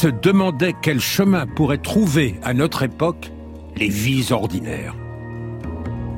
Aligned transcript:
se 0.00 0.08
demandait 0.08 0.72
quel 0.80 0.98
chemin 0.98 1.46
pourrait 1.46 1.76
trouver 1.76 2.36
à 2.42 2.54
notre 2.54 2.82
époque 2.82 3.30
les 3.76 3.88
vies 3.88 4.32
ordinaires. 4.32 4.96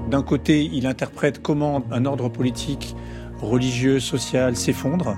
D'un 0.08 0.22
côté, 0.22 0.70
il 0.72 0.86
interprète 0.86 1.42
comment 1.42 1.82
un 1.90 2.04
ordre 2.04 2.28
politique, 2.28 2.94
religieux, 3.40 3.98
social 3.98 4.54
s'effondre, 4.54 5.16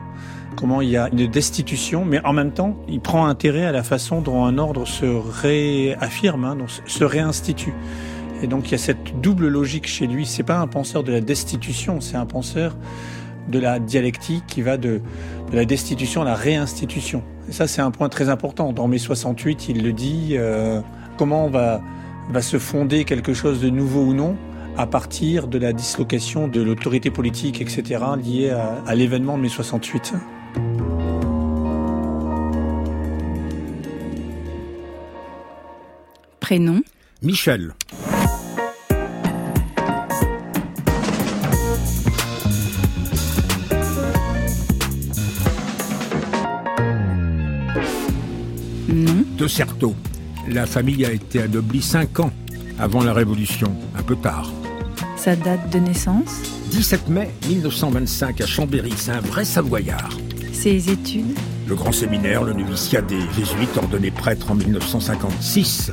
comment 0.56 0.80
il 0.80 0.88
y 0.88 0.96
a 0.96 1.10
une 1.12 1.26
destitution, 1.26 2.06
mais 2.06 2.24
en 2.24 2.32
même 2.32 2.52
temps, 2.52 2.74
il 2.88 3.00
prend 3.00 3.26
intérêt 3.26 3.66
à 3.66 3.72
la 3.72 3.82
façon 3.82 4.22
dont 4.22 4.46
un 4.46 4.56
ordre 4.56 4.86
se 4.86 5.04
réaffirme, 5.04 6.46
hein, 6.46 6.56
se 6.86 7.04
réinstitue. 7.04 7.74
Et 8.40 8.46
donc 8.46 8.68
il 8.68 8.72
y 8.72 8.76
a 8.76 8.78
cette 8.78 9.20
double 9.20 9.48
logique 9.48 9.86
chez 9.86 10.06
lui. 10.06 10.24
C'est 10.24 10.42
pas 10.42 10.58
un 10.58 10.68
penseur 10.68 11.02
de 11.02 11.12
la 11.12 11.20
destitution, 11.20 12.00
c'est 12.00 12.16
un 12.16 12.24
penseur 12.24 12.74
de 13.48 13.58
la 13.58 13.78
dialectique 13.78 14.44
qui 14.46 14.62
va 14.62 14.76
de, 14.76 15.00
la 15.52 15.64
destitution 15.64 16.22
à 16.22 16.24
la 16.24 16.34
réinstitution. 16.34 17.22
Et 17.48 17.52
ça, 17.52 17.66
c'est 17.66 17.82
un 17.82 17.90
point 17.90 18.08
très 18.08 18.28
important. 18.28 18.72
Dans 18.72 18.88
mai 18.88 18.98
68, 18.98 19.68
il 19.68 19.82
le 19.82 19.92
dit. 19.92 20.30
Euh, 20.32 20.80
comment 21.16 21.48
va 21.48 21.80
va 22.30 22.42
se 22.42 22.58
fonder 22.58 23.04
quelque 23.04 23.34
chose 23.34 23.60
de 23.60 23.68
nouveau 23.68 24.02
ou 24.02 24.14
non 24.14 24.36
à 24.76 24.86
partir 24.86 25.46
de 25.46 25.58
la 25.58 25.72
dislocation 25.72 26.48
de 26.48 26.60
l'autorité 26.60 27.10
politique, 27.10 27.60
etc., 27.60 28.02
liée 28.22 28.50
à, 28.50 28.82
à 28.86 28.94
l'événement 28.94 29.36
de 29.36 29.42
mai 29.42 29.48
68. 29.48 30.14
Prénom 36.40 36.80
Michel. 37.22 37.74
De 49.44 49.48
Certeau. 49.48 49.94
La 50.48 50.64
famille 50.64 51.04
a 51.04 51.12
été 51.12 51.42
anoblie 51.42 51.82
cinq 51.82 52.18
ans 52.18 52.32
avant 52.78 53.04
la 53.04 53.12
Révolution, 53.12 53.76
un 53.94 54.02
peu 54.02 54.16
tard. 54.16 54.50
Sa 55.18 55.36
date 55.36 55.70
de 55.70 55.80
naissance 55.80 56.40
17 56.70 57.08
mai 57.10 57.30
1925 57.46 58.40
à 58.40 58.46
Chambéry, 58.46 58.94
c'est 58.96 59.10
un 59.10 59.20
vrai 59.20 59.44
savoyard. 59.44 60.16
Ses 60.54 60.88
études 60.88 61.36
Le 61.68 61.74
grand 61.74 61.92
séminaire, 61.92 62.42
le 62.42 62.54
noviciat 62.54 63.02
des 63.02 63.20
jésuites 63.36 63.76
ordonné 63.76 64.10
prêtre 64.10 64.50
en 64.50 64.54
1956. 64.54 65.92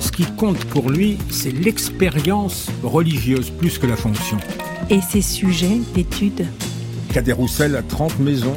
Ce 0.00 0.10
qui 0.10 0.24
compte 0.24 0.64
pour 0.64 0.88
lui, 0.88 1.18
c'est 1.28 1.52
l'expérience 1.52 2.70
religieuse 2.82 3.50
plus 3.50 3.76
que 3.76 3.86
la 3.86 3.96
fonction. 3.96 4.38
Et 4.88 5.02
ses 5.02 5.20
sujets 5.22 5.80
d'études 5.94 6.46
Cadet 7.12 7.32
Roussel 7.32 7.76
a 7.76 7.82
30 7.82 8.18
maisons, 8.20 8.56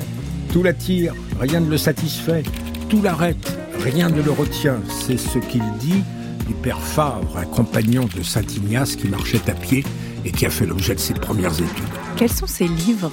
tout 0.54 0.64
l'attire, 0.64 1.16
rien 1.38 1.60
ne 1.60 1.70
le 1.70 1.78
satisfait, 1.78 2.44
tout 2.88 3.02
l'arrête, 3.02 3.58
rien 3.82 4.10
ne 4.10 4.22
le 4.22 4.32
retient. 4.32 4.80
C'est 4.88 5.18
ce 5.18 5.40
qu'il 5.40 5.64
dit 5.80 6.04
du 6.48 6.54
père 6.54 6.80
Favre, 6.80 7.38
un 7.38 7.46
compagnon 7.46 8.08
de 8.16 8.22
Saint 8.22 8.42
Ignace 8.42 8.96
qui 8.96 9.08
marchait 9.08 9.50
à 9.50 9.54
pied 9.54 9.84
et 10.24 10.32
qui 10.32 10.46
a 10.46 10.50
fait 10.50 10.66
l'objet 10.66 10.96
de 10.96 11.00
ses 11.00 11.14
premières 11.14 11.54
études. 11.54 11.84
Quels 12.16 12.32
sont 12.32 12.48
ses 12.48 12.68
livres 12.68 13.12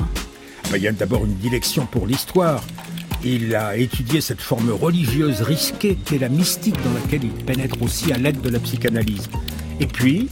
ben, 0.70 0.76
Il 0.76 0.82
y 0.82 0.88
a 0.88 0.92
d'abord 0.92 1.24
une 1.24 1.36
dilection 1.36 1.86
pour 1.86 2.06
l'histoire. 2.06 2.62
Il 3.24 3.54
a 3.54 3.76
étudié 3.76 4.20
cette 4.20 4.40
forme 4.40 4.70
religieuse 4.70 5.40
risquée 5.40 5.96
qu'est 6.04 6.18
la 6.18 6.28
mystique 6.28 6.76
dans 6.84 6.92
laquelle 6.92 7.24
il 7.24 7.44
pénètre 7.44 7.82
aussi 7.82 8.12
à 8.12 8.18
l'aide 8.18 8.40
de 8.40 8.50
la 8.50 8.60
psychanalyse. 8.60 9.28
Et 9.80 9.86
puis, 9.86 10.28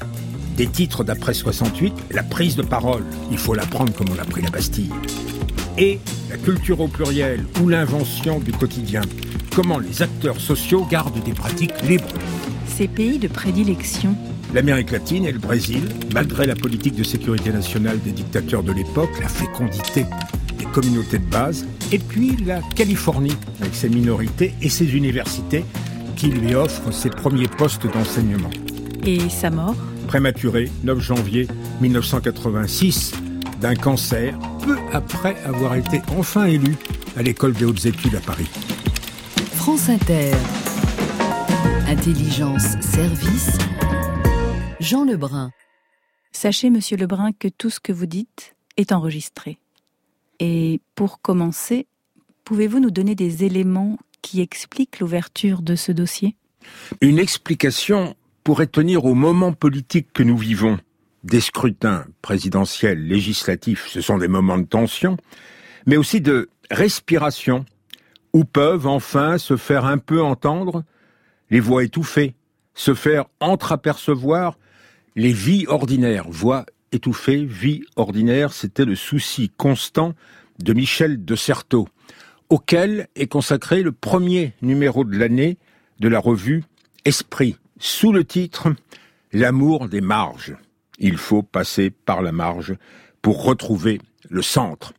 des 0.57 0.67
titres 0.67 1.03
d'après 1.03 1.34
68, 1.34 1.92
la 2.11 2.23
prise 2.23 2.57
de 2.57 2.63
parole, 2.63 3.05
il 3.30 3.39
faut 3.39 3.55
la 3.55 3.67
prendre 3.67 3.92
comme 3.92 4.08
on 4.14 4.20
a 4.20 4.25
pris 4.25 4.42
la 4.42 4.51
Bastille. 4.51 4.92
Et 5.79 5.98
la 6.30 6.36
culture 6.36 6.80
au 6.80 6.89
pluriel 6.89 7.45
ou 7.61 7.69
l'invention 7.69 8.39
du 8.41 8.52
quotidien 8.52 9.02
comment 9.56 9.78
les 9.78 10.02
acteurs 10.02 10.39
sociaux 10.39 10.84
gardent 10.84 11.24
des 11.24 11.33
pratiques 11.33 11.80
libres. 11.89 12.05
Ces 12.67 12.89
pays 12.89 13.18
de 13.18 13.27
prédilection 13.27 14.14
L'Amérique 14.52 14.90
latine 14.90 15.24
et 15.24 15.33
le 15.33 15.39
Brésil, 15.39 15.89
malgré 16.12 16.46
la 16.46 16.55
politique 16.55 16.94
de 16.94 17.02
sécurité 17.02 17.50
nationale 17.50 17.98
des 18.00 18.12
dictateurs 18.12 18.62
de 18.62 18.72
l'époque, 18.72 19.11
la 19.18 19.28
fécondité 19.28 20.05
des 20.58 20.66
communautés 20.66 21.18
de 21.18 21.24
base, 21.24 21.66
et 21.90 21.98
puis 21.98 22.36
la 22.45 22.61
Californie, 22.74 23.34
avec 23.61 23.74
ses 23.74 23.89
minorités 23.89 24.52
et 24.61 24.68
ses 24.68 24.95
universités, 24.95 25.64
qui 26.16 26.27
lui 26.27 26.55
offrent 26.55 26.92
ses 26.92 27.08
premiers 27.08 27.48
postes 27.48 27.90
d'enseignement. 27.90 28.50
Et 29.06 29.30
sa 29.30 29.48
mort 29.48 29.77
Prématurée, 30.06 30.70
9 30.84 31.00
janvier 31.00 31.48
1986, 31.80 33.14
d'un 33.62 33.74
cancer, 33.74 34.39
peu 34.62 34.77
après 34.92 35.34
avoir 35.46 35.77
été 35.77 36.02
enfin 36.18 36.45
élu 36.45 36.77
à 37.16 37.22
l'école 37.22 37.55
des 37.55 37.64
hautes 37.64 37.86
études 37.86 38.16
à 38.16 38.20
Paris. 38.20 38.48
France 39.66 39.88
Inter. 39.88 40.30
Intelligence, 41.88 42.80
service. 42.80 43.58
Jean 44.78 45.04
Lebrun. 45.04 45.50
Sachez, 46.30 46.70
monsieur 46.70 46.96
Lebrun, 46.96 47.32
que 47.32 47.48
tout 47.48 47.68
ce 47.68 47.80
que 47.80 47.92
vous 47.92 48.06
dites 48.06 48.54
est 48.77 48.92
enregistré. 48.92 49.58
Et 50.38 50.80
pour 50.94 51.20
commencer, 51.20 51.88
pouvez-vous 52.44 52.78
nous 52.78 52.92
donner 52.92 53.16
des 53.16 53.42
éléments 53.42 53.98
qui 54.22 54.40
expliquent 54.40 55.00
l'ouverture 55.00 55.62
de 55.62 55.74
ce 55.74 55.90
dossier? 55.90 56.36
Une 57.00 57.18
explication 57.18 58.14
pourrait 58.44 58.68
tenir 58.68 59.04
au 59.04 59.14
moment 59.14 59.52
politique 59.52 60.12
que 60.12 60.22
nous 60.22 60.38
vivons. 60.38 60.78
Des 61.24 61.40
scrutins 61.40 62.06
présidentiels, 62.22 63.04
législatifs, 63.04 63.88
ce 63.88 64.00
sont 64.00 64.18
des 64.18 64.28
moments 64.28 64.58
de 64.58 64.66
tension, 64.66 65.16
mais 65.86 65.96
aussi 65.96 66.20
de 66.20 66.50
respiration 66.70 67.64
où 68.36 68.45
peuvent 68.45 68.86
enfin 68.86 69.39
se 69.39 69.57
faire 69.57 69.86
un 69.86 69.97
peu 69.97 70.23
entendre 70.23 70.85
les 71.48 71.58
voix 71.58 71.85
étouffées, 71.85 72.35
se 72.74 72.92
faire 72.92 73.24
entreapercevoir 73.41 74.58
les 75.14 75.33
vies 75.33 75.64
ordinaires. 75.69 76.27
Voix 76.29 76.67
étouffées, 76.92 77.46
vie 77.46 77.85
ordinaire, 77.96 78.52
c'était 78.52 78.85
le 78.85 78.95
souci 78.95 79.51
constant 79.57 80.13
de 80.58 80.75
Michel 80.75 81.25
de 81.25 81.35
Certeau, 81.35 81.89
auquel 82.51 83.08
est 83.17 83.27
consacré 83.27 83.83
le 83.83 83.92
premier 83.92 84.52
numéro 84.61 85.05
de 85.05 85.17
l'année 85.17 85.57
de 86.01 86.08
la 86.08 86.19
revue 86.19 86.63
Esprit, 87.07 87.57
sous 87.79 88.13
le 88.13 88.27
titre 88.27 88.69
L'amour 89.33 89.89
des 89.89 90.02
marges. 90.02 90.55
Il 90.98 91.17
faut 91.17 91.42
passer 91.42 91.89
par 91.89 92.20
la 92.20 92.33
marge 92.33 92.75
pour 93.23 93.45
retrouver 93.45 93.98
le 94.29 94.42
centre. 94.42 94.92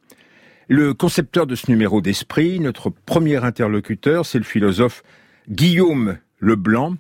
Le 0.70 0.94
concepteur 0.94 1.48
de 1.48 1.56
ce 1.56 1.72
numéro 1.72 2.02
d'esprit, 2.02 2.60
notre 2.60 2.90
premier 2.90 3.38
interlocuteur, 3.38 4.26
c'est 4.26 4.38
le 4.38 4.44
philosophe 4.44 5.02
Guillaume 5.50 6.18
Leblanc. 6.42 6.96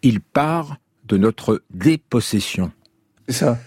Il 0.00 0.20
part 0.20 0.78
de 1.06 1.18
notre 1.18 1.62
dépossession. 1.68 2.72
C'est 3.28 3.34
ça. 3.34 3.58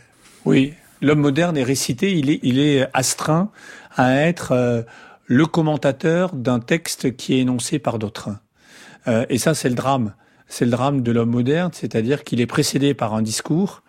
Oui. 0.46 0.74
L'homme 1.02 1.20
moderne 1.20 1.56
est 1.56 1.64
récité, 1.64 2.18
il 2.18 2.32
est, 2.32 2.40
il 2.42 2.58
est 2.58 2.88
astreint 2.94 3.52
à 3.96 4.16
être 4.16 4.54
euh, 4.54 4.82
le 5.28 5.46
commentateur 5.46 6.34
d'un 6.34 6.60
texte 6.60 7.16
qui 7.16 7.36
est 7.36 7.40
énoncé 7.40 7.78
par 7.78 8.00
d'autres. 8.00 8.32
Euh, 9.08 9.26
et 9.30 9.38
ça, 9.38 9.54
c'est 9.54 9.70
le 9.70 9.76
drame. 9.76 10.16
C'est 10.48 10.66
le 10.66 10.72
drame 10.72 11.04
de 11.04 11.12
l'homme 11.12 11.30
moderne, 11.30 11.70
c'est-à-dire 11.74 12.24
qu'il 12.24 12.42
est 12.42 12.48
précédé 12.48 12.96
par 12.96 13.14
un 13.14 13.22
discours 13.22 13.83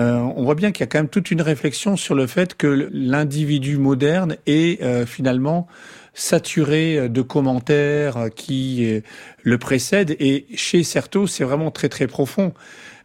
euh, 0.00 0.18
on 0.36 0.44
voit 0.44 0.54
bien 0.54 0.72
qu'il 0.72 0.80
y 0.80 0.84
a 0.84 0.86
quand 0.86 0.98
même 0.98 1.08
toute 1.08 1.30
une 1.30 1.42
réflexion 1.42 1.96
sur 1.96 2.14
le 2.14 2.26
fait 2.26 2.56
que 2.56 2.88
l'individu 2.92 3.76
moderne 3.76 4.36
est 4.46 4.82
euh, 4.82 5.04
finalement 5.06 5.66
saturé 6.14 7.08
de 7.08 7.22
commentaires 7.22 8.30
qui 8.34 9.00
le 9.42 9.58
précèdent. 9.58 10.16
Et 10.18 10.46
chez 10.54 10.82
Certeau, 10.82 11.26
c'est 11.26 11.44
vraiment 11.44 11.70
très 11.70 11.88
très 11.88 12.08
profond. 12.08 12.52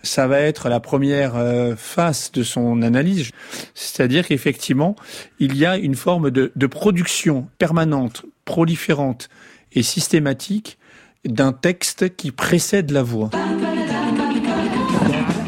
Ça 0.06 0.28
va 0.28 0.40
être 0.40 0.70
la 0.70 0.80
première 0.80 1.36
euh, 1.36 1.76
face 1.76 2.32
de 2.32 2.44
son 2.44 2.84
analyse, 2.84 3.32
c'est-à-dire 3.74 4.28
qu'effectivement, 4.28 4.96
il 5.40 5.58
y 5.58 5.66
a 5.66 5.78
une 5.78 5.96
forme 5.96 6.30
de, 6.30 6.52
de 6.56 6.68
production 6.68 7.48
permanente, 7.58 8.24
proliférante 8.46 9.30
et 9.74 9.82
systématique 9.82 10.78
d'un 11.26 11.54
texte 11.54 12.16
qui 12.16 12.32
précède 12.32 12.92
la 12.92 13.02
voix 13.02 13.32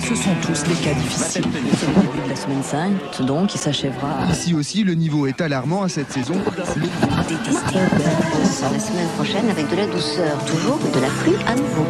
ce 0.08 0.16
sont 0.16 0.36
tous 0.42 0.66
les 0.70 0.76
cas 0.76 0.94
difficiles. 0.94 1.44
La 2.30 2.36
semaine 2.36 2.64
5, 2.64 3.26
donc, 3.26 3.50
qui 3.50 3.58
s'achèvera. 3.58 4.26
Ici 4.32 4.54
aussi, 4.54 4.86
le 4.86 4.94
niveau 4.94 5.28
est 5.28 5.42
alarmant 5.42 5.84
à 5.84 5.90
cette 5.90 6.10
saison. 6.12 6.36
La 6.56 6.66
semaine 8.80 9.10
prochaine 9.16 9.50
avec 9.50 9.70
de 9.70 9.76
la 9.76 9.86
douceur, 9.86 10.38
toujours 10.46 10.78
de 10.78 11.00
la 11.02 11.10
pluie 11.10 11.36
à 11.46 11.56
nouveau. 11.56 11.86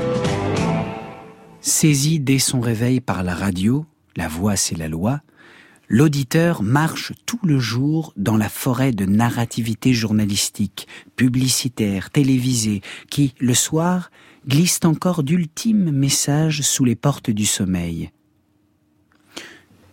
Saisi 1.61 2.19
dès 2.19 2.39
son 2.39 2.59
réveil 2.59 3.01
par 3.01 3.21
la 3.21 3.35
radio, 3.35 3.85
la 4.15 4.27
voix 4.27 4.55
c'est 4.55 4.77
la 4.77 4.87
loi, 4.87 5.21
l'auditeur 5.87 6.63
marche 6.63 7.13
tout 7.27 7.39
le 7.43 7.59
jour 7.59 8.13
dans 8.17 8.37
la 8.37 8.49
forêt 8.49 8.93
de 8.93 9.05
narrativité 9.05 9.93
journalistique, 9.93 10.87
publicitaire, 11.15 12.09
télévisée, 12.09 12.81
qui, 13.11 13.35
le 13.39 13.53
soir, 13.53 14.09
glissent 14.47 14.85
encore 14.85 15.23
d'ultimes 15.23 15.91
messages 15.91 16.61
sous 16.61 16.85
les 16.85 16.95
portes 16.95 17.29
du 17.29 17.45
sommeil. 17.45 18.11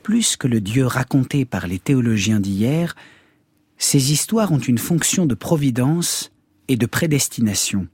Plus 0.03 0.37
que 0.37 0.47
le 0.47 0.61
Dieu 0.61 0.87
raconté 0.87 1.45
par 1.45 1.67
les 1.67 1.79
théologiens 1.79 2.41
d'hier, 2.41 2.95
ces 3.79 4.13
histoires 4.13 4.53
ont 4.53 4.59
une 4.59 4.79
fonction 4.79 5.27
de 5.27 5.35
providence 5.35 6.31
et 6.69 6.77
de 6.77 6.87
prédestination. 6.87 7.89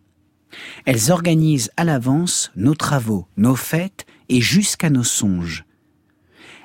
Elles 0.84 1.12
organisent 1.12 1.70
à 1.76 1.84
l'avance 1.84 2.50
nos 2.56 2.74
travaux, 2.74 3.26
nos 3.36 3.54
fêtes 3.56 4.06
et 4.28 4.40
jusqu'à 4.40 4.90
nos 4.90 5.04
songes. 5.04 5.64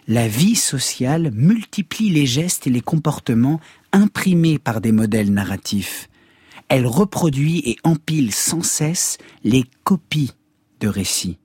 La 0.08 0.28
vie 0.28 0.56
sociale 0.56 1.32
multiplie 1.34 2.10
les 2.10 2.26
gestes 2.26 2.68
et 2.68 2.70
les 2.70 2.82
comportements 2.82 3.60
imprimés 3.92 4.60
par 4.60 4.82
des 4.82 4.92
modèles 4.92 5.32
narratifs. 5.32 6.10
Elle 6.68 6.88
reproduit 6.88 7.62
et 7.66 7.78
empile 7.84 8.34
sans 8.34 8.64
cesse 8.64 9.18
les 9.44 9.66
copies 9.84 10.34
de 10.80 10.88
récits. 10.88 11.38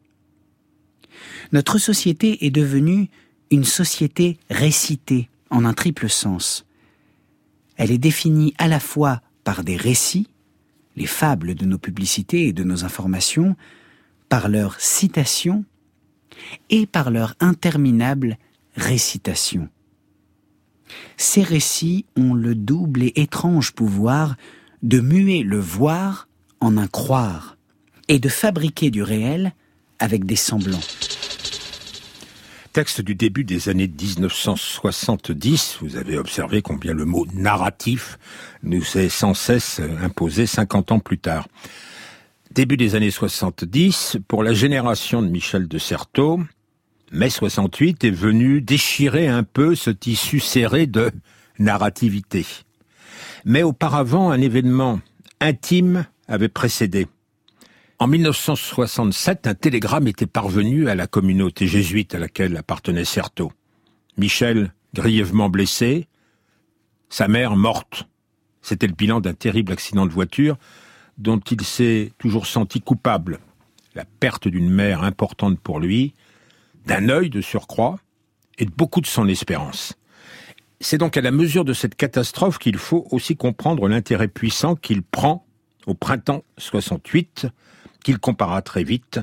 Notre 1.53 1.79
société 1.79 2.47
est 2.47 2.51
devenue 2.51 3.09
une 3.51 3.65
société 3.65 4.39
récitée 4.49 5.29
en 5.51 5.65
un 5.65 5.75
triple 5.75 6.09
sens. 6.09 6.65
Elle 7.77 7.91
est 7.91 7.99
définie 7.99 8.55
à 8.59 8.69
la 8.69 8.81
fois 8.81 9.21
par 9.45 9.65
des 9.65 9.77
récits, 9.77 10.29
les 10.97 11.07
fables 11.07 11.55
de 11.55 11.67
nos 11.67 11.79
publicités 11.79 12.47
et 12.47 12.53
de 12.53 12.65
nos 12.65 12.85
informations, 12.85 13.57
par 14.29 14.49
leurs 14.49 14.81
citations 14.81 15.65
et 16.69 16.87
par 16.87 17.11
leur 17.11 17.35
interminable 17.41 18.39
récitation. 18.77 19.69
Ces 21.17 21.43
récits 21.43 22.07
ont 22.17 22.35
le 22.35 22.55
double 22.55 23.03
et 23.03 23.13
étrange 23.17 23.73
pouvoir 23.73 24.37
de 24.83 25.01
muer 25.01 25.43
le 25.43 25.59
voir 25.59 26.29
en 26.61 26.77
un 26.77 26.87
croire 26.87 27.57
et 28.09 28.19
de 28.19 28.29
fabriquer 28.29 28.91
du 28.91 29.03
réel 29.03 29.53
avec 29.99 30.25
des 30.25 30.37
semblants. 30.37 30.81
Texte 32.73 33.01
du 33.01 33.17
début 33.17 33.43
des 33.43 33.69
années 33.69 33.89
1970, 33.89 35.79
vous 35.81 35.97
avez 35.97 36.17
observé 36.17 36.63
combien 36.63 36.95
le 36.95 37.05
mot 37.05 37.27
narratif 37.35 38.19
nous 38.63 38.97
est 38.97 39.09
sans 39.09 39.35
cesse 39.35 39.81
imposé 40.01 40.47
50 40.47 40.93
ans 40.93 41.01
plus 41.01 41.19
tard. 41.19 41.49
Début 42.53 42.77
des 42.77 42.95
années 42.95 43.11
70, 43.11 44.19
pour 44.29 44.45
la 44.45 44.55
génération 44.55 45.21
de 45.21 45.29
Michel 45.29 45.67
de 45.67 45.79
Certeau, 45.79 46.41
mai 47.11 47.31
68 47.31 48.05
est 48.05 48.11
venu 48.11 48.61
déchirer 48.61 49.27
un 49.27 49.43
peu 49.43 49.75
ce 49.75 49.91
tissu 49.91 50.39
serré 50.39 50.87
de 50.87 51.11
narrativité. 51.59 52.47
Mais 53.45 53.63
auparavant, 53.63 54.31
un 54.31 54.41
événement 54.41 55.01
intime 55.41 56.07
avait 56.29 56.49
précédé. 56.49 57.07
En 57.99 58.07
1967, 58.07 59.47
un 59.47 59.55
télégramme 59.55 60.09
était 60.09 60.27
parvenu 60.27 60.89
à 60.89 60.95
la 60.95 61.07
communauté 61.07 61.67
jésuite 61.67 62.15
à 62.15 62.19
laquelle 62.19 62.57
appartenait 62.57 63.05
Certeau. 63.05 63.53
Michel, 64.17 64.73
grièvement 64.95 65.49
blessé, 65.49 66.09
sa 67.09 67.29
mère 67.29 67.57
morte. 67.57 68.09
C'était 68.63 68.87
le 68.87 68.95
bilan 68.95 69.21
d'un 69.21 69.35
terrible 69.35 69.73
accident 69.73 70.07
de 70.07 70.13
voiture 70.13 70.57
dont 71.19 71.39
il 71.39 71.63
s'est 71.63 72.13
toujours 72.19 72.47
senti 72.47 72.81
coupable. 72.81 73.41
La 73.95 74.05
perte 74.05 74.49
d'une 74.49 74.71
mère 74.71 75.03
importante 75.03 75.59
pour 75.61 75.81
lui, 75.81 76.15
d'un 76.87 77.09
œil 77.09 77.29
de 77.29 77.41
surcroît, 77.41 77.99
et 78.59 78.65
de 78.65 78.71
beaucoup 78.71 79.01
de 79.01 79.07
son 79.07 79.27
espérance. 79.27 79.95
C'est 80.83 80.97
donc 80.97 81.19
à 81.19 81.21
la 81.21 81.31
mesure 81.31 81.67
de 81.67 81.75
cette 81.75 81.95
catastrophe 81.95 82.59
qu'il 82.59 82.79
faut 82.79 83.07
aussi 83.11 83.37
comprendre 83.37 83.87
l'intérêt 83.87 84.29
puissant 84.29 84.77
qu'il 84.77 85.03
prend 85.03 85.45
au 85.87 85.93
printemps 85.93 86.43
68 86.57 87.49
qu'il 88.03 88.19
compara 88.19 88.63
très 88.63 88.83
vite 88.83 89.21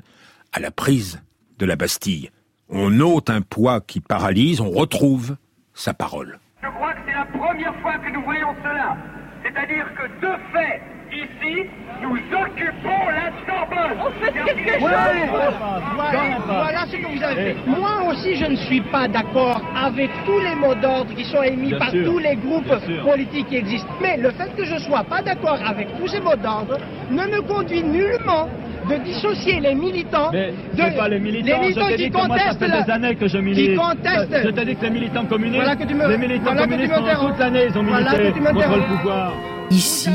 à 0.54 0.59
la 0.59 0.69
prise 0.69 1.19
de 1.57 1.65
la 1.65 1.75
Bastille. 1.75 2.30
On 2.69 3.00
ôte 3.00 3.31
un 3.31 3.42
poids 3.42 3.81
qui 3.81 4.01
paralyse, 4.01 4.62
on 4.62 4.69
retrouve 4.69 5.36
sa 5.74 5.95
parole. 5.95 6.38
Je 6.62 6.68
crois 6.68 6.94
que 6.94 7.00
c'est 7.07 7.13
la 7.13 7.25
première 7.25 7.81
fois 7.81 7.98
que 7.98 8.13
nous 8.13 8.24
voyons 8.24 8.53
cela. 8.62 8.95
C'est-à-dire 9.42 9.88
que 9.95 10.07
de 10.21 10.33
fait, 10.53 10.81
ici, 11.27 11.63
nous 12.01 12.15
occupons 12.15 13.07
la 13.09 13.31
Sorbonne. 13.45 13.97
On 14.06 14.12
fait 14.24 14.31
quelque 14.31 14.74
chose. 14.74 14.79
Voilà, 15.95 16.38
voilà 16.47 16.85
ce 16.85 16.95
que 16.95 17.07
vous 17.18 17.24
avez 17.24 17.35
fait. 17.35 17.56
Moi 17.65 17.89
aussi, 18.09 18.35
je 18.35 18.45
ne 18.45 18.56
suis 18.56 18.81
pas 18.81 19.07
d'accord 19.07 19.62
avec 19.75 20.09
tous 20.25 20.39
les 20.39 20.56
mots 20.56 20.75
d'ordre 20.75 21.13
qui 21.15 21.25
sont 21.25 21.41
émis 21.44 21.69
Bien 21.69 21.79
par 21.79 21.89
sûr. 21.91 22.06
tous 22.06 22.19
les 22.19 22.35
groupes 22.35 22.71
politiques 23.03 23.47
qui 23.47 23.56
existent. 23.57 23.89
Mais 24.01 24.18
le 24.18 24.31
fait 24.31 24.56
que 24.56 24.63
je 24.65 24.77
sois 24.77 25.03
pas 25.03 25.21
d'accord 25.21 25.59
avec 25.65 25.88
tous 25.97 26.07
ces 26.07 26.19
mots 26.19 26.35
d'ordre 26.35 26.77
ne 27.09 27.24
me 27.24 27.41
conduit 27.41 27.83
nullement 27.83 28.47
de 28.89 28.95
dissocier 29.03 29.59
les 29.59 29.75
militants 29.75 30.29
Mais 30.31 30.53
de 30.74 30.97
pas 30.97 31.09
les 31.09 31.19
militants, 31.19 31.47
les 31.59 31.59
militants 31.59 31.88
je 31.89 31.95
qui 31.95 32.03
dit 32.03 32.09
que 32.12 32.15
moi 32.15 32.38
ça 32.38 32.44
contestent 32.44 32.59
fait 32.59 32.68
la- 32.69 32.81
des 32.83 32.91
années 32.91 33.15
que 33.15 33.27
je 33.27 33.38
milite. 33.38 33.71
qui 33.71 33.75
contestent 33.75 34.44
Je 34.45 34.50
t'ai 34.50 34.65
dit 34.65 34.75
que 34.77 34.83
les 34.85 34.89
militants 34.91 35.25
communistes, 35.25 35.57
Voilà 35.62 35.75
que 35.75 35.83
tu 35.83 35.94
me- 35.94 36.07
les 36.07 36.18
militants 36.18 36.44
voilà 36.53 36.62
que 36.62 36.63
tu 36.68 36.69
communistes 36.69 36.94
pendant 36.94 37.06
déranges. 37.07 37.27
toute 37.31 37.39
l'année 37.39 37.63
ils 37.69 37.77
ont 37.77 37.83
Voilà 37.83 38.12
milité 38.12 38.31
que 38.39 38.45
contre 38.53 38.77
le 38.77 38.83
pouvoir. 38.97 39.33
Ici, 39.69 40.09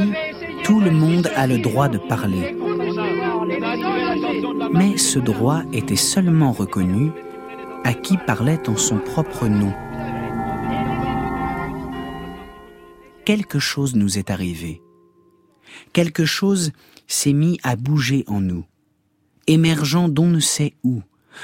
tout 0.65 0.81
le 0.81 0.91
monde 0.91 1.31
a 1.35 1.47
le 1.47 1.59
droit 1.59 1.89
de 1.89 1.99
parler. 1.99 2.57
Mais 4.73 4.97
ce 4.97 5.19
droit 5.19 5.63
était 5.73 5.97
seulement 5.97 6.53
reconnu 6.53 7.11
à 7.85 7.95
qui 7.95 8.17
parlait 8.17 8.69
en 8.69 8.77
son 8.77 8.99
propre 8.99 9.49
nom. 9.49 9.73
Quelque 13.25 13.59
chose 13.59 13.95
nous 13.95 14.19
est 14.19 14.31
arrivé. 14.31 14.83
Quelque 15.93 16.25
chose 16.25 16.73
s'est 17.07 17.33
mis 17.33 17.59
à 17.63 17.77
bouger 17.77 18.25
en 18.27 18.41
nous, 18.41 18.65
émergeant 19.47 20.09
d'on 20.09 20.27
ne 20.27 20.41
sait 20.41 20.75
où, 20.85 21.03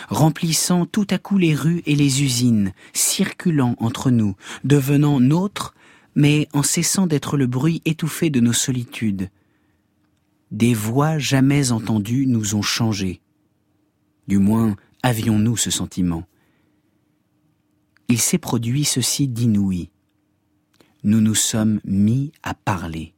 remplissant 0.09 0.87
tout 0.87 1.07
à 1.11 1.19
coup 1.19 1.39
les 1.39 1.55
rues 1.55 1.83
et 1.87 1.95
les 1.95 2.23
usines, 2.23 2.73
circulant 2.93 3.75
entre 3.79 4.11
nous, 4.11 4.35
devenant 4.65 5.21
nôtre, 5.21 5.75
mais 6.19 6.49
en 6.53 6.65
cessant 6.65 7.07
d'être 7.07 7.37
le 7.37 7.47
bruit 7.47 7.81
étouffé 7.85 8.29
de 8.29 8.41
nos 8.41 8.53
solitudes. 8.53 9.31
Des 10.51 10.75
voix 10.75 11.17
jamais 11.17 11.71
entendues 11.71 12.27
nous 12.27 12.57
ont 12.57 12.63
changé. 12.63 13.21
Du 14.27 14.39
moins, 14.39 14.75
avions-nous 15.05 15.57
ce 15.57 15.71
sentiment. 15.71 16.25
Il 18.09 18.21
s'est 18.21 18.39
produit 18.39 18.85
ceci 18.85 19.29
d'inouï. 19.29 19.91
Nous 21.05 21.21
nous 21.21 21.37
sommes 21.37 21.81
mis 21.85 22.33
à 22.43 22.53
parler. 22.53 23.15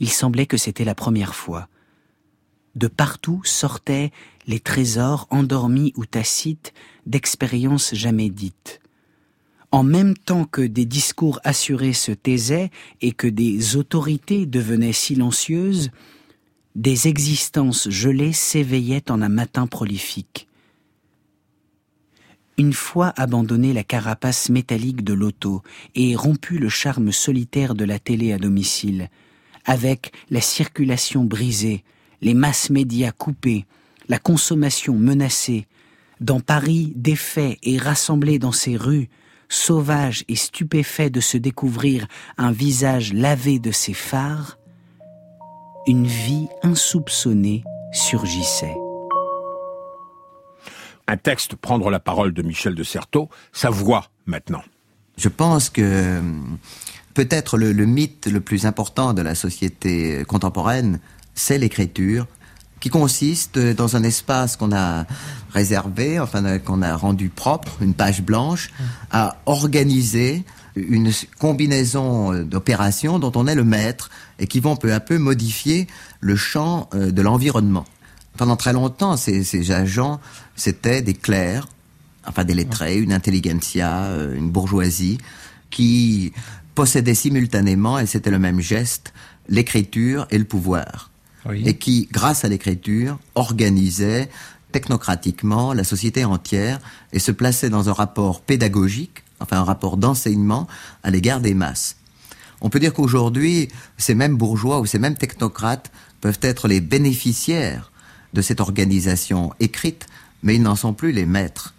Il 0.00 0.10
semblait 0.10 0.46
que 0.46 0.56
c'était 0.56 0.84
la 0.84 0.96
première 0.96 1.36
fois. 1.36 1.68
De 2.74 2.88
partout 2.88 3.42
sortaient 3.44 4.10
les 4.48 4.58
trésors 4.58 5.28
endormis 5.30 5.92
ou 5.94 6.04
tacites 6.04 6.72
d'expériences 7.06 7.94
jamais 7.94 8.28
dites. 8.28 8.79
En 9.72 9.84
même 9.84 10.16
temps 10.16 10.44
que 10.44 10.62
des 10.62 10.84
discours 10.84 11.40
assurés 11.44 11.92
se 11.92 12.10
taisaient 12.10 12.70
et 13.00 13.12
que 13.12 13.28
des 13.28 13.76
autorités 13.76 14.46
devenaient 14.46 14.92
silencieuses, 14.92 15.90
des 16.74 17.08
existences 17.08 17.88
gelées 17.88 18.32
s'éveillaient 18.32 19.10
en 19.10 19.22
un 19.22 19.28
matin 19.28 19.66
prolifique. 19.66 20.48
Une 22.58 22.72
fois 22.72 23.12
abandonné 23.16 23.72
la 23.72 23.84
carapace 23.84 24.50
métallique 24.50 25.02
de 25.04 25.14
l'auto 25.14 25.62
et 25.94 26.14
rompu 26.14 26.58
le 26.58 26.68
charme 26.68 27.12
solitaire 27.12 27.74
de 27.74 27.84
la 27.84 27.98
télé 27.98 28.32
à 28.32 28.38
domicile, 28.38 29.08
avec 29.64 30.12
la 30.30 30.40
circulation 30.40 31.24
brisée, 31.24 31.84
les 32.20 32.34
masses 32.34 32.70
médias 32.70 33.12
coupées, 33.12 33.66
la 34.08 34.18
consommation 34.18 34.94
menacée, 34.94 35.68
dans 36.20 36.40
Paris 36.40 36.92
défait 36.96 37.58
et 37.62 37.78
rassemblé 37.78 38.38
dans 38.38 38.52
ses 38.52 38.76
rues, 38.76 39.08
sauvage 39.50 40.24
et 40.28 40.36
stupéfait 40.36 41.10
de 41.10 41.20
se 41.20 41.36
découvrir 41.36 42.06
un 42.38 42.52
visage 42.52 43.12
lavé 43.12 43.58
de 43.58 43.72
ses 43.72 43.92
phares, 43.92 44.58
une 45.86 46.06
vie 46.06 46.48
insoupçonnée 46.62 47.64
surgissait. 47.92 48.76
Un 51.06 51.16
texte, 51.16 51.56
prendre 51.56 51.90
la 51.90 51.98
parole 51.98 52.32
de 52.32 52.40
Michel 52.40 52.74
de 52.74 52.84
Certeau, 52.84 53.28
sa 53.52 53.68
voix 53.68 54.06
maintenant. 54.26 54.62
Je 55.18 55.28
pense 55.28 55.68
que 55.68 55.82
euh, 55.82 56.22
peut-être 57.14 57.58
le, 57.58 57.72
le 57.72 57.84
mythe 57.84 58.28
le 58.28 58.40
plus 58.40 58.64
important 58.64 59.12
de 59.12 59.20
la 59.20 59.34
société 59.34 60.24
contemporaine, 60.26 61.00
c'est 61.34 61.58
l'écriture, 61.58 62.26
qui 62.80 62.88
consiste 62.88 63.58
dans 63.58 63.96
un 63.96 64.02
espace 64.02 64.56
qu'on 64.56 64.72
a 64.72 65.04
réservé, 65.52 66.18
enfin 66.20 66.58
qu'on 66.58 66.82
a 66.82 66.96
rendu 66.96 67.28
propre, 67.28 67.78
une 67.80 67.94
page 67.94 68.22
blanche, 68.22 68.70
à 69.10 69.36
organiser 69.46 70.44
une 70.76 71.10
combinaison 71.38 72.32
euh, 72.32 72.44
d'opérations 72.44 73.18
dont 73.18 73.32
on 73.34 73.46
est 73.46 73.54
le 73.54 73.64
maître 73.64 74.10
et 74.38 74.46
qui 74.46 74.60
vont 74.60 74.76
peu 74.76 74.92
à 74.92 75.00
peu 75.00 75.18
modifier 75.18 75.86
le 76.20 76.36
champ 76.36 76.88
euh, 76.94 77.10
de 77.10 77.22
l'environnement. 77.22 77.84
Pendant 78.36 78.56
très 78.56 78.72
longtemps, 78.72 79.16
ces, 79.16 79.44
ces 79.44 79.72
agents, 79.72 80.20
c'était 80.54 81.02
des 81.02 81.14
clercs, 81.14 81.66
enfin 82.26 82.44
des 82.44 82.54
lettrés, 82.54 82.98
une 82.98 83.12
intelligentsia, 83.12 84.04
euh, 84.04 84.36
une 84.36 84.50
bourgeoisie, 84.50 85.18
qui 85.70 86.32
possédaient 86.74 87.14
simultanément, 87.14 87.98
et 87.98 88.06
c'était 88.06 88.30
le 88.30 88.38
même 88.38 88.60
geste, 88.60 89.12
l'écriture 89.48 90.26
et 90.30 90.38
le 90.38 90.44
pouvoir. 90.44 91.10
Oui. 91.48 91.62
Et 91.66 91.74
qui, 91.74 92.08
grâce 92.12 92.44
à 92.44 92.48
l'écriture, 92.48 93.18
organisaient 93.34 94.28
technocratiquement 94.70 95.72
la 95.72 95.84
société 95.84 96.24
entière 96.24 96.78
et 97.12 97.18
se 97.18 97.32
plaçaient 97.32 97.70
dans 97.70 97.88
un 97.88 97.92
rapport 97.92 98.40
pédagogique, 98.40 99.24
enfin 99.40 99.58
un 99.58 99.64
rapport 99.64 99.96
d'enseignement 99.96 100.66
à 101.02 101.10
l'égard 101.10 101.40
des 101.40 101.54
masses. 101.54 101.96
On 102.60 102.68
peut 102.68 102.80
dire 102.80 102.92
qu'aujourd'hui, 102.92 103.68
ces 103.96 104.14
mêmes 104.14 104.36
bourgeois 104.36 104.80
ou 104.80 104.86
ces 104.86 104.98
mêmes 104.98 105.16
technocrates 105.16 105.90
peuvent 106.20 106.38
être 106.42 106.68
les 106.68 106.80
bénéficiaires 106.80 107.90
de 108.34 108.42
cette 108.42 108.60
organisation 108.60 109.52
écrite, 109.60 110.06
mais 110.42 110.54
ils 110.54 110.62
n'en 110.62 110.76
sont 110.76 110.92
plus 110.92 111.12
les 111.12 111.26
maîtres. 111.26 111.74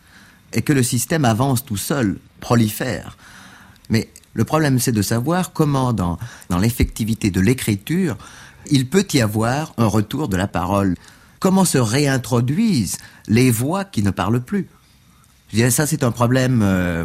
Et 0.54 0.62
que 0.62 0.74
le 0.74 0.84
système 0.84 1.24
avance 1.24 1.64
tout 1.64 1.78
seul, 1.78 2.20
prolifère. 2.40 3.18
Mais 3.90 4.10
le 4.34 4.44
problème, 4.44 4.80
c'est 4.80 4.92
de 4.92 5.02
savoir 5.02 5.54
comment, 5.54 5.94
dans, 5.94 6.18
dans 6.50 6.58
l'effectivité 6.58 7.32
de 7.32 7.40
l'écriture, 7.40 8.18
il 8.70 8.88
peut 8.88 9.06
y 9.14 9.22
avoir 9.22 9.74
un 9.78 9.86
retour 9.86 10.28
de 10.28 10.38
la 10.38 10.48
parole. 10.48 10.96
Comment 11.42 11.66
se 11.66 11.80
réintroduisent 11.80 12.98
les 13.28 13.50
voix 13.50 13.84
qui 13.84 14.04
ne 14.04 14.12
parlent 14.12 14.42
plus? 14.42 14.68
Je 15.50 15.56
dirais 15.56 15.72
ça, 15.72 15.88
c'est 15.88 16.04
un 16.04 16.12
problème, 16.12 16.62
euh, 16.62 17.04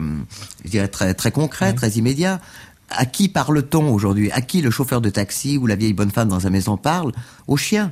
je 0.62 0.70
dirais 0.70 0.88
très 0.88 1.14
très 1.14 1.32
concret, 1.32 1.72
très 1.72 1.92
immédiat. 1.92 2.42
À 2.90 3.06
qui 3.06 3.30
parle-t-on 3.30 3.90
aujourd'hui? 3.90 4.30
À 4.32 4.42
qui 4.42 4.60
le 4.60 4.70
chauffeur 4.70 5.00
de 5.00 5.08
taxi 5.08 5.56
ou 5.56 5.66
la 5.66 5.74
vieille 5.74 5.94
bonne 5.94 6.10
femme 6.10 6.28
dans 6.28 6.40
sa 6.40 6.50
maison 6.50 6.76
parle? 6.76 7.12
Au 7.46 7.56
chien. 7.56 7.90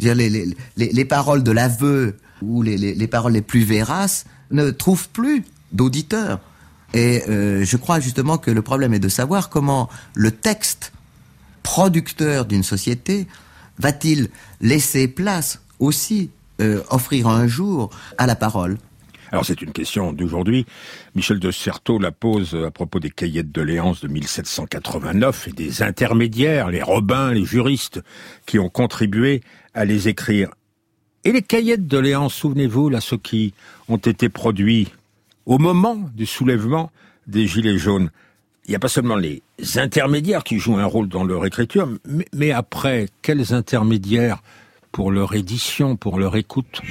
Je 0.00 0.08
veux 0.08 0.14
dire, 0.14 0.28
les, 0.28 0.56
les, 0.76 0.92
les, 0.92 1.04
paroles 1.04 1.44
de 1.44 1.52
l'aveu 1.52 2.16
ou 2.42 2.62
les, 2.62 2.76
les, 2.76 3.06
paroles 3.06 3.32
les 3.32 3.40
plus 3.40 3.62
véraces 3.62 4.24
ne 4.50 4.70
trouvent 4.70 5.08
plus 5.08 5.44
d'auditeurs. 5.70 6.40
Et 6.94 7.22
euh, 7.28 7.64
je 7.64 7.76
crois 7.76 8.00
justement 8.00 8.38
que 8.38 8.50
le 8.50 8.62
problème 8.62 8.92
est 8.92 8.98
de 8.98 9.08
savoir 9.08 9.50
comment 9.50 9.88
le 10.14 10.32
texte 10.32 10.92
producteur 11.62 12.44
d'une 12.44 12.64
société 12.64 13.28
va-t-il 13.78 14.28
laisser 14.60 15.08
place 15.08 15.62
aussi, 15.78 16.30
euh, 16.60 16.82
offrir 16.90 17.28
un 17.28 17.46
jour 17.46 17.90
à 18.18 18.26
la 18.26 18.36
parole? 18.36 18.78
Alors 19.30 19.44
c'est 19.44 19.60
une 19.60 19.72
question 19.72 20.12
d'aujourd'hui. 20.12 20.64
Michel 21.14 21.38
de 21.38 21.50
Certeau 21.50 21.98
la 21.98 22.12
pose 22.12 22.54
à 22.54 22.70
propos 22.70 22.98
des 22.98 23.10
cahiers 23.10 23.42
de 23.42 23.52
doléances 23.52 24.00
de 24.00 24.08
1789 24.08 25.48
et 25.48 25.52
des 25.52 25.82
intermédiaires, 25.82 26.70
les 26.70 26.82
robins, 26.82 27.32
les 27.32 27.44
juristes, 27.44 28.00
qui 28.46 28.58
ont 28.58 28.70
contribué 28.70 29.42
à 29.74 29.84
les 29.84 30.08
écrire. 30.08 30.50
Et 31.24 31.32
les 31.32 31.42
cahiers 31.42 31.76
de 31.76 31.82
doléances, 31.82 32.34
souvenez-vous, 32.34 32.88
là, 32.88 33.00
ceux 33.00 33.18
qui 33.18 33.52
ont 33.88 33.98
été 33.98 34.28
produits 34.28 34.88
au 35.44 35.58
moment 35.58 35.96
du 36.14 36.24
soulèvement 36.24 36.90
des 37.26 37.46
Gilets 37.46 37.78
jaunes, 37.78 38.10
il 38.68 38.72
n'y 38.72 38.76
a 38.76 38.80
pas 38.80 38.88
seulement 38.88 39.16
les 39.16 39.42
intermédiaires 39.76 40.44
qui 40.44 40.58
jouent 40.58 40.76
un 40.76 40.84
rôle 40.84 41.08
dans 41.08 41.24
leur 41.24 41.46
écriture, 41.46 41.88
mais, 42.34 42.50
après, 42.50 43.08
quels 43.22 43.54
intermédiaires 43.54 44.42
pour 44.92 45.10
leur 45.10 45.34
édition, 45.34 45.96
pour 45.96 46.18
leur 46.18 46.36
écoute? 46.36 46.82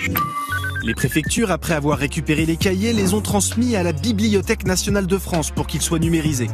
Les 0.83 0.95
préfectures, 0.95 1.51
après 1.51 1.75
avoir 1.75 1.99
récupéré 1.99 2.47
les 2.47 2.57
cahiers, 2.57 2.93
les 2.93 3.13
ont 3.13 3.21
transmis 3.21 3.75
à 3.75 3.83
la 3.83 3.93
Bibliothèque 3.93 4.65
nationale 4.65 5.05
de 5.05 5.17
France 5.19 5.51
pour 5.51 5.67
qu'ils 5.67 5.83
soient 5.83 5.99
numérisés. 5.99 6.49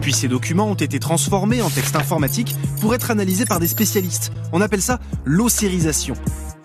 Puis 0.00 0.12
ces 0.12 0.26
documents 0.26 0.68
ont 0.68 0.74
été 0.74 0.98
transformés 0.98 1.62
en 1.62 1.70
texte 1.70 1.94
informatique 1.94 2.56
pour 2.80 2.96
être 2.96 3.12
analysés 3.12 3.46
par 3.46 3.60
des 3.60 3.68
spécialistes. 3.68 4.32
On 4.52 4.60
appelle 4.60 4.82
ça 4.82 4.98
l'océrisation. 5.24 6.14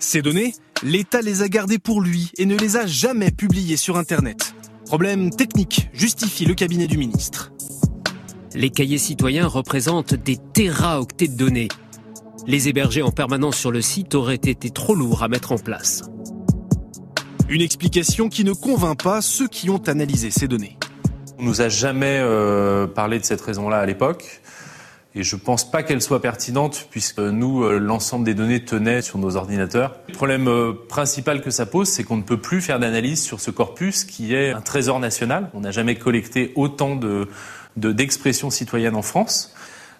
Ces 0.00 0.20
données, 0.20 0.54
l'État 0.82 1.22
les 1.22 1.42
a 1.42 1.48
gardées 1.48 1.78
pour 1.78 2.00
lui 2.00 2.32
et 2.38 2.46
ne 2.46 2.56
les 2.56 2.76
a 2.76 2.86
jamais 2.86 3.30
publiées 3.30 3.76
sur 3.76 3.96
Internet. 3.96 4.54
Problème 4.86 5.30
technique, 5.30 5.90
justifie 5.92 6.44
le 6.44 6.54
cabinet 6.54 6.88
du 6.88 6.98
ministre. 6.98 7.52
Les 8.54 8.70
cahiers 8.70 8.98
citoyens 8.98 9.46
représentent 9.46 10.14
des 10.14 10.36
téraoctets 10.36 11.28
de 11.28 11.36
données. 11.36 11.68
Les 12.48 12.68
héberger 12.68 13.00
en 13.00 13.12
permanence 13.12 13.56
sur 13.56 13.70
le 13.70 13.80
site 13.80 14.16
aurait 14.16 14.34
été 14.34 14.70
trop 14.70 14.96
lourd 14.96 15.22
à 15.22 15.28
mettre 15.28 15.52
en 15.52 15.58
place. 15.58 16.02
Une 17.48 17.60
explication 17.60 18.28
qui 18.28 18.42
ne 18.42 18.52
convainc 18.52 19.00
pas 19.02 19.22
ceux 19.22 19.46
qui 19.46 19.70
ont 19.70 19.82
analysé 19.86 20.32
ces 20.32 20.48
données. 20.48 20.76
On 21.38 21.44
nous 21.44 21.60
a 21.60 21.68
jamais 21.68 22.18
euh, 22.20 22.88
parlé 22.88 23.20
de 23.20 23.24
cette 23.24 23.40
raison-là 23.40 23.78
à 23.78 23.86
l'époque. 23.86 24.42
Et 25.14 25.22
je 25.24 25.36
pense 25.36 25.68
pas 25.68 25.82
qu'elle 25.82 26.02
soit 26.02 26.20
pertinente 26.22 26.86
puisque 26.90 27.18
nous, 27.18 27.64
euh, 27.64 27.78
l'ensemble 27.78 28.24
des 28.24 28.34
données 28.34 28.64
tenaient 28.64 29.02
sur 29.02 29.18
nos 29.18 29.36
ordinateurs. 29.36 29.96
Le 30.08 30.14
problème 30.14 30.48
euh, 30.48 30.72
principal 30.88 31.40
que 31.40 31.50
ça 31.50 31.66
pose, 31.66 31.88
c'est 31.88 32.02
qu'on 32.04 32.16
ne 32.16 32.22
peut 32.22 32.36
plus 32.36 32.60
faire 32.60 32.78
d'analyse 32.78 33.22
sur 33.22 33.40
ce 33.40 33.50
corpus 33.50 34.04
qui 34.04 34.34
est 34.34 34.50
un 34.50 34.60
trésor 34.60 34.98
national. 35.00 35.50
On 35.54 35.60
n'a 35.60 35.72
jamais 35.72 35.96
collecté 35.96 36.52
autant 36.54 36.94
de, 36.94 37.28
d'expressions 37.76 38.50
citoyennes 38.50 38.96
en 38.96 39.02
France. 39.02 39.52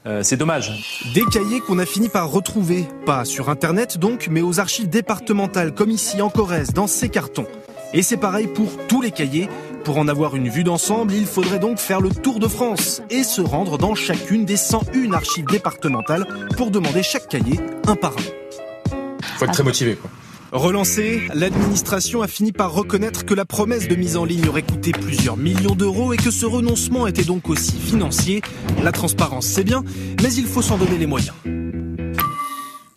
Euh, 0.07 0.23
c'est 0.23 0.37
dommage. 0.37 1.05
Des 1.15 1.25
cahiers 1.31 1.61
qu'on 1.61 1.79
a 1.79 1.85
fini 1.85 2.09
par 2.09 2.31
retrouver, 2.31 2.87
pas 3.05 3.25
sur 3.25 3.51
Internet 3.51 3.99
donc, 3.99 4.29
mais 4.31 4.41
aux 4.41 4.59
archives 4.59 4.89
départementales, 4.89 5.75
comme 5.75 5.91
ici 5.91 6.23
en 6.23 6.31
Corrèze, 6.31 6.73
dans 6.73 6.87
ces 6.87 7.11
cartons. 7.11 7.47
Et 7.93 8.03
c'est 8.03 8.17
pareil 8.17 8.47
pour 8.47 8.71
tous 8.89 9.03
les 9.03 9.11
cahiers. 9.11 9.49
Pour 9.85 9.99
en 9.99 10.09
avoir 10.09 10.37
une 10.37 10.49
vue 10.49 10.65
d'ensemble, 10.65 11.13
il 11.13 11.27
faudrait 11.27 11.59
donc 11.59 11.79
faire 11.79 12.01
le 12.01 12.11
tour 12.11 12.39
de 12.39 12.49
France 12.49 13.03
et 13.11 13.25
se 13.25 13.41
rendre 13.41 13.79
dans 13.79 13.95
chacune 13.95 14.45
des 14.45 14.57
101 14.57 15.13
archives 15.13 15.47
départementales 15.47 16.27
pour 16.57 16.71
demander 16.71 17.03
chaque 17.03 17.29
cahier 17.29 17.59
un 17.87 17.97
par 17.97 18.13
un. 18.13 18.97
Faut 19.39 19.45
être 19.47 19.53
très 19.53 19.63
motivé, 19.63 19.97
quoi. 19.97 20.11
Relancée, 20.53 21.23
l'administration 21.33 22.23
a 22.23 22.27
fini 22.27 22.51
par 22.51 22.73
reconnaître 22.73 23.25
que 23.25 23.35
la 23.35 23.45
promesse 23.45 23.87
de 23.87 23.95
mise 23.95 24.17
en 24.17 24.25
ligne 24.25 24.49
aurait 24.49 24.63
coûté 24.63 24.91
plusieurs 24.91 25.37
millions 25.37 25.77
d'euros 25.77 26.13
et 26.13 26.17
que 26.17 26.33
ce 26.33 26.45
renoncement 26.45 27.07
était 27.07 27.23
donc 27.23 27.49
aussi 27.49 27.79
financier. 27.79 28.43
La 28.83 28.91
transparence, 28.91 29.47
c'est 29.47 29.63
bien, 29.63 29.85
mais 30.21 30.33
il 30.35 30.47
faut 30.47 30.61
s'en 30.61 30.77
donner 30.77 30.99
les 30.99 31.07
moyens. 31.07 31.37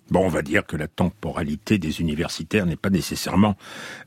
Bon, 0.09 0.25
on 0.25 0.29
va 0.29 0.41
dire 0.41 0.65
que 0.65 0.75
la 0.75 0.87
temporalité 0.87 1.77
des 1.77 2.01
universitaires 2.01 2.65
n'est 2.65 2.75
pas 2.75 2.89
nécessairement 2.89 3.55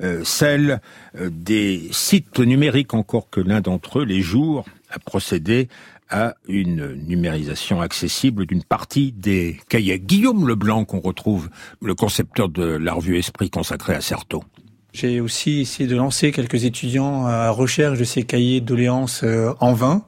euh, 0.03 0.23
celle 0.25 0.81
euh, 1.17 1.31
des 1.33 1.89
sites 1.93 2.41
numériques, 2.41 2.95
encore 2.95 3.31
que 3.31 3.41
l'un 3.41 3.61
d'entre 3.61 4.01
eux, 4.01 4.05
les 4.05 4.23
jours, 4.23 4.65
a 4.91 4.99
procédé 4.99 5.69
à 6.11 6.35
une 6.49 6.95
numérisation 6.95 7.81
accessible 7.81 8.47
d'une 8.47 8.63
partie 8.63 9.13
des 9.13 9.59
cahiers. 9.69 9.99
Guillaume 9.99 10.47
Leblanc, 10.47 10.85
qu'on 10.85 11.01
retrouve, 11.01 11.49
le 11.83 11.95
concepteur 11.95 12.49
de 12.49 12.65
la 12.65 12.93
revue 12.93 13.19
Esprit 13.19 13.51
consacrée 13.51 13.95
à 13.95 14.01
Certeau. 14.01 14.45
J'ai 14.93 15.21
aussi 15.21 15.61
essayé 15.61 15.89
de 15.89 15.97
lancer 15.97 16.33
quelques 16.33 16.65
étudiants 16.65 17.27
à 17.27 17.51
recherche 17.51 17.99
de 17.99 18.05
ces 18.05 18.23
cahiers 18.23 18.61
de 18.61 18.67
doléances 18.67 19.23
euh, 19.25 19.53
en 19.61 19.75
vain. 19.75 20.05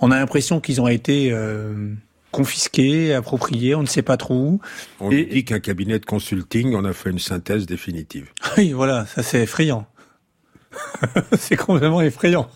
On 0.00 0.10
a 0.10 0.18
l'impression 0.18 0.60
qu'ils 0.60 0.80
ont 0.80 0.88
été 0.88 1.32
confisqué, 2.32 3.14
approprié, 3.14 3.76
on 3.76 3.82
ne 3.82 3.86
sait 3.86 4.02
pas 4.02 4.16
trop 4.16 4.34
où. 4.34 4.60
On 4.98 5.10
dit 5.10 5.44
qu'un 5.44 5.60
cabinet 5.60 6.00
de 6.00 6.06
consulting 6.06 6.74
en 6.74 6.84
a 6.84 6.92
fait 6.92 7.10
une 7.10 7.20
synthèse 7.20 7.66
définitive. 7.66 8.32
Oui, 8.56 8.72
voilà, 8.72 9.06
ça 9.06 9.22
c'est 9.22 9.42
effrayant. 9.42 9.86
c'est 11.38 11.56
complètement 11.56 12.00
effrayant. 12.00 12.48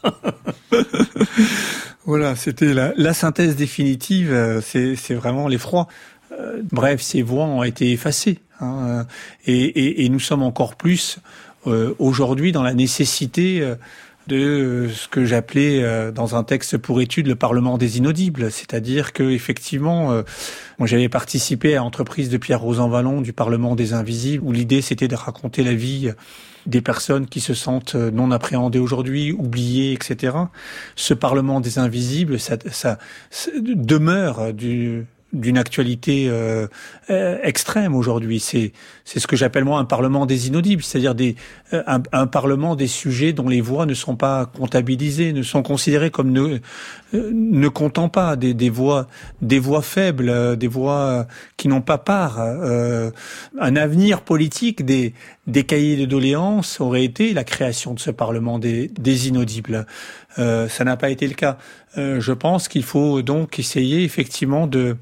voilà, 2.05 2.37
c'était 2.37 2.75
la, 2.75 3.15
synthèse 3.15 3.57
définitive, 3.57 4.33
euh, 4.33 4.61
c'est 4.63 5.15
vraiment 5.15 5.49
l'effroi. 5.49 5.87
Euh, 6.33 6.63
bref, 6.71 7.01
ces 7.01 7.23
voix 7.23 7.45
ont 7.45 7.63
été 7.63 7.93
effacées. 7.93 8.39
Hein, 8.61 9.07
et, 9.47 10.09
nous 10.09 10.21
sommes 10.21 10.43
encore 10.43 10.77
plus 10.77 11.19
euh, 11.67 11.95
aujourd'hui 11.99 12.53
dans 12.53 12.63
la 12.63 12.75
nécessité 12.75 13.63
de 14.27 14.37
euh, 14.37 14.89
ce 14.89 15.09
que 15.09 15.25
j'appelais 15.25 15.83
euh, 15.83 16.11
dans 16.11 16.37
un 16.37 16.45
texte 16.45 16.77
pour 16.79 17.01
étude 17.01 17.27
le 17.27 17.37
Parlement 17.37 17.79
des 17.79 17.99
inaudibles, 17.99 18.51
c'est-à-dire 18.51 19.13
que 19.13 19.23
effectivement, 19.23 20.13
euh, 20.13 20.23
moi 20.79 20.87
j'avais 20.87 21.09
participé 21.09 21.75
à 21.75 21.79
l'entreprise 21.79 22.29
de 22.29 22.37
Pierre 22.37 22.61
Rosan 22.61 22.89
Vallon 22.89 23.21
du 23.21 23.33
Parlement 23.33 23.77
des 23.77 23.93
invisibles, 23.93 24.45
où 24.45 24.53
l'idée 24.53 24.83
c'était 24.83 25.09
de 25.09 25.15
raconter 25.15 25.63
la 25.63 25.75
vie 25.75 26.11
des 26.67 26.81
personnes 26.81 27.27
qui 27.27 27.41
se 27.41 27.55
sentent 27.55 27.95
non 27.95 28.31
appréhendées 28.31 28.79
aujourd'hui, 28.79 29.33
oubliées, 29.33 29.93
etc. 29.93 30.37
Ce 30.95 31.15
Parlement 31.15 31.61
des 31.61 31.79
invisibles, 31.79 32.39
ça, 32.39 32.99
demeure 33.55 34.53
du 34.53 35.07
d'une 35.33 35.59
actualité 35.59 36.29
euh, 36.29 36.69
euh, 37.11 37.39
extrême 37.43 37.95
aujourd'hui. 37.95 38.39
C'est 38.39 38.73
c'est 39.05 39.19
ce 39.19 39.27
que 39.27 39.37
j'appelle 39.37 39.65
moi 39.65 39.79
un 39.79 39.85
parlement 39.85 40.25
des 40.25 40.47
inaudibles, 40.47 40.83
c'est-à-dire 40.83 41.15
des 41.15 41.35
euh, 41.73 41.83
un, 42.13 42.27
parlement 42.27 42.77
des 42.77 42.87
sujets 42.87 43.33
dont 43.33 43.49
les 43.49 43.61
voix 43.61 43.87
ne 43.87 43.95
sont 43.95 44.17
pas 44.17 44.47
comptabilisées, 44.47 45.33
ne 45.33 45.43
sont 45.43 45.63
considérées 45.63 46.11
comme 46.11 46.31
ne 46.31 46.59
ne 47.13 47.69
comptant 47.69 48.09
pas 48.09 48.37
des, 48.37 48.55
des 48.55 48.71
voix 48.71 49.09
des 49.43 49.59
voix 49.59 49.83
faibles, 49.83 50.57
des 50.57 50.69
voix 50.69 51.27
qui 51.57 51.69
n'ont 51.69 51.83
pas 51.83 51.99
part. 51.99 52.41
un 52.41 53.77
avenir 53.77 54.23
politique 54.23 54.85
des 54.85 55.13
des 55.47 55.65
cahiers 55.65 55.97
de 55.97 56.07
doléances 56.07 56.81
aurait 56.81 57.05
été 57.05 57.33
la 57.33 57.45
création 57.45 57.95
de 57.95 58.01
ce 58.01 58.11
parlement 58.11 58.59
des 58.59 58.89
des 58.89 59.29
inaudibles. 59.29 59.87
ça 60.37 60.85
n'a 60.85 60.97
pas 60.97 61.11
été 61.11 61.27
le 61.27 61.35
cas. 61.35 61.59
je 61.97 62.33
pense 62.33 62.69
qu'il 62.69 62.85
faut 62.85 63.23
donc 63.23 63.59
essayer 63.59 64.05
effectivement 64.05 64.67
de 64.67 64.97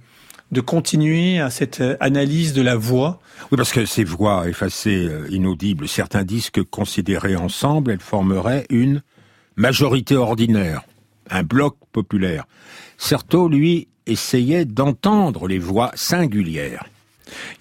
de 0.54 0.60
continuer 0.62 1.40
à 1.40 1.50
cette 1.50 1.80
euh, 1.82 1.96
analyse 2.00 2.54
de 2.54 2.62
la 2.62 2.76
voix. 2.76 3.20
Oui, 3.50 3.56
parce 3.56 3.72
que 3.72 3.84
ces 3.84 4.04
voix 4.04 4.48
effacées, 4.48 5.06
euh, 5.10 5.26
inaudibles, 5.28 5.88
certains 5.88 6.24
disent 6.24 6.50
que 6.50 6.62
considérées 6.62 7.36
ensemble, 7.36 7.90
elles 7.90 8.00
formeraient 8.00 8.64
une 8.70 9.02
majorité 9.56 10.16
ordinaire, 10.16 10.82
un 11.28 11.42
bloc 11.42 11.76
populaire. 11.92 12.46
Certeau, 12.96 13.48
lui, 13.48 13.88
essayait 14.06 14.64
d'entendre 14.64 15.48
les 15.48 15.58
voix 15.58 15.90
singulières. 15.94 16.86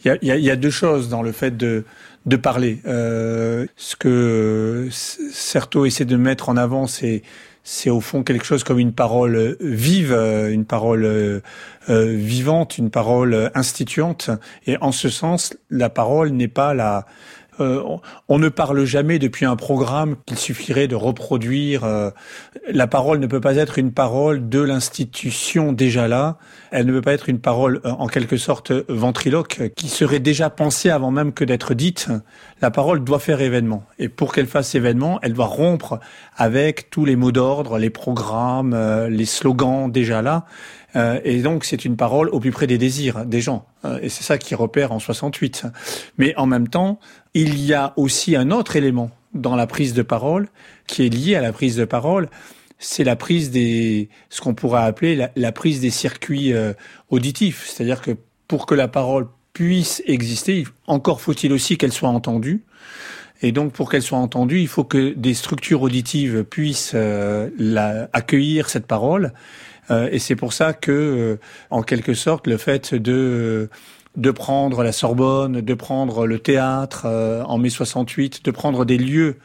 Il 0.05 0.17
y, 0.21 0.51
a, 0.51 0.55
deux 0.55 0.69
choses 0.69 1.09
dans 1.09 1.23
le 1.23 1.31
fait 1.31 1.55
de, 1.55 1.85
de 2.25 2.35
parler. 2.35 2.79
Euh, 2.85 3.65
ce 3.75 3.95
que 3.95 4.89
Certeau 4.91 5.85
essaie 5.85 6.05
de 6.05 6.17
mettre 6.17 6.49
en 6.49 6.57
avant, 6.57 6.85
c'est 6.85 7.23
c'est 7.63 7.89
au 7.89 8.01
fond 8.01 8.23
quelque 8.23 8.45
chose 8.45 8.63
comme 8.63 8.79
une 8.79 8.93
parole 8.93 9.55
vive, 9.61 10.13
une 10.13 10.65
parole 10.65 11.41
vivante, 11.87 12.77
une 12.77 12.89
parole 12.89 13.51
instituante. 13.55 14.29
Et 14.67 14.77
en 14.81 14.91
ce 14.91 15.09
sens, 15.09 15.55
la 15.69 15.89
parole 15.89 16.29
n'est 16.31 16.49
pas 16.49 16.73
la 16.73 17.05
euh, 17.59 17.83
on 18.29 18.39
ne 18.39 18.49
parle 18.49 18.85
jamais 18.85 19.19
depuis 19.19 19.45
un 19.45 19.55
programme 19.55 20.15
qu'il 20.25 20.37
suffirait 20.37 20.87
de 20.87 20.95
reproduire. 20.95 21.83
Euh, 21.83 22.09
la 22.69 22.87
parole 22.87 23.19
ne 23.19 23.27
peut 23.27 23.41
pas 23.41 23.55
être 23.55 23.77
une 23.77 23.91
parole 23.91 24.49
de 24.49 24.59
l'institution 24.59 25.71
déjà 25.71 26.07
là. 26.07 26.37
Elle 26.71 26.85
ne 26.85 26.91
peut 26.91 27.01
pas 27.01 27.13
être 27.13 27.29
une 27.29 27.39
parole 27.39 27.81
euh, 27.85 27.91
en 27.91 28.07
quelque 28.07 28.37
sorte 28.37 28.71
ventriloque 28.89 29.71
qui 29.75 29.87
serait 29.87 30.19
déjà 30.19 30.49
pensée 30.49 30.89
avant 30.89 31.11
même 31.11 31.33
que 31.33 31.43
d'être 31.43 31.73
dite. 31.73 32.09
La 32.61 32.71
parole 32.71 33.03
doit 33.03 33.19
faire 33.19 33.41
événement. 33.41 33.83
Et 33.99 34.09
pour 34.09 34.33
qu'elle 34.33 34.47
fasse 34.47 34.75
événement, 34.75 35.19
elle 35.21 35.33
doit 35.33 35.45
rompre 35.45 35.99
avec 36.35 36.89
tous 36.89 37.05
les 37.05 37.15
mots 37.15 37.31
d'ordre, 37.31 37.77
les 37.77 37.89
programmes, 37.89 38.75
les 39.09 39.25
slogans 39.25 39.91
déjà 39.91 40.21
là. 40.21 40.45
Euh, 40.95 41.19
et 41.23 41.41
donc 41.41 41.65
c'est 41.65 41.85
une 41.85 41.97
parole 41.97 42.29
au 42.29 42.39
plus 42.39 42.51
près 42.51 42.67
des 42.67 42.77
désirs 42.77 43.25
des 43.25 43.41
gens. 43.41 43.65
Euh, 43.85 43.99
et 44.01 44.09
c'est 44.09 44.23
ça 44.23 44.37
qui 44.37 44.55
repère 44.55 44.91
en 44.91 44.99
68. 44.99 45.65
Mais 46.17 46.35
en 46.37 46.45
même 46.45 46.67
temps, 46.67 46.99
il 47.33 47.59
y 47.59 47.73
a 47.73 47.93
aussi 47.97 48.35
un 48.35 48.51
autre 48.51 48.75
élément 48.75 49.09
dans 49.33 49.55
la 49.55 49.67
prise 49.67 49.93
de 49.93 50.03
parole 50.03 50.47
qui 50.87 51.05
est 51.05 51.09
lié 51.09 51.35
à 51.35 51.41
la 51.41 51.53
prise 51.53 51.75
de 51.75 51.85
parole. 51.85 52.29
C'est 52.77 53.03
la 53.03 53.15
prise 53.15 53.49
des, 53.49 54.09
ce 54.29 54.41
qu'on 54.41 54.53
pourrait 54.53 54.83
appeler 54.83 55.27
la, 55.35 55.51
prise 55.51 55.79
des 55.79 55.89
circuits 55.89 56.53
euh, 56.53 56.73
auditifs. 57.09 57.65
C'est-à-dire 57.67 58.01
que 58.01 58.11
pour 58.47 58.65
que 58.65 58.75
la 58.75 58.87
parole 58.87 59.27
puisse 59.53 60.03
exister, 60.05 60.65
encore 60.87 61.21
faut-il 61.21 61.53
aussi 61.53 61.77
qu'elle 61.77 61.93
soit 61.93 62.09
entendue. 62.09 62.63
Et 63.41 63.51
donc, 63.51 63.73
pour 63.73 63.89
qu'elle 63.89 64.01
soit 64.01 64.17
entendue, 64.17 64.59
il 64.61 64.67
faut 64.67 64.83
que 64.83 65.13
des 65.13 65.33
structures 65.33 65.81
auditives 65.81 66.43
puissent 66.45 66.95
accueillir 68.13 68.69
cette 68.69 68.87
parole 68.87 69.33
et 69.89 70.19
c'est 70.19 70.35
pour 70.35 70.53
ça 70.53 70.73
que, 70.73 70.91
euh, 70.91 71.39
en 71.69 71.81
quelque 71.81 72.13
sorte, 72.13 72.47
le 72.47 72.57
fait 72.57 72.93
de 72.93 73.69
de 74.15 74.29
prendre 74.29 74.83
la 74.83 74.91
Sorbonne, 74.91 75.61
de 75.61 75.73
prendre 75.73 76.27
le 76.27 76.37
théâtre 76.37 77.07
euh, 77.07 77.41
en 77.45 77.57
mai 77.57 77.71
68, 77.71 78.45
de 78.45 78.51
prendre 78.51 78.85
des 78.85 78.99
lieux 78.99 79.37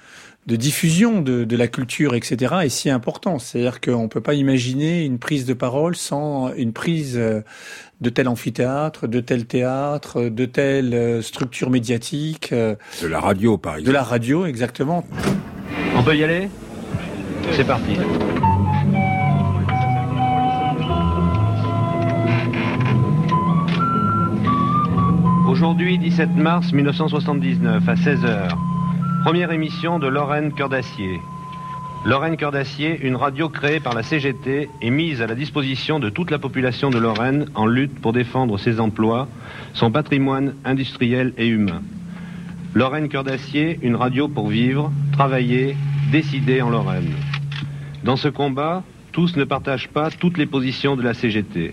de 0.47 0.57
diffusion 0.57 1.23
de, 1.23 1.45
de, 1.45 1.57
la 1.57 1.69
culture, 1.69 2.15
etc., 2.15 2.57
est 2.65 2.69
si 2.69 2.91
important. 2.91 3.39
C'est-à-dire 3.39 3.81
qu'on 3.81 4.03
ne 4.03 4.09
peut 4.09 4.21
pas 4.21 4.35
imaginer 4.35 5.07
une 5.07 5.19
prise 5.19 5.47
de 5.47 5.55
parole 5.55 5.97
sans 5.97 6.53
une 6.55 6.75
prise 6.75 7.17
de 7.17 8.11
tel 8.11 8.29
amphithéâtre, 8.29 9.09
de 9.09 9.21
tel 9.21 9.47
théâtre, 9.47 10.25
de 10.25 10.45
telle 10.45 11.23
structure 11.23 11.71
médiatique. 11.71 12.53
De 12.53 13.07
la 13.07 13.21
radio, 13.21 13.57
par 13.57 13.75
exemple. 13.75 13.89
De 13.89 13.93
la 13.93 14.03
radio, 14.03 14.47
exactement. 14.47 15.05
On 15.97 16.03
peut 16.03 16.17
y 16.17 16.25
aller? 16.25 16.49
C'est 17.53 17.67
parti. 17.67 17.97
Aujourd'hui, 25.49 25.97
17 25.97 26.37
mars 26.37 26.75
1979, 26.75 27.89
à 27.89 27.95
16h. 27.95 28.49
Première 29.25 29.51
émission 29.51 29.99
de 29.99 30.07
Lorraine 30.07 30.53
Cœur 30.53 30.69
d'Acier. 30.69 31.23
Lorraine 32.05 32.37
Cœur 32.37 32.53
d'Acier, 32.53 33.01
une 33.01 33.17
radio 33.17 33.49
créée 33.49 33.81
par 33.81 33.95
la 33.95 34.03
CGT 34.03 34.69
et 34.83 34.91
mise 34.91 35.23
à 35.23 35.27
la 35.27 35.35
disposition 35.35 36.01
de 36.01 36.11
toute 36.11 36.31
la 36.31 36.39
population 36.39 36.91
de 36.91 36.99
Lorraine 36.99 37.47
en 37.55 37.65
lutte 37.65 37.99
pour 37.99 38.13
défendre 38.13 38.59
ses 38.59 38.79
emplois, 38.79 39.27
son 39.73 39.91
patrimoine 39.91 40.53
industriel 40.67 41.33
et 41.39 41.47
humain. 41.47 41.81
Lorraine 42.75 43.09
Cœur 43.09 43.25
d'Acier, 43.25 43.79
une 43.81 43.97
radio 43.97 44.29
pour 44.29 44.49
vivre, 44.49 44.93
travailler, 45.13 45.79
décider 46.13 46.61
en 46.61 46.69
Lorraine. 46.69 47.15
Dans 48.05 48.17
ce 48.17 48.29
combat, 48.29 48.83
tous 49.13 49.35
ne 49.37 49.45
partagent 49.45 49.89
pas 49.89 50.11
toutes 50.11 50.37
les 50.37 50.47
positions 50.47 50.95
de 50.95 51.03
la 51.03 51.15
CGT. 51.15 51.73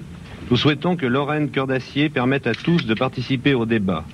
Nous 0.51 0.58
souhaitons 0.58 0.95
que 0.95 1.08
Lorraine 1.08 1.49
Cœur 1.49 1.65
d'Acier 1.65 2.10
permette 2.10 2.45
à 2.45 2.53
tous 2.53 2.86
de 2.86 2.93
participer 2.93 3.55
au 3.55 3.65
débat, 3.65 4.05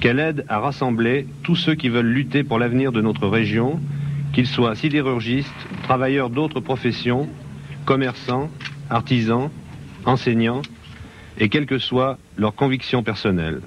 qu'elle 0.00 0.18
aide 0.18 0.44
à 0.48 0.58
rassembler 0.58 1.26
tous 1.44 1.54
ceux 1.54 1.76
qui 1.76 1.88
veulent 1.88 2.12
lutter 2.12 2.42
pour 2.42 2.58
l'avenir 2.58 2.90
de 2.90 3.00
notre 3.00 3.28
région, 3.28 3.78
qu'ils 4.32 4.48
soient 4.48 4.74
sidérurgistes, 4.74 5.52
travailleurs 5.84 6.30
d'autres 6.30 6.58
professions, 6.58 7.28
commerçants, 7.84 8.50
artisans, 8.90 9.50
enseignants, 10.04 10.62
et 11.38 11.48
quelles 11.48 11.66
que 11.66 11.78
soient 11.78 12.18
leurs 12.36 12.56
convictions 12.56 13.04
personnelles. 13.04 13.60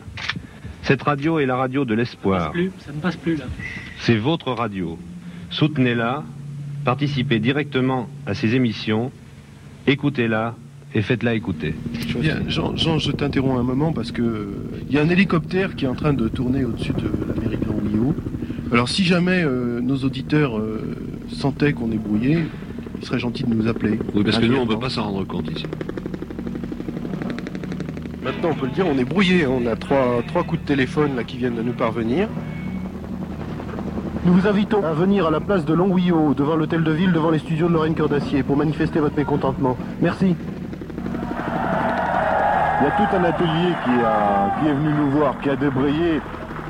Cette 0.83 1.01
radio 1.01 1.39
est 1.39 1.45
la 1.45 1.55
radio 1.55 1.85
de 1.85 1.93
l'espoir. 1.93 2.51
Ça 2.79 2.91
ne 2.91 2.99
passe 2.99 3.15
plus 3.15 3.37
là. 3.37 3.45
C'est 3.99 4.17
votre 4.17 4.51
radio. 4.51 4.99
Soutenez-la, 5.49 6.23
participez 6.83 7.39
directement 7.39 8.09
à 8.25 8.33
ses 8.33 8.53
émissions, 8.53 9.13
écoutez-la 9.87 10.55
et 10.95 11.01
faites-la 11.01 11.35
écouter. 11.35 11.75
Bien, 12.19 12.39
Jean, 12.47 12.75
je 12.75 13.11
t'interromps 13.11 13.59
un 13.59 13.63
moment 13.63 13.91
parce 13.91 14.11
que 14.11 14.47
il 14.89 14.95
y 14.95 14.97
a 14.97 15.01
un 15.01 15.09
hélicoptère 15.09 15.75
qui 15.75 15.85
est 15.85 15.87
en 15.89 15.93
train 15.93 16.13
de 16.13 16.27
tourner 16.29 16.63
au-dessus 16.63 16.93
de 16.93 17.33
l'Amérique 17.33 17.65
Longuillot. 17.67 18.15
Alors 18.71 18.87
si 18.87 19.03
jamais 19.03 19.43
euh, 19.43 19.81
nos 19.81 19.97
auditeurs 19.97 20.57
euh, 20.57 20.95
sentaient 21.27 21.73
qu'on 21.73 21.91
est 21.91 21.97
brouillé, 21.97 22.45
il 22.99 23.05
serait 23.05 23.19
gentil 23.19 23.43
de 23.43 23.53
nous 23.53 23.67
appeler. 23.67 23.99
Oui, 24.15 24.23
parce 24.23 24.39
que 24.39 24.45
nous, 24.45 24.55
on 24.55 24.65
ne 24.65 24.69
peut 24.69 24.79
pas 24.79 24.89
s'en 24.89 25.03
rendre 25.03 25.27
compte 25.27 25.49
ici. 25.51 25.65
Maintenant, 28.23 28.49
on 28.51 28.55
peut 28.55 28.65
le 28.65 28.71
dire, 28.71 28.87
on 28.87 28.97
est 28.97 29.05
brouillé. 29.05 29.45
On 29.45 29.67
a 29.67 29.75
trois, 29.75 30.23
trois 30.27 30.43
coups 30.43 30.61
de 30.61 30.65
téléphone 30.65 31.15
là, 31.17 31.23
qui 31.23 31.37
viennent 31.37 31.55
de 31.55 31.61
nous 31.61 31.73
parvenir. 31.73 32.27
Nous 34.25 34.33
vous 34.33 34.47
invitons 34.47 34.83
à 34.83 34.93
venir 34.93 35.27
à 35.27 35.31
la 35.31 35.39
place 35.39 35.65
de 35.65 35.73
Longouillot, 35.73 36.33
devant 36.33 36.55
l'hôtel 36.55 36.83
de 36.83 36.91
ville, 36.91 37.11
devant 37.11 37.29
les 37.29 37.37
studios 37.37 37.67
de 37.67 37.73
Lorraine 37.73 37.93
Cœur 37.93 38.09
d'Acier, 38.09 38.41
pour 38.41 38.57
manifester 38.57 38.99
votre 38.99 39.15
mécontentement. 39.15 39.77
Merci. 40.01 40.35
Il 42.81 42.83
y 42.83 42.87
a 42.87 42.91
tout 42.91 43.15
un 43.15 43.23
atelier 43.23 43.73
qui, 43.85 44.67
est 44.67 44.73
venu 44.73 44.89
nous 44.93 45.11
voir, 45.11 45.39
qui 45.39 45.49
a 45.49 45.55
débrayé 45.55 46.19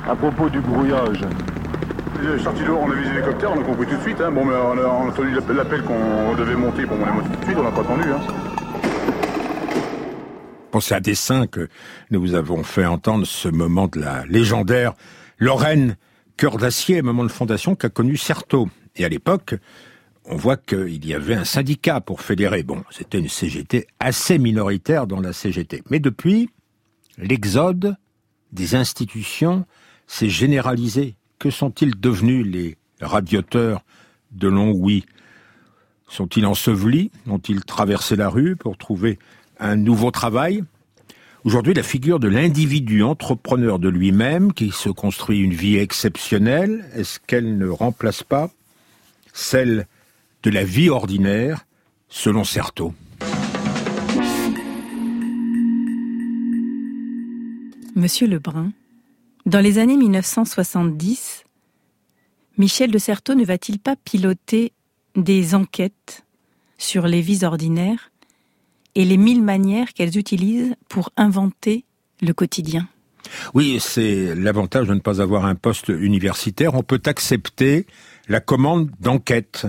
à 0.08 0.14
propos 0.14 0.48
du 0.48 0.60
brouillage. 0.60 1.20
Sorti 2.42 2.62
dehors, 2.62 2.80
on 2.82 2.90
a 2.90 2.94
vu 2.94 3.02
les 3.02 3.10
hélicoptères, 3.10 3.52
on 3.52 3.60
a 3.60 3.64
compris 3.64 3.86
tout 3.86 3.96
de 3.96 4.02
suite. 4.02 4.20
Hein. 4.20 4.30
Bon, 4.30 4.44
mais 4.44 4.54
on 4.54 4.78
a, 4.78 4.86
entendu 4.86 5.30
l'appel 5.32 5.82
qu'on 5.82 6.34
devait 6.34 6.54
monter, 6.54 6.86
bon, 6.86 6.96
on 7.00 7.06
est 7.06 7.12
monté 7.12 7.28
tout 7.30 7.40
de 7.40 7.44
suite, 7.44 7.58
on 7.58 7.62
n'a 7.62 7.70
pas 7.70 7.80
attendu. 7.80 8.04
Hein. 8.10 8.20
Bon, 10.72 10.80
c'est 10.80 10.94
à 10.94 11.00
dessein 11.00 11.46
que 11.46 11.68
nous 12.10 12.20
vous 12.20 12.34
avons 12.34 12.62
fait 12.62 12.86
entendre 12.86 13.26
ce 13.26 13.48
moment 13.48 13.88
de 13.88 14.00
la 14.00 14.24
légendaire 14.26 14.94
Lorraine, 15.38 15.96
cœur 16.36 16.56
d'acier, 16.56 17.02
moment 17.02 17.24
de 17.24 17.28
fondation 17.28 17.74
qu'a 17.74 17.88
connu 17.88 18.16
Certeau. 18.16 18.68
Et 18.94 19.04
à 19.04 19.08
l'époque, 19.08 19.56
on 20.28 20.36
voit 20.36 20.56
qu'il 20.56 21.06
y 21.06 21.14
avait 21.14 21.34
un 21.34 21.44
syndicat 21.44 22.00
pour 22.00 22.20
fédérer. 22.20 22.62
Bon, 22.62 22.82
c'était 22.90 23.18
une 23.18 23.28
CGT 23.28 23.86
assez 24.00 24.38
minoritaire 24.38 25.06
dans 25.06 25.20
la 25.20 25.32
CGT. 25.32 25.82
Mais 25.90 26.00
depuis, 26.00 26.50
l'exode 27.18 27.96
des 28.52 28.74
institutions 28.74 29.64
s'est 30.06 30.28
généralisé. 30.28 31.14
Que 31.38 31.50
sont-ils 31.50 31.98
devenus 31.98 32.46
les 32.46 32.76
radioteurs 33.00 33.82
de 34.32 34.48
Longwy 34.48 35.04
Sont-ils 36.08 36.46
ensevelis? 36.46 37.10
Ont-ils 37.28 37.64
traversé 37.64 38.16
la 38.16 38.28
rue 38.28 38.56
pour 38.56 38.76
trouver 38.76 39.18
un 39.58 39.76
nouveau 39.76 40.10
travail? 40.10 40.64
Aujourd'hui, 41.44 41.74
la 41.74 41.84
figure 41.84 42.18
de 42.18 42.26
l'individu 42.26 43.04
entrepreneur 43.04 43.78
de 43.78 43.88
lui-même 43.88 44.52
qui 44.52 44.72
se 44.72 44.88
construit 44.88 45.40
une 45.40 45.54
vie 45.54 45.76
exceptionnelle, 45.76 46.84
est-ce 46.94 47.20
qu'elle 47.20 47.56
ne 47.56 47.68
remplace 47.68 48.24
pas 48.24 48.50
celle 49.32 49.86
de 50.46 50.50
la 50.52 50.62
vie 50.62 50.90
ordinaire, 50.90 51.66
selon 52.08 52.44
Certeau. 52.44 52.94
Monsieur 57.96 58.28
Lebrun, 58.28 58.70
dans 59.44 59.58
les 59.58 59.78
années 59.78 59.96
1970, 59.96 61.42
Michel 62.58 62.92
de 62.92 62.98
Certeau 62.98 63.34
ne 63.34 63.44
va-t-il 63.44 63.80
pas 63.80 63.96
piloter 63.96 64.72
des 65.16 65.56
enquêtes 65.56 66.24
sur 66.78 67.08
les 67.08 67.22
vies 67.22 67.42
ordinaires 67.42 68.12
et 68.94 69.04
les 69.04 69.16
mille 69.16 69.42
manières 69.42 69.94
qu'elles 69.94 70.16
utilisent 70.16 70.76
pour 70.88 71.10
inventer 71.16 71.84
le 72.22 72.32
quotidien? 72.32 72.86
Oui, 73.52 73.78
c'est 73.80 74.36
l'avantage 74.36 74.86
de 74.86 74.94
ne 74.94 75.00
pas 75.00 75.20
avoir 75.20 75.44
un 75.44 75.56
poste 75.56 75.88
universitaire. 75.88 76.76
On 76.76 76.84
peut 76.84 77.02
accepter 77.04 77.84
la 78.28 78.38
commande 78.38 78.92
d'enquête 79.00 79.66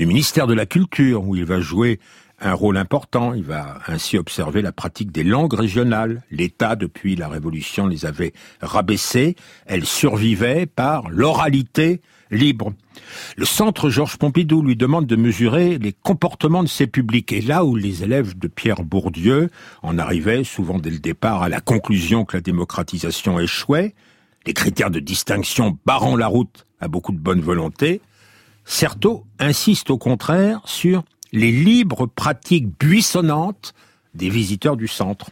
du 0.00 0.06
ministère 0.06 0.46
de 0.46 0.54
la 0.54 0.64
Culture, 0.64 1.28
où 1.28 1.36
il 1.36 1.44
va 1.44 1.60
jouer 1.60 2.00
un 2.40 2.54
rôle 2.54 2.78
important. 2.78 3.34
Il 3.34 3.44
va 3.44 3.80
ainsi 3.86 4.16
observer 4.16 4.62
la 4.62 4.72
pratique 4.72 5.12
des 5.12 5.24
langues 5.24 5.52
régionales. 5.52 6.22
L'État, 6.30 6.74
depuis 6.74 7.16
la 7.16 7.28
Révolution, 7.28 7.86
les 7.86 8.06
avait 8.06 8.32
rabaissées. 8.62 9.36
Elles 9.66 9.84
survivaient 9.84 10.64
par 10.64 11.10
l'oralité 11.10 12.00
libre. 12.30 12.72
Le 13.36 13.44
centre 13.44 13.90
Georges 13.90 14.16
Pompidou 14.16 14.62
lui 14.62 14.74
demande 14.74 15.06
de 15.06 15.16
mesurer 15.16 15.76
les 15.76 15.92
comportements 15.92 16.62
de 16.62 16.68
ses 16.68 16.86
publics. 16.86 17.30
Et 17.30 17.42
là 17.42 17.66
où 17.66 17.76
les 17.76 18.02
élèves 18.02 18.38
de 18.38 18.48
Pierre 18.48 18.82
Bourdieu 18.84 19.50
en 19.82 19.98
arrivaient 19.98 20.44
souvent 20.44 20.78
dès 20.78 20.88
le 20.88 20.98
départ 20.98 21.42
à 21.42 21.50
la 21.50 21.60
conclusion 21.60 22.24
que 22.24 22.38
la 22.38 22.40
démocratisation 22.40 23.38
échouait, 23.38 23.94
les 24.46 24.54
critères 24.54 24.90
de 24.90 25.00
distinction 25.00 25.76
barrant 25.84 26.16
la 26.16 26.26
route 26.26 26.64
à 26.80 26.88
beaucoup 26.88 27.12
de 27.12 27.18
bonne 27.18 27.42
volonté, 27.42 28.00
Certeau 28.70 29.26
insiste 29.40 29.90
au 29.90 29.98
contraire 29.98 30.60
sur 30.64 31.02
les 31.32 31.50
libres 31.50 32.06
pratiques 32.06 32.68
buissonnantes 32.78 33.74
des 34.14 34.30
visiteurs 34.30 34.76
du 34.76 34.86
centre. 34.86 35.30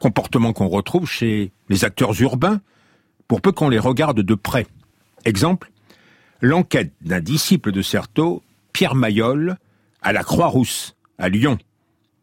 Comportement 0.00 0.52
qu'on 0.52 0.66
retrouve 0.66 1.08
chez 1.08 1.52
les 1.68 1.84
acteurs 1.84 2.20
urbains, 2.20 2.60
pour 3.28 3.42
peu 3.42 3.52
qu'on 3.52 3.68
les 3.68 3.78
regarde 3.78 4.22
de 4.22 4.34
près. 4.34 4.66
Exemple, 5.24 5.70
l'enquête 6.40 6.92
d'un 7.00 7.20
disciple 7.20 7.70
de 7.70 7.80
Certeau, 7.80 8.42
Pierre 8.72 8.96
Mayol, 8.96 9.56
à 10.02 10.12
la 10.12 10.24
Croix-Rousse, 10.24 10.96
à 11.16 11.28
Lyon, 11.28 11.58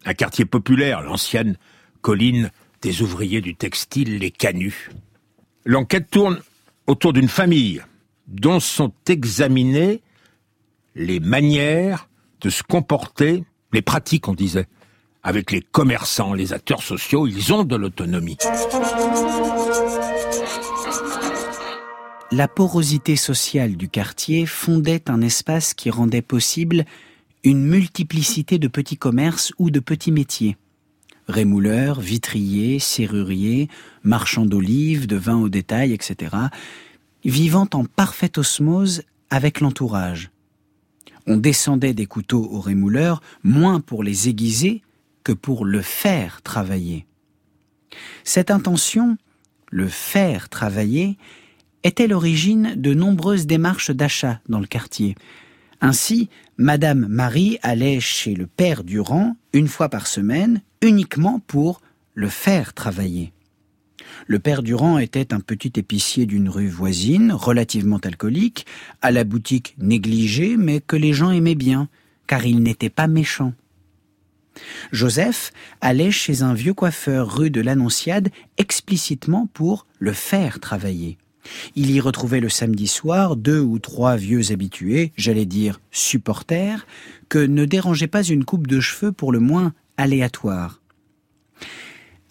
un 0.03 0.13
quartier 0.13 0.43
populaire, 0.43 1.01
l'ancienne 1.01 1.55
colline 2.01 2.51
des 2.81 3.01
ouvriers 3.01 3.39
du 3.39 3.55
textile, 3.55 4.17
les 4.17 4.31
Canuts. 4.31 4.91
L'enquête 5.63 6.09
tourne 6.11 6.41
autour 6.87 7.13
d'une 7.13 7.29
famille 7.29 7.81
dont 8.27 8.59
sont 8.59 8.91
examinées 9.07 10.01
les 10.95 11.19
manières 11.19 12.09
de 12.41 12.49
se 12.49 12.63
comporter, 12.63 13.43
les 13.73 13.81
pratiques, 13.81 14.27
on 14.27 14.33
disait, 14.33 14.67
avec 15.23 15.51
les 15.51 15.61
commerçants, 15.61 16.33
les 16.33 16.53
acteurs 16.53 16.83
sociaux, 16.83 17.27
ils 17.27 17.51
ont 17.53 17.63
de 17.63 17.75
l'autonomie. 17.75 18.37
La 22.31 22.47
porosité 22.47 23.15
sociale 23.15 23.75
du 23.75 23.89
quartier 23.89 24.45
fondait 24.45 25.09
un 25.09 25.21
espace 25.21 25.73
qui 25.73 25.89
rendait 25.89 26.21
possible 26.21 26.85
une 27.43 27.63
multiplicité 27.63 28.57
de 28.57 28.67
petits 28.67 28.97
commerces 28.97 29.53
ou 29.59 29.69
de 29.69 29.79
petits 29.79 30.11
métiers. 30.11 30.57
Rémouleurs, 31.27 31.99
vitriers, 31.99 32.79
serruriers, 32.79 33.69
marchands 34.03 34.45
d'olives, 34.45 35.07
de 35.07 35.15
vin 35.15 35.37
au 35.37 35.49
détail, 35.49 35.93
etc., 35.93 36.35
vivant 37.23 37.67
en 37.73 37.85
parfaite 37.85 38.37
osmose 38.37 39.03
avec 39.29 39.59
l'entourage. 39.59 40.29
On 41.27 41.37
descendait 41.37 41.93
des 41.93 42.05
couteaux 42.05 42.47
aux 42.51 42.59
rémouleurs 42.59 43.21
moins 43.43 43.79
pour 43.79 44.03
les 44.03 44.29
aiguiser 44.29 44.81
que 45.23 45.31
pour 45.31 45.65
le 45.65 45.81
faire 45.81 46.41
travailler. 46.41 47.05
Cette 48.23 48.51
intention, 48.51 49.17
le 49.71 49.87
faire 49.87 50.49
travailler, 50.49 51.17
était 51.83 52.07
l'origine 52.07 52.73
de 52.75 52.93
nombreuses 52.93 53.47
démarches 53.47 53.91
d'achat 53.91 54.39
dans 54.49 54.59
le 54.59 54.67
quartier. 54.67 55.15
Ainsi, 55.81 56.29
Madame 56.57 57.07
Marie 57.07 57.59
allait 57.61 57.99
chez 57.99 58.33
le 58.33 58.47
père 58.47 58.83
Durand 58.83 59.35
une 59.53 59.67
fois 59.67 59.89
par 59.89 60.07
semaine 60.07 60.61
uniquement 60.81 61.39
pour 61.47 61.81
le 62.13 62.29
faire 62.29 62.73
travailler. 62.73 63.33
Le 64.27 64.39
père 64.39 64.63
Durand 64.63 64.97
était 64.97 65.33
un 65.33 65.39
petit 65.39 65.73
épicier 65.75 66.25
d'une 66.25 66.49
rue 66.49 66.67
voisine, 66.67 67.31
relativement 67.31 67.99
alcoolique, 68.03 68.65
à 69.01 69.11
la 69.11 69.23
boutique 69.23 69.75
négligée, 69.77 70.57
mais 70.57 70.81
que 70.81 70.95
les 70.95 71.13
gens 71.13 71.31
aimaient 71.31 71.55
bien, 71.55 71.89
car 72.27 72.45
il 72.45 72.61
n'était 72.61 72.89
pas 72.89 73.07
méchant. 73.07 73.53
Joseph 74.91 75.51
allait 75.81 76.11
chez 76.11 76.41
un 76.41 76.53
vieux 76.53 76.73
coiffeur 76.73 77.37
rue 77.37 77.49
de 77.49 77.61
l'Annonciade 77.61 78.29
explicitement 78.57 79.47
pour 79.53 79.85
le 79.99 80.13
faire 80.13 80.59
travailler. 80.59 81.17
Il 81.75 81.91
y 81.91 81.99
retrouvait 81.99 82.39
le 82.39 82.49
samedi 82.49 82.87
soir 82.87 83.35
deux 83.35 83.59
ou 83.59 83.79
trois 83.79 84.15
vieux 84.15 84.51
habitués, 84.51 85.11
j'allais 85.15 85.45
dire 85.45 85.79
supporters, 85.91 86.87
que 87.29 87.39
ne 87.39 87.65
dérangeait 87.65 88.07
pas 88.07 88.23
une 88.23 88.45
coupe 88.45 88.67
de 88.67 88.79
cheveux 88.79 89.11
pour 89.11 89.31
le 89.31 89.39
moins 89.39 89.73
aléatoire. 89.97 90.81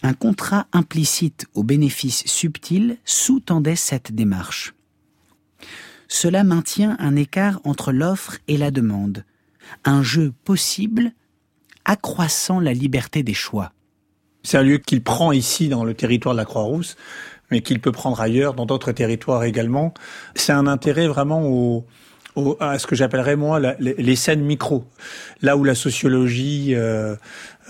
Un 0.04 0.12
contrat 0.12 0.66
implicite 0.74 1.46
au 1.54 1.62
bénéfice 1.62 2.24
subtil 2.26 2.98
sous-tendait 3.06 3.74
cette 3.74 4.12
démarche. 4.12 4.74
Cela 6.08 6.44
maintient 6.44 6.94
un 7.00 7.16
écart 7.16 7.58
entre 7.64 7.90
l'offre 7.90 8.36
et 8.46 8.58
la 8.58 8.70
demande, 8.70 9.24
un 9.82 10.02
jeu 10.02 10.34
possible 10.44 11.12
accroissant 11.86 12.60
la 12.60 12.74
liberté 12.74 13.22
des 13.22 13.32
choix. 13.32 13.72
C'est 14.42 14.58
un 14.58 14.62
lieu 14.62 14.76
qu'il 14.76 15.02
prend 15.02 15.32
ici 15.32 15.70
dans 15.70 15.84
le 15.84 15.94
territoire 15.94 16.34
de 16.34 16.40
la 16.40 16.44
Croix-Rousse, 16.44 16.96
mais 17.50 17.62
qu'il 17.62 17.80
peut 17.80 17.90
prendre 17.90 18.20
ailleurs, 18.20 18.52
dans 18.52 18.66
d'autres 18.66 18.92
territoires 18.92 19.44
également. 19.44 19.94
C'est 20.34 20.52
un 20.52 20.66
intérêt 20.66 21.08
vraiment 21.08 21.82
à 22.60 22.78
ce 22.78 22.86
que 22.86 22.96
j'appellerais 22.96 23.36
moi 23.36 23.60
les, 23.78 24.16
scènes 24.16 24.42
micro, 24.42 24.84
là 25.40 25.56
où 25.56 25.64
la 25.64 25.74
sociologie 25.74 26.74
euh, 26.74 27.16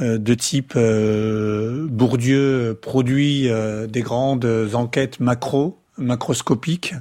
de 0.01 0.35
type 0.35 0.75
euh, 0.77 1.87
Bourdieu 1.89 2.79
produit 2.81 3.49
des 3.89 4.03
grandes 4.03 4.47
enquêtes 4.75 5.21
macro, 5.21 5.79
macroscopiques 5.99 6.95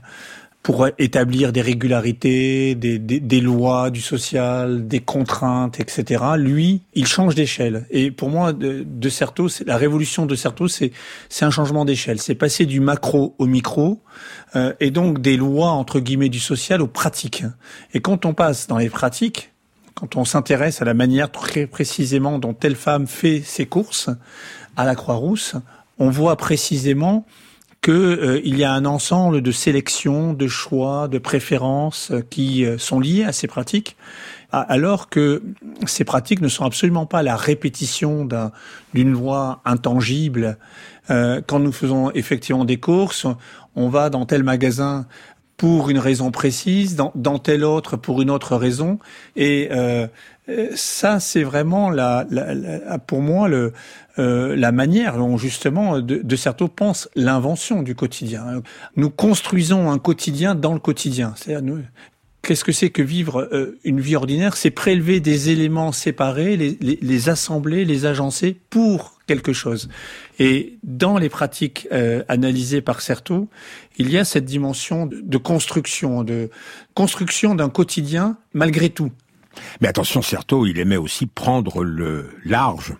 pour 0.63 0.87
établir 0.97 1.51
des 1.51 1.61
régularités, 1.61 2.73
des, 2.73 2.97
des, 2.97 3.19
des, 3.19 3.41
lois 3.41 3.91
du 3.91 3.99
social, 3.99 4.87
des 4.87 5.01
contraintes, 5.01 5.81
etc. 5.81 6.23
Lui, 6.37 6.83
il 6.93 7.05
change 7.05 7.35
d'échelle. 7.35 7.85
Et 7.91 8.11
pour 8.11 8.29
moi, 8.29 8.53
de, 8.53 8.85
de 8.87 9.09
Certeau, 9.09 9.49
la 9.65 9.75
révolution 9.75 10.25
de 10.25 10.35
Certeau, 10.35 10.69
c'est 10.69 10.91
c'est 11.27 11.43
un 11.43 11.51
changement 11.51 11.83
d'échelle. 11.83 12.21
C'est 12.21 12.33
passer 12.33 12.65
du 12.65 12.79
macro 12.79 13.35
au 13.39 13.45
micro, 13.45 14.01
euh, 14.55 14.73
et 14.79 14.89
donc 14.89 15.19
des 15.19 15.35
lois 15.35 15.71
entre 15.71 15.99
guillemets 15.99 16.29
du 16.29 16.39
social 16.39 16.81
aux 16.81 16.87
pratiques. 16.87 17.43
Et 17.93 17.99
quand 17.99 18.25
on 18.25 18.33
passe 18.33 18.67
dans 18.67 18.77
les 18.77 18.89
pratiques, 18.89 19.52
quand 19.95 20.15
on 20.15 20.25
s'intéresse 20.25 20.81
à 20.81 20.85
la 20.85 20.93
manière 20.93 21.31
très 21.31 21.67
précisément 21.67 22.39
dont 22.39 22.53
telle 22.53 22.75
femme 22.75 23.07
fait 23.07 23.41
ses 23.41 23.65
courses 23.65 24.09
à 24.75 24.85
la 24.85 24.95
Croix-Rousse, 24.95 25.55
on 25.99 26.09
voit 26.09 26.35
précisément 26.35 27.25
qu'il 27.83 27.93
euh, 27.93 28.41
y 28.45 28.63
a 28.63 28.71
un 28.71 28.85
ensemble 28.85 29.41
de 29.41 29.51
sélections, 29.51 30.33
de 30.33 30.47
choix, 30.47 31.09
de 31.09 31.17
préférences 31.17 32.11
euh, 32.11 32.21
qui 32.21 32.65
euh, 32.65 32.77
sont 32.77 32.99
liées 32.99 33.25
à 33.25 33.33
ces 33.33 33.47
pratiques, 33.47 33.97
alors 34.51 35.09
que 35.09 35.41
ces 35.87 36.03
pratiques 36.05 36.39
ne 36.39 36.47
sont 36.47 36.63
absolument 36.63 37.07
pas 37.07 37.23
la 37.23 37.35
répétition 37.35 38.27
d'une 38.93 39.11
loi 39.11 39.63
intangible. 39.65 40.59
quand 41.07 41.57
nous 41.59 41.71
faisons 41.71 42.11
effectivement 42.11 42.63
des 42.63 42.79
courses, 42.79 43.25
on 43.75 43.89
va 43.89 44.11
dans 44.11 44.27
tel 44.27 44.43
magasin 44.43 45.07
pour 45.57 45.89
une 45.89 45.99
raison 45.99 46.31
précise, 46.31 46.95
dans, 46.95 47.11
dans 47.15 47.39
tel 47.39 47.63
autre 47.63 47.95
pour 47.97 48.21
une 48.21 48.29
autre 48.29 48.55
raison, 48.55 48.99
et 49.35 49.69
ça, 50.75 51.19
c'est 51.19 51.43
vraiment 51.43 51.89
la, 51.89 52.25
la, 52.29 52.99
pour 52.99 53.21
moi 53.21 53.47
le, 53.47 53.71
euh, 54.19 54.55
la 54.55 54.71
manière 54.71 55.17
dont 55.17 55.37
justement 55.37 55.99
de, 55.99 56.17
de 56.17 56.35
Certeau 56.35 56.67
pense 56.67 57.09
l'invention 57.15 57.81
du 57.81 57.95
quotidien. 57.95 58.61
Nous 58.97 59.09
construisons 59.09 59.89
un 59.89 59.99
quotidien 59.99 60.53
dans 60.53 60.73
le 60.73 60.79
quotidien. 60.79 61.33
C'est-à-dire, 61.35 61.77
qu'est-ce 62.43 62.63
que 62.63 62.71
c'est 62.71 62.91
que 62.91 63.01
vivre 63.01 63.49
euh, 63.51 63.79
une 63.83 63.99
vie 63.99 64.15
ordinaire? 64.15 64.55
C'est 64.55 64.69
prélever 64.69 65.19
des 65.19 65.49
éléments 65.49 65.91
séparés, 65.91 66.55
les, 66.55 66.77
les, 66.79 66.99
les, 67.01 67.29
assembler, 67.29 67.85
les 67.85 68.05
agencer 68.05 68.55
pour 68.69 69.19
quelque 69.25 69.53
chose. 69.53 69.89
Et 70.37 70.77
dans 70.83 71.17
les 71.17 71.29
pratiques 71.29 71.87
euh, 71.91 72.23
analysées 72.27 72.81
par 72.81 73.01
Certeau, 73.01 73.49
il 73.97 74.11
y 74.11 74.17
a 74.17 74.25
cette 74.25 74.45
dimension 74.45 75.07
de, 75.07 75.19
de 75.21 75.37
construction, 75.37 76.23
de 76.23 76.51
construction 76.93 77.55
d'un 77.55 77.69
quotidien 77.69 78.37
malgré 78.53 78.89
tout. 78.89 79.11
Mais 79.81 79.87
attention, 79.87 80.21
Certeau, 80.21 80.65
il 80.65 80.79
aimait 80.79 80.97
aussi 80.97 81.25
prendre 81.25 81.83
le 81.83 82.29
large. 82.45 82.95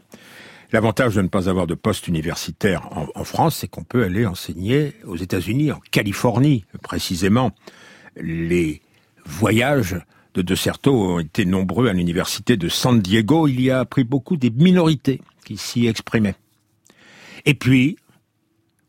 L'avantage 0.71 1.15
de 1.15 1.21
ne 1.21 1.27
pas 1.27 1.49
avoir 1.49 1.67
de 1.67 1.75
poste 1.75 2.07
universitaire 2.07 2.89
en, 3.15 3.23
France, 3.23 3.57
c'est 3.57 3.67
qu'on 3.67 3.83
peut 3.83 4.03
aller 4.03 4.25
enseigner 4.25 4.95
aux 5.05 5.17
États-Unis, 5.17 5.71
en 5.71 5.79
Californie 5.91 6.65
précisément. 6.81 7.51
Les 8.15 8.81
voyages 9.25 9.99
de 10.33 10.41
De 10.41 10.55
Certeau 10.55 11.15
ont 11.15 11.19
été 11.19 11.45
nombreux 11.45 11.87
à 11.87 11.93
l'université 11.93 12.57
de 12.57 12.67
San 12.67 12.99
Diego. 12.99 13.47
Il 13.47 13.61
y 13.61 13.69
a 13.69 13.79
appris 13.79 14.03
beaucoup 14.03 14.37
des 14.37 14.49
minorités 14.49 15.21
qui 15.45 15.57
s'y 15.57 15.87
exprimaient. 15.87 16.35
Et 17.45 17.53
puis, 17.53 17.97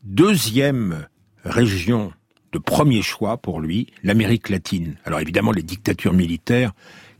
deuxième 0.03 1.07
région 1.43 2.11
de 2.51 2.57
premier 2.57 3.01
choix 3.01 3.37
pour 3.37 3.59
lui, 3.59 3.87
l'Amérique 4.03 4.49
latine. 4.49 4.95
Alors 5.03 5.19
évidemment, 5.19 5.51
les 5.51 5.61
dictatures 5.61 6.13
militaires 6.13 6.71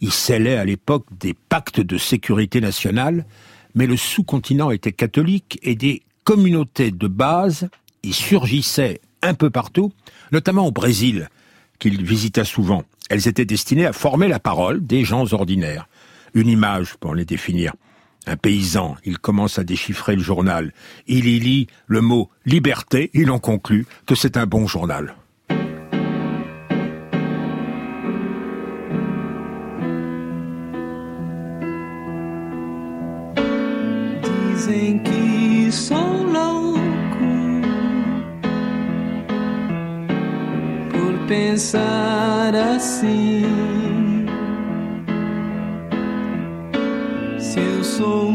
il 0.01 0.11
scellait 0.11 0.57
à 0.57 0.65
l'époque 0.65 1.05
des 1.19 1.33
pactes 1.33 1.81
de 1.81 1.97
sécurité 1.97 2.61
nationale, 2.61 3.25
mais 3.73 3.87
le 3.87 3.97
sous-continent 3.97 4.71
était 4.71 4.91
catholique 4.91 5.59
et 5.63 5.75
des 5.75 6.03
communautés 6.23 6.91
de 6.91 7.07
base 7.07 7.69
y 8.03 8.13
surgissaient 8.13 9.01
un 9.21 9.33
peu 9.33 9.49
partout, 9.49 9.91
notamment 10.31 10.67
au 10.67 10.71
Brésil, 10.71 11.29
qu'il 11.79 12.03
visita 12.03 12.43
souvent. 12.43 12.83
Elles 13.09 13.27
étaient 13.27 13.45
destinées 13.45 13.85
à 13.85 13.93
former 13.93 14.27
la 14.27 14.39
parole 14.39 14.85
des 14.85 15.03
gens 15.03 15.31
ordinaires. 15.33 15.87
Une 16.33 16.47
image 16.47 16.95
pour 16.95 17.15
les 17.15 17.25
définir. 17.25 17.73
Un 18.27 18.37
paysan, 18.37 18.95
il 19.05 19.19
commence 19.19 19.59
à 19.59 19.63
déchiffrer 19.63 20.15
le 20.15 20.23
journal. 20.23 20.73
Il 21.07 21.27
y 21.27 21.39
lit 21.39 21.67
le 21.85 22.01
mot 22.01 22.29
liberté, 22.45 23.11
il 23.13 23.29
en 23.29 23.39
conclut 23.39 23.85
que 24.07 24.15
c'est 24.15 24.37
un 24.37 24.47
bon 24.47 24.65
journal. 24.65 25.15
pensar 41.55 42.53
assim. 42.53 43.45
Se 47.39 47.59
eu 47.61 47.81
sou 47.81 48.29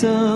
sun. 0.00 0.29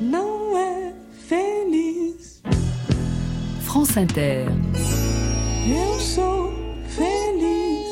Não 0.00 0.56
é 0.58 0.92
feliz. 1.12 2.42
France 3.60 3.98
Inter. 3.98 4.48
Eu 5.68 6.00
sou 6.00 6.52
feliz. 6.88 7.86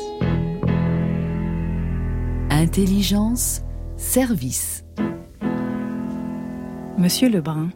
Intelligence, 2.51 3.61
service. 3.95 4.83
Monsieur 6.97 7.29
Lebrun, 7.29 7.69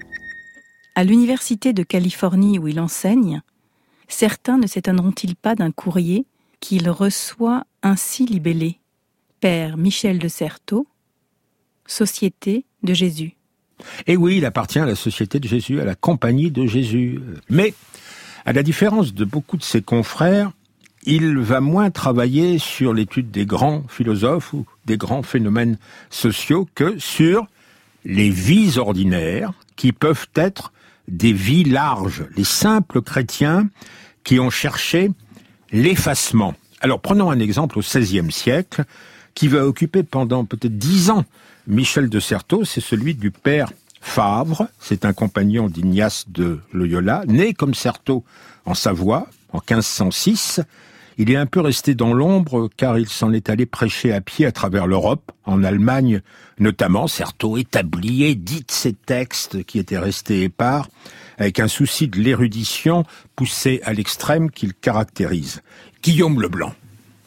à 0.95 1.03
l'université 1.03 1.71
de 1.71 1.83
Californie 1.83 2.59
où 2.59 2.67
il 2.67 2.79
enseigne, 2.79 3.41
certains 4.09 4.57
ne 4.57 4.67
s'étonneront-ils 4.67 5.35
pas 5.35 5.55
d'un 5.55 5.71
courrier 5.71 6.25
qu'il 6.59 6.89
reçoit 6.89 7.63
ainsi 7.81 8.25
libellé 8.25 8.79
Père 9.39 9.77
Michel 9.77 10.19
de 10.19 10.27
Certeau, 10.27 10.85
Société 11.85 12.65
de 12.83 12.93
Jésus. 12.93 13.36
Et 14.07 14.17
oui, 14.17 14.37
il 14.37 14.45
appartient 14.45 14.79
à 14.79 14.85
la 14.85 14.95
Société 14.95 15.39
de 15.39 15.47
Jésus, 15.47 15.79
à 15.79 15.85
la 15.85 15.95
Compagnie 15.95 16.51
de 16.51 16.65
Jésus. 16.65 17.21
Mais, 17.49 17.73
à 18.45 18.53
la 18.53 18.63
différence 18.63 19.13
de 19.13 19.25
beaucoup 19.25 19.57
de 19.57 19.63
ses 19.63 19.81
confrères, 19.81 20.51
il 21.03 21.37
va 21.37 21.61
moins 21.61 21.89
travailler 21.89 22.59
sur 22.59 22.93
l'étude 22.93 23.31
des 23.31 23.45
grands 23.45 23.83
philosophes 23.87 24.53
ou 24.53 24.65
des 24.85 24.97
grands 24.97 25.23
phénomènes 25.23 25.77
sociaux 26.09 26.67
que 26.75 26.99
sur 26.99 27.47
les 28.03 28.29
vies 28.29 28.77
ordinaires 28.77 29.53
qui 29.75 29.93
peuvent 29.93 30.27
être 30.35 30.73
des 31.07 31.33
vies 31.33 31.63
larges, 31.63 32.25
les 32.35 32.43
simples 32.43 33.01
chrétiens 33.01 33.69
qui 34.23 34.39
ont 34.39 34.49
cherché 34.49 35.11
l'effacement. 35.71 36.55
Alors 36.81 36.99
prenons 36.99 37.31
un 37.31 37.39
exemple 37.39 37.79
au 37.79 37.81
XVIe 37.81 38.31
siècle 38.31 38.83
qui 39.33 39.47
va 39.47 39.65
occuper 39.65 40.03
pendant 40.03 40.45
peut-être 40.45 40.77
dix 40.77 41.09
ans 41.09 41.23
Michel 41.67 42.07
de 42.09 42.21
Certeau, 42.21 42.63
c'est 42.63 42.81
celui 42.81 43.13
du 43.13 43.29
père 43.29 43.71
Favre, 43.99 44.69
c'est 44.79 45.03
un 45.03 45.11
compagnon 45.11 45.67
d'Ignace 45.67 46.25
de 46.29 46.59
Loyola, 46.71 47.23
né 47.27 47.53
comme 47.53 47.73
Certeau 47.73 48.23
en 48.65 48.73
Savoie 48.73 49.27
en 49.51 49.57
1506. 49.57 50.61
Il 51.17 51.29
est 51.29 51.35
un 51.35 51.45
peu 51.45 51.59
resté 51.59 51.93
dans 51.93 52.13
l'ombre 52.13 52.69
car 52.77 52.97
il 52.97 53.09
s'en 53.09 53.33
est 53.33 53.49
allé 53.49 53.65
prêcher 53.65 54.13
à 54.13 54.21
pied 54.21 54.45
à 54.45 54.53
travers 54.53 54.87
l'Europe, 54.87 55.31
en 55.43 55.61
Allemagne 55.61 56.21
notamment. 56.57 57.07
Certeau 57.07 57.57
établit, 57.57 58.23
édite 58.23 58.71
ses 58.71 58.93
textes 58.93 59.65
qui 59.65 59.77
étaient 59.77 59.97
restés 59.97 60.43
épars, 60.43 60.87
avec 61.37 61.59
un 61.59 61.67
souci 61.67 62.07
de 62.07 62.17
l'érudition 62.17 63.03
poussé 63.35 63.81
à 63.83 63.91
l'extrême 63.91 64.51
qu'il 64.51 64.73
caractérise. 64.73 65.61
Guillaume 66.01 66.41
Leblanc. 66.41 66.73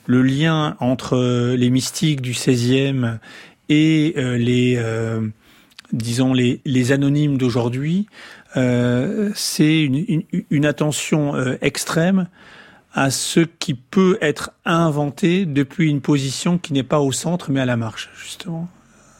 Le 0.06 0.22
lien 0.22 0.76
entre 0.80 1.54
les 1.54 1.70
mystiques 1.70 2.20
du 2.20 2.32
XVIe 2.32 3.18
et 3.70 4.14
euh, 4.18 4.36
les, 4.36 4.74
euh, 4.76 5.26
disons, 5.92 6.34
les, 6.34 6.60
les 6.66 6.92
anonymes 6.92 7.38
d'aujourd'hui, 7.38 8.06
euh, 8.56 9.30
c'est 9.34 9.82
une, 9.82 10.04
une, 10.08 10.22
une, 10.50 10.66
attention 10.66 11.36
euh, 11.36 11.56
extrême 11.62 12.28
à 12.92 13.10
ce 13.12 13.40
qui 13.40 13.74
peut 13.74 14.18
être 14.20 14.50
inventé 14.64 15.46
depuis 15.46 15.88
une 15.88 16.00
position 16.00 16.58
qui 16.58 16.72
n'est 16.72 16.82
pas 16.82 16.98
au 16.98 17.12
centre 17.12 17.52
mais 17.52 17.60
à 17.60 17.64
la 17.64 17.76
marge, 17.76 18.10
justement. 18.20 18.68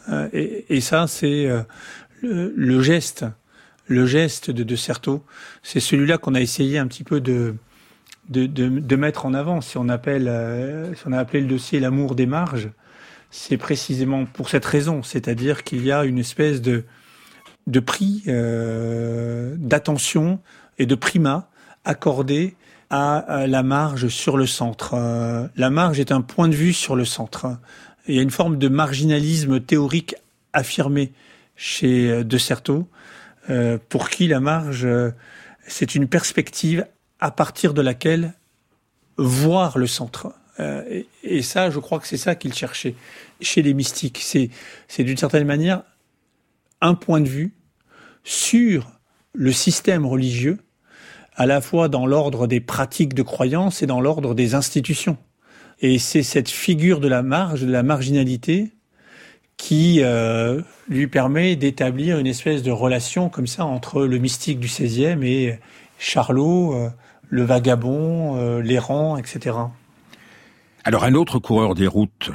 Euh, 0.09 0.29
et, 0.33 0.67
et, 0.69 0.81
ça, 0.81 1.07
c'est 1.07 1.49
le, 2.21 2.53
le, 2.57 2.83
geste, 2.83 3.25
le 3.87 4.05
geste 4.05 4.51
de 4.51 4.65
De 4.65 4.75
Certeau. 4.75 5.25
C'est 5.63 5.79
celui-là 5.79 6.19
qu'on 6.19 6.35
a 6.35 6.41
essayé 6.41 6.79
un 6.79 6.89
petit 6.89 7.05
peu 7.05 7.21
de, 7.21 7.55
de, 8.29 8.47
de, 8.47 8.69
de, 8.69 8.97
mettre 8.97 9.27
en 9.27 9.35
avant. 9.35 9.61
Si 9.61 9.79
on 9.79 9.89
appelle, 9.89 10.29
si 10.97 11.03
on 11.07 11.13
a 11.13 11.19
appelé 11.19 11.41
le 11.41 11.47
dossier 11.47 11.79
l'amour 11.79 12.17
des 12.17 12.27
marges, 12.27 12.71
c'est 13.31 13.57
précisément 13.57 14.27
pour 14.27 14.49
cette 14.49 14.65
raison, 14.65 15.03
c'est-à-dire 15.03 15.63
qu'il 15.65 15.85
y 15.85 15.93
a 15.93 16.05
une 16.05 16.19
espèce 16.19 16.61
de, 16.61 16.85
de 17.67 17.81
prix 17.81 18.23
euh, 18.27 19.55
d'attention 19.59 20.41
et 20.79 20.87
de 20.87 20.95
primat 20.95 21.49
accordé 21.85 22.57
à, 22.91 23.47
la 23.47 23.63
marge 23.63 24.09
sur 24.09 24.37
le 24.37 24.47
centre. 24.47 24.95
Euh, 24.95 25.47
la 25.57 25.71
marge 25.71 26.01
est 26.01 26.11
un 26.11 26.23
point 26.23 26.49
de 26.49 26.57
vue 26.57 26.73
sur 26.73 26.97
le 26.97 27.05
centre. 27.05 27.47
Il 28.09 28.17
y 28.17 28.19
a 28.19 28.23
une 28.23 28.33
forme 28.33 28.59
de 28.59 28.69
marginalisme 28.69 29.61
théorique 29.61 30.17
affirmé 30.53 31.13
chez 31.55 32.25
De 32.25 32.39
Certeau, 32.39 32.89
euh, 33.49 33.79
pour 33.89 34.11
qui 34.11 34.27
la 34.27 34.41
marge, 34.41 34.89
c'est 35.67 35.95
une 35.95 36.09
perspective 36.09 36.85
à 37.21 37.31
partir 37.31 37.75
de 37.75 37.83
laquelle 37.83 38.33
voir 39.17 39.79
le 39.79 39.87
centre. 39.87 40.33
Euh, 40.61 41.03
et, 41.23 41.43
ça, 41.43 41.71
je 41.71 41.79
crois 41.79 41.99
que 41.99 42.07
c'est 42.07 42.17
ça 42.17 42.35
qu'il 42.35 42.53
cherchait 42.55 42.95
chez 43.41 43.63
les 43.63 43.75
mystiques. 43.75 44.21
C'est, 44.23 44.51
c'est 44.89 45.05
d'une 45.05 45.17
certaine 45.17 45.47
manière 45.47 45.83
un 46.81 46.95
point 46.95 47.21
de 47.21 47.29
vue 47.29 47.55
sur 48.25 48.93
le 49.33 49.53
système 49.53 50.07
religieux, 50.07 50.59
à 51.35 51.47
la 51.47 51.61
fois 51.61 51.89
dans 51.89 52.07
l'ordre 52.07 52.47
des 52.47 52.61
pratiques 52.61 53.15
de 53.15 53.23
croyance 53.23 53.83
et 53.83 53.87
dans 53.87 54.01
l'ordre 54.01 54.35
des 54.35 54.55
institutions. 54.55 55.17
Et 55.81 55.99
c'est 55.99 56.23
cette 56.23 56.51
figure 56.51 57.01
de 57.01 57.09
la 57.09 57.23
marge, 57.23 57.63
de 57.63 57.71
la 57.71 57.83
marginalité, 57.83 58.73
qui 59.57 60.01
euh, 60.03 60.63
lui 60.89 61.07
permet 61.07 61.55
d'établir 61.55 62.19
une 62.19 62.27
espèce 62.27 62.63
de 62.63 62.71
relation 62.71 63.29
comme 63.29 63.47
ça 63.47 63.65
entre 63.65 64.05
le 64.05 64.19
mystique 64.19 64.59
du 64.59 64.69
XVIe 64.69 65.23
et 65.23 65.59
Charlot, 65.99 66.75
euh, 66.75 66.89
le 67.29 67.43
vagabond, 67.43 68.37
euh, 68.37 68.63
l'errant, 68.63 69.19
etc. 69.19 69.57
Alors 70.83 71.05
un 71.05 71.13
autre 71.13 71.39
coureur 71.39 71.75
des 71.75 71.87
routes, 71.87 72.31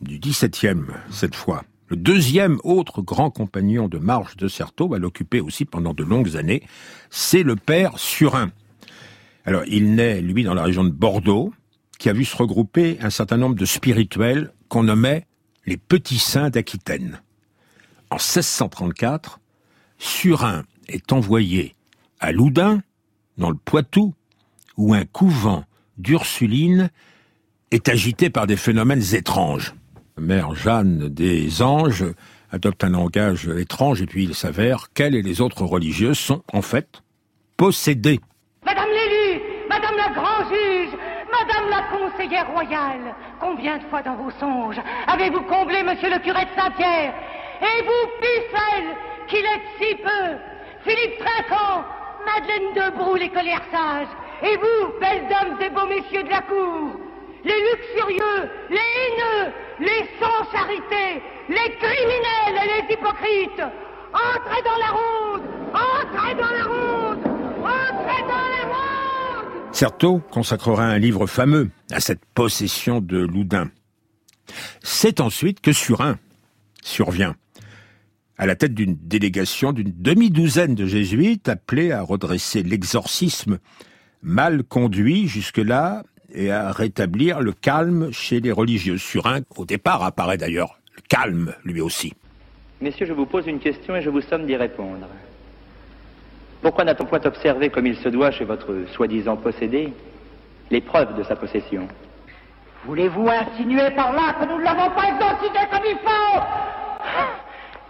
du 0.00 0.18
17e 0.18 0.86
cette 1.10 1.36
fois, 1.36 1.62
le 1.86 1.94
deuxième 1.94 2.58
autre 2.64 3.02
grand 3.02 3.30
compagnon 3.30 3.86
de 3.86 3.98
marche 3.98 4.36
de 4.36 4.48
Certeau 4.48 4.88
va 4.88 4.98
l'occuper 4.98 5.40
aussi 5.40 5.64
pendant 5.64 5.94
de 5.94 6.02
longues 6.02 6.36
années, 6.36 6.64
c'est 7.10 7.44
le 7.44 7.54
père 7.54 7.96
Surin. 8.00 8.50
Alors 9.44 9.62
il 9.68 9.94
naît, 9.94 10.20
lui, 10.20 10.42
dans 10.42 10.54
la 10.54 10.64
région 10.64 10.82
de 10.82 10.90
Bordeaux, 10.90 11.54
qui 12.00 12.08
a 12.08 12.12
vu 12.12 12.24
se 12.24 12.36
regrouper 12.36 12.98
un 13.00 13.10
certain 13.10 13.36
nombre 13.36 13.54
de 13.54 13.64
spirituels 13.64 14.52
qu'on 14.68 14.82
nommait 14.82 15.28
les 15.64 15.76
petits 15.76 16.18
saints 16.18 16.50
d'Aquitaine. 16.50 17.20
En 18.10 18.16
1634, 18.16 19.38
Surin 19.98 20.64
est 20.88 21.12
envoyé 21.12 21.76
à 22.18 22.32
Loudun, 22.32 22.82
dans 23.38 23.50
le 23.50 23.56
Poitou, 23.56 24.14
où 24.76 24.94
un 24.94 25.04
couvent 25.04 25.64
d'Ursulines 25.96 26.90
est 27.74 27.88
agité 27.88 28.30
par 28.30 28.46
des 28.46 28.56
phénomènes 28.56 29.02
étranges. 29.14 29.74
Mère 30.16 30.54
Jeanne 30.54 31.08
des 31.08 31.60
Anges 31.60 32.04
adopte 32.52 32.84
un 32.84 32.90
langage 32.90 33.48
étrange 33.48 34.00
et 34.00 34.06
puis 34.06 34.22
il 34.22 34.34
s'avère 34.36 34.92
qu'elle 34.94 35.16
et 35.16 35.22
les 35.22 35.40
autres 35.40 35.64
religieuses 35.64 36.18
sont 36.18 36.42
en 36.52 36.62
fait 36.62 37.02
possédées. 37.56 38.20
Madame 38.64 38.88
l'élu, 38.90 39.42
Madame 39.68 39.96
la 39.96 40.14
grand-juge, 40.14 40.94
Madame 41.32 41.68
la 41.68 41.82
conseillère 41.90 42.48
royale, 42.52 43.12
combien 43.40 43.78
de 43.78 43.84
fois 43.90 44.02
dans 44.02 44.16
vos 44.22 44.30
songes 44.38 44.80
avez-vous 45.08 45.42
comblé 45.42 45.82
Monsieur 45.82 46.10
le 46.10 46.20
curé 46.20 46.44
de 46.44 46.54
Saint-Pierre? 46.56 47.12
Et 47.60 47.82
vous, 47.82 48.04
Pucelle, 48.20 48.90
qui 49.26 49.36
l'êtes 49.36 49.70
si 49.80 49.96
peu 49.96 50.38
Philippe 50.86 51.18
Trinquant, 51.18 51.82
Madeleine 52.24 52.70
Debroux, 52.76 53.16
les 53.16 53.30
collières 53.30 53.66
sages 53.72 54.14
Et 54.44 54.56
vous, 54.58 55.00
belles 55.00 55.26
dames 55.28 55.58
et 55.60 55.70
beaux 55.70 55.88
messieurs 55.88 56.22
de 56.22 56.30
la 56.30 56.42
cour 56.42 57.03
les 57.44 57.52
luxurieux, 57.52 58.50
les 58.70 58.76
haineux, 58.76 59.52
les 59.80 60.08
sans 60.18 60.50
charité, 60.50 61.22
les 61.48 61.76
criminels 61.76 62.62
et 62.62 62.88
les 62.88 62.94
hypocrites. 62.94 63.62
Entrez 64.12 64.62
dans 64.64 64.78
la 64.78 64.90
ronde, 64.92 65.42
Entrez 65.74 66.34
dans 66.36 66.50
les 66.50 66.62
rondes 66.62 67.18
Entrez 67.58 68.22
dans 68.22 68.48
les 68.48 68.64
rondes 68.64 69.74
Certeau 69.74 70.20
consacrera 70.30 70.84
un 70.84 70.98
livre 70.98 71.26
fameux 71.26 71.70
à 71.90 71.98
cette 71.98 72.24
possession 72.26 73.00
de 73.00 73.18
Loudun. 73.18 73.70
C'est 74.82 75.20
ensuite 75.20 75.60
que 75.60 75.72
Surin 75.72 76.18
survient, 76.84 77.34
à 78.38 78.46
la 78.46 78.54
tête 78.54 78.74
d'une 78.74 78.94
délégation 78.94 79.72
d'une 79.72 79.92
demi-douzaine 79.96 80.76
de 80.76 80.86
jésuites 80.86 81.48
appelés 81.48 81.90
à 81.90 82.02
redresser 82.02 82.62
l'exorcisme 82.62 83.58
mal 84.22 84.62
conduit 84.62 85.26
jusque-là 85.26 86.04
et 86.34 86.50
à 86.50 86.72
rétablir 86.72 87.40
le 87.40 87.52
calme 87.52 88.12
chez 88.12 88.40
les 88.40 88.52
religieux. 88.52 88.98
Surin, 88.98 89.40
au 89.56 89.64
départ, 89.64 90.02
apparaît 90.02 90.36
d'ailleurs 90.36 90.78
calme 91.08 91.54
lui 91.64 91.80
aussi. 91.80 92.12
Messieurs, 92.80 93.06
je 93.06 93.12
vous 93.12 93.26
pose 93.26 93.46
une 93.46 93.60
question 93.60 93.96
et 93.96 94.02
je 94.02 94.10
vous 94.10 94.20
somme 94.20 94.46
d'y 94.46 94.56
répondre. 94.56 95.06
Pourquoi 96.60 96.84
n'a-t-on 96.84 97.04
point 97.04 97.20
observé 97.24 97.70
comme 97.70 97.86
il 97.86 97.96
se 97.96 98.08
doit 98.08 98.30
chez 98.30 98.44
votre 98.44 98.74
soi-disant 98.94 99.36
possédé 99.36 99.92
les 100.70 100.80
preuves 100.80 101.16
de 101.16 101.22
sa 101.22 101.36
possession? 101.36 101.86
Voulez-vous 102.84 103.28
insinuer 103.28 103.90
par 103.92 104.12
là 104.12 104.34
que 104.40 104.46
nous 104.46 104.58
ne 104.58 104.64
l'avons 104.64 104.90
pas 104.94 105.08
identifié 105.08 105.60
comme 105.70 105.84
il 105.86 105.98
faut? 105.98 106.40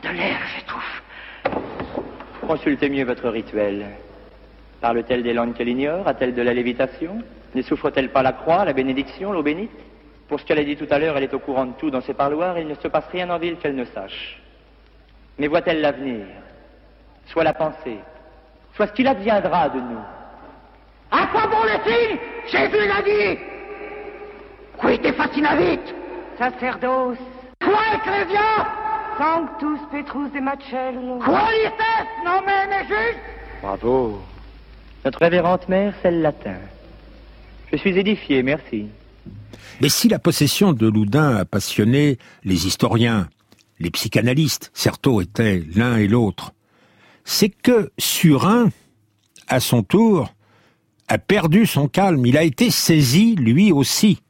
De 0.02 0.08
l'air, 0.14 0.38
j'étouffe. 0.54 1.02
Consultez 2.46 2.88
mieux 2.88 3.04
votre 3.04 3.28
rituel. 3.28 3.86
Parle-t-elle 4.80 5.22
des 5.22 5.32
langues 5.32 5.54
qu'elle 5.54 5.68
ignore? 5.68 6.06
A-t-elle 6.06 6.34
de 6.34 6.42
la 6.42 6.52
lévitation? 6.52 7.22
Ne 7.54 7.62
souffre-t-elle 7.62 8.10
pas 8.10 8.22
la 8.22 8.32
croix, 8.32 8.64
la 8.64 8.72
bénédiction, 8.72 9.32
l'eau 9.32 9.42
bénite? 9.42 9.70
Pour 10.28 10.40
ce 10.40 10.44
qu'elle 10.44 10.58
a 10.58 10.64
dit 10.64 10.76
tout 10.76 10.86
à 10.90 10.98
l'heure, 10.98 11.16
elle 11.16 11.24
est 11.24 11.34
au 11.34 11.38
courant 11.38 11.66
de 11.66 11.72
tout 11.72 11.90
dans 11.90 12.00
ses 12.00 12.14
parloirs 12.14 12.56
et 12.56 12.62
il 12.62 12.68
ne 12.68 12.74
se 12.74 12.88
passe 12.88 13.06
rien 13.12 13.30
en 13.30 13.38
ville 13.38 13.56
qu'elle 13.56 13.76
ne 13.76 13.84
sache. 13.84 14.40
Mais 15.38 15.46
voit-elle 15.46 15.80
l'avenir? 15.80 16.26
Soit 17.26 17.44
la 17.44 17.54
pensée, 17.54 17.98
soit 18.74 18.86
ce 18.88 18.92
qu'il 18.92 19.06
adviendra 19.06 19.68
de 19.68 19.78
nous. 19.80 20.00
À 21.10 21.26
quoi 21.28 21.46
bon 21.46 21.62
le 21.62 21.78
signe 21.84 22.18
Jésus 22.46 22.88
l'a 22.88 23.02
dit 23.02 23.38
Quid 24.78 25.14
fascinavit 25.14 25.78
Sacerdos. 26.38 27.16
Quoi 27.60 27.80
ecclesia? 27.94 28.66
Sanctus 29.16 29.78
Petrus 29.92 30.32
de 30.32 30.40
Macello. 30.40 31.18
Qualitas 31.20 32.06
nomen 32.24 32.86
juge 32.88 33.16
Bravo. 33.62 34.20
Notre 35.04 35.20
révérente 35.20 35.68
mère, 35.68 35.94
c'est 36.02 36.10
le 36.10 36.20
latin. 36.20 36.56
Je 37.74 37.80
suis 37.80 37.98
édifié, 37.98 38.44
merci. 38.44 38.86
Mais 39.80 39.88
si 39.88 40.08
la 40.08 40.20
possession 40.20 40.72
de 40.72 40.86
Loudun 40.86 41.34
a 41.34 41.44
passionné 41.44 42.18
les 42.44 42.68
historiens, 42.68 43.28
les 43.80 43.90
psychanalystes, 43.90 44.70
Certeau 44.74 45.20
était 45.20 45.64
l'un 45.74 45.96
et 45.96 46.06
l'autre, 46.06 46.52
c'est 47.24 47.48
que 47.48 47.90
Surin, 47.98 48.68
à 49.48 49.58
son 49.58 49.82
tour, 49.82 50.32
a 51.08 51.18
perdu 51.18 51.66
son 51.66 51.88
calme. 51.88 52.24
Il 52.26 52.38
a 52.38 52.44
été 52.44 52.70
saisi, 52.70 53.34
lui 53.34 53.72
aussi. 53.72 54.20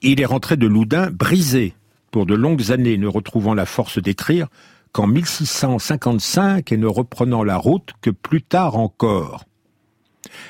Il 0.00 0.18
est 0.18 0.24
rentré 0.24 0.56
de 0.56 0.66
Loudun 0.66 1.10
brisé 1.10 1.74
pour 2.10 2.24
de 2.24 2.34
longues 2.34 2.72
années, 2.72 2.96
ne 2.96 3.06
retrouvant 3.06 3.52
la 3.52 3.66
force 3.66 3.98
d'écrire 3.98 4.46
qu'en 4.92 5.06
1655 5.06 6.72
et 6.72 6.78
ne 6.78 6.86
reprenant 6.86 7.44
la 7.44 7.58
route 7.58 7.92
que 8.00 8.08
plus 8.08 8.40
tard 8.40 8.76
encore. 8.76 9.44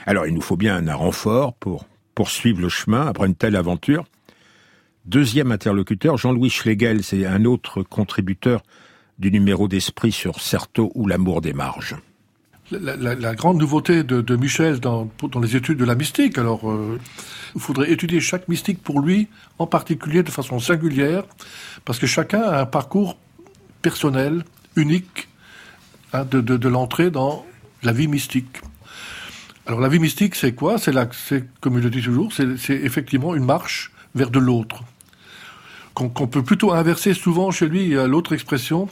Alors 0.07 0.27
il 0.27 0.35
nous 0.35 0.41
faut 0.41 0.57
bien 0.57 0.87
un 0.87 0.95
renfort 0.95 1.55
pour 1.55 1.87
poursuivre 2.15 2.61
le 2.61 2.69
chemin 2.69 3.07
après 3.07 3.27
une 3.27 3.35
telle 3.35 3.57
aventure. 3.57 4.05
Deuxième 5.05 5.53
interlocuteur, 5.53 6.17
Jean-Louis 6.17 6.51
Schlegel, 6.51 7.03
c'est 7.03 7.27
un 7.27 7.45
autre 7.45 7.83
contributeur 7.83 8.63
du 9.19 9.31
numéro 9.31 9.69
d'esprit 9.69 10.13
sur 10.13 10.41
Certeau 10.41 10.91
ou 10.95 11.07
l'amour 11.07 11.41
des 11.41 11.53
marges. 11.53 11.97
La, 12.71 13.35
grande 13.35 13.59
nouveauté 13.59 14.03
de, 14.03 14.37
Michel 14.37 14.81
dans, 14.81 15.11
les 15.43 15.55
études 15.55 15.77
de 15.77 15.85
la 15.85 15.95
mystique, 15.95 16.39
alors 16.39 16.71
euh, 16.71 16.99
il 17.55 17.61
faudrait 17.61 17.93
étudier 17.93 18.21
chaque 18.21 18.49
mystique 18.49 18.83
pour 18.83 19.01
lui, 19.01 19.29
en 19.59 19.67
particulier 19.67 20.23
de 20.23 20.31
façon 20.31 20.59
singulière, 20.59 21.25
parce 21.85 21.99
que 21.99 22.07
chacun 22.07 22.41
a 22.41 22.63
un 22.63 22.67
parcours 22.67 23.19
personnel, 23.83 24.45
unique, 24.77 25.29
hein, 26.15 26.25
de 26.25 26.69
l'entrée 26.69 27.11
dans 27.11 27.45
la 27.83 27.93
vie 27.93 28.09
mystique. 28.09 28.63
Alors 29.67 29.81
la 29.81 29.89
vie 29.89 29.99
mystique, 29.99 30.35
c'est 30.35 30.55
quoi? 30.55 30.79
C'est 30.79 30.93
comme 31.61 31.79
je 31.79 31.85
le 31.85 31.91
dis 31.91 32.03
toujours, 32.03 32.33
c'est 32.33 32.75
effectivement 32.75 33.35
une 33.35 33.45
marche 33.45 33.93
vers 34.15 34.31
de 34.31 34.39
l'autre. 34.39 34.85
Qu'on 35.95 36.09
qu 36.11 36.27
peut 36.27 36.43
plutôt 36.43 36.73
inverser 36.73 37.15
souvent 37.15 37.51
chez 37.51 37.69
lui, 37.69 37.91
l'autre 37.91 38.35
expression, 38.35 38.89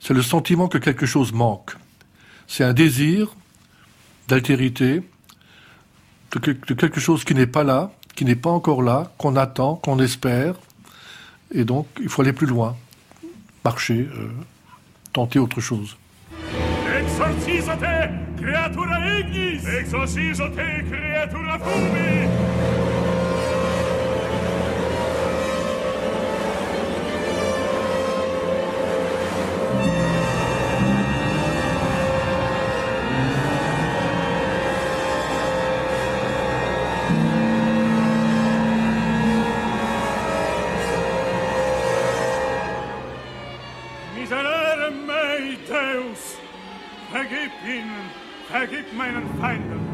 c'est 0.00 0.14
le 0.14 0.22
sentiment 0.22 0.68
que 0.68 0.78
quelque 0.78 1.06
chose 1.06 1.32
manque. 1.32 1.72
C'est 2.46 2.62
un 2.62 2.72
désir 2.72 3.34
d'altérité, 4.28 5.02
de, 6.32 6.38
de, 6.52 6.74
quelque 6.74 7.00
chose 7.00 7.24
qui 7.24 7.34
n'est 7.34 7.46
pas 7.46 7.64
là, 7.64 7.90
qui 8.14 8.24
n'est 8.24 8.36
pas 8.36 8.50
encore 8.50 8.82
là, 8.82 9.12
qu'on 9.18 9.34
attend, 9.34 9.76
qu'on 9.76 9.98
espère, 9.98 10.54
et 11.52 11.64
donc 11.64 11.86
il 12.00 12.08
faut 12.08 12.22
aller 12.22 12.32
plus 12.32 12.46
loin, 12.46 12.76
marcher, 13.64 14.08
euh, 14.16 14.30
tenter 15.12 15.38
autre 15.38 15.60
chose. 15.60 15.96
Exorcizo 17.16 17.72
te, 17.78 18.10
creatura 18.36 19.18
ignis! 19.18 19.64
Exorcizo 19.66 20.50
te, 20.50 20.84
creatura 20.86 21.58
fumi! 21.58 22.95
Vergib 47.16 47.50
ihnen, 47.64 48.10
vergib 48.50 48.92
meinen 48.92 49.24
Feinden. 49.40 49.86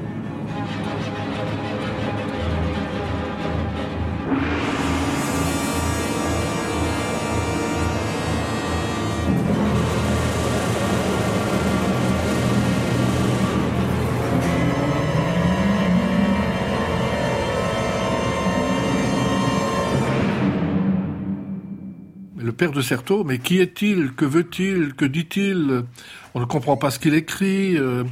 le 22.53 22.57
père 22.57 22.73
de 22.73 22.83
Certeau, 22.83 23.25
mais 23.25 23.39
qui 23.39 23.61
est-il? 23.61 24.13
Que 24.13 24.27
veut-il? 24.27 24.93
Que 24.95 25.07
dit-il? 25.07 25.85
On 26.35 26.41
ne 26.41 26.45
comprend 26.45 26.77
pas 26.77 26.91
ce 26.91 26.99
qu'il 26.99 27.15
écrit. 27.15 27.77
Euh, 27.77 28.05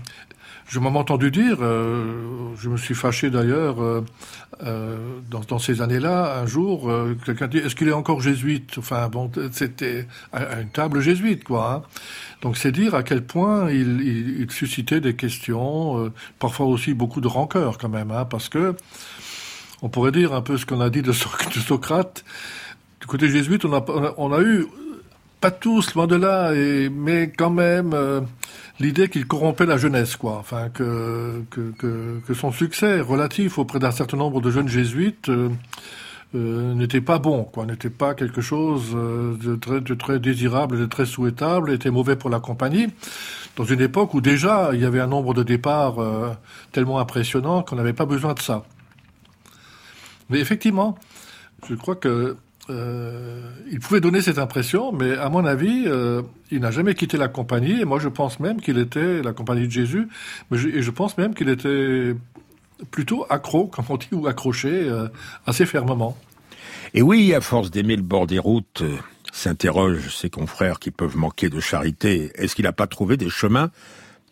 je 0.71 0.79
m'en 0.79 0.91
entendu 0.91 1.33
dire, 1.33 1.57
euh, 1.63 2.55
je 2.57 2.69
me 2.69 2.77
suis 2.77 2.95
fâché 2.95 3.29
d'ailleurs 3.29 3.83
euh, 3.83 4.05
euh, 4.63 5.19
dans, 5.29 5.41
dans, 5.41 5.59
ces 5.59 5.83
années-là. 5.83 6.39
Un 6.41 6.47
jour, 6.47 6.89
euh, 6.89 7.17
quelqu'un 7.27 7.49
dit 7.49 7.59
Est-ce 7.59 7.75
qu'il 7.75 7.89
est 7.89 7.93
encore 7.93 8.21
jésuite? 8.21 8.79
Enfin, 8.79 9.09
bon, 9.09 9.29
c'était 9.51 10.07
à, 10.33 10.61
une 10.61 10.69
table 10.69 11.01
jésuite, 11.01 11.43
quoi. 11.43 11.75
Hein. 11.75 11.83
Donc, 12.43 12.57
c'est 12.57 12.71
dire 12.71 12.95
à 12.95 13.03
quel 13.03 13.27
point 13.27 13.69
il, 13.69 14.01
il, 14.01 14.43
il 14.43 14.51
suscitait 14.53 15.01
des 15.01 15.17
questions, 15.17 15.99
euh, 16.05 16.13
parfois 16.39 16.67
aussi 16.67 16.95
beaucoup 16.95 17.21
de 17.21 17.29
rancœur, 17.29 17.77
quand 17.77 17.89
même, 17.89 18.13
hein, 18.13 18.25
parce 18.25 18.49
que 18.49 18.77
on 19.83 19.89
pourrait 19.89 20.13
dire 20.13 20.35
un 20.35 20.43
peu 20.43 20.57
ce 20.57 20.67
qu'on 20.67 20.81
a 20.81 20.89
dit 20.89 21.03
de, 21.03 21.09
de 21.09 21.61
Socrate. 21.61 22.25
Du 23.01 23.09
côté 23.09 23.29
jésuite, 23.29 23.65
on 23.65 23.73
a, 23.73 23.85
on 24.19 24.33
a 24.33 24.41
eu 24.41 24.67
pas 25.41 25.51
tous, 25.51 25.95
loin 25.95 26.07
de 26.07 26.17
là, 26.17 26.53
mais 26.91 27.33
quand 27.37 27.51
même 27.51 27.93
euh, 27.95 28.21
l'idée 28.79 29.09
qu'il 29.09 29.27
corrompait 29.27 29.67
la 29.67 29.79
jeunesse, 29.79 30.17
quoi. 30.17 30.37
Enfin, 30.39 30.69
que, 30.69 31.43
que, 31.51 31.73
que, 31.79 32.21
que 32.27 32.35
son 32.35 32.53
succès 32.53 33.01
relatif 33.01 33.59
auprès 33.59 33.79
d'un 33.79 33.91
certain 33.91 34.19
nombre 34.19 34.41
de 34.43 34.51
jeunes 34.51 34.69
jésuites 34.69 35.31
euh, 35.31 35.49
euh, 36.35 36.75
n'était 36.75 37.01
pas 37.01 37.19
bon, 37.19 37.45
quoi. 37.45 37.65
N'était 37.65 37.91
pas 37.91 38.15
quelque 38.15 38.43
chose 38.43 38.95
de 38.95 39.57
très, 39.57 39.81
de 39.81 39.95
très 39.95 40.21
désirable, 40.21 40.79
de 40.79 40.87
très 40.87 41.07
souhaitable, 41.07 41.73
était 41.73 41.91
mauvais 41.91 42.17
pour 42.17 42.29
la 42.29 42.41
compagnie. 42.41 42.89
Dans 43.57 43.65
une 43.65 43.81
époque 43.81 44.13
où 44.15 44.21
déjà 44.21 44.71
il 44.75 44.81
y 44.81 44.85
avait 44.85 45.01
un 45.01 45.07
nombre 45.07 45.35
de 45.35 45.43
départs 45.43 45.97
tellement 46.71 47.01
impressionnant 47.01 47.63
qu'on 47.63 47.77
n'avait 47.77 47.93
pas 47.93 48.07
besoin 48.07 48.35
de 48.35 48.41
ça. 48.41 48.65
Mais 50.29 50.39
effectivement, 50.39 50.97
je 51.69 51.75
crois 51.75 51.97
que 51.97 52.37
euh, 52.71 53.41
il 53.71 53.81
pouvait 53.81 54.01
donner 54.01 54.21
cette 54.21 54.39
impression, 54.39 54.93
mais 54.93 55.17
à 55.17 55.29
mon 55.29 55.45
avis, 55.45 55.85
euh, 55.87 56.23
il 56.51 56.61
n'a 56.61 56.71
jamais 56.71 56.95
quitté 56.95 57.17
la 57.17 57.29
compagnie. 57.29 57.81
Et 57.81 57.85
moi, 57.85 57.99
je 57.99 58.09
pense 58.09 58.41
même 58.41 58.61
qu'il 58.61 58.79
était 58.79 59.23
la 59.23 59.33
compagnie 59.33 59.67
de 59.67 59.73
Jésus. 59.73 60.09
Et 60.53 60.83
je 60.83 60.91
pense 60.91 61.19
même 61.19 61.35
qu'il 61.35 61.49
était 61.49 62.15
plutôt 62.91 63.27
accro, 63.29 63.67
comme 63.67 63.85
on 63.89 63.97
dit, 63.97 64.09
ou 64.13 64.27
accroché 64.27 64.71
euh, 64.71 65.09
assez 65.47 65.67
fermement. 65.67 66.17
Et 66.95 67.03
oui, 67.03 67.35
à 67.35 67.41
force 67.41 67.71
d'aimer 67.71 67.97
le 67.97 68.03
bord 68.03 68.27
des 68.27 68.39
routes, 68.39 68.83
s'interrogent 69.33 70.15
ses 70.15 70.31
confrères 70.31 70.79
qui 70.79 70.91
peuvent 70.91 71.17
manquer 71.17 71.51
de 71.51 71.61
charité. 71.61 72.33
Est-ce 72.35 72.55
qu'il 72.55 72.65
n'a 72.65 72.73
pas 72.73 72.87
trouvé 72.87 73.17
des 73.17 73.31
chemins 73.31 73.71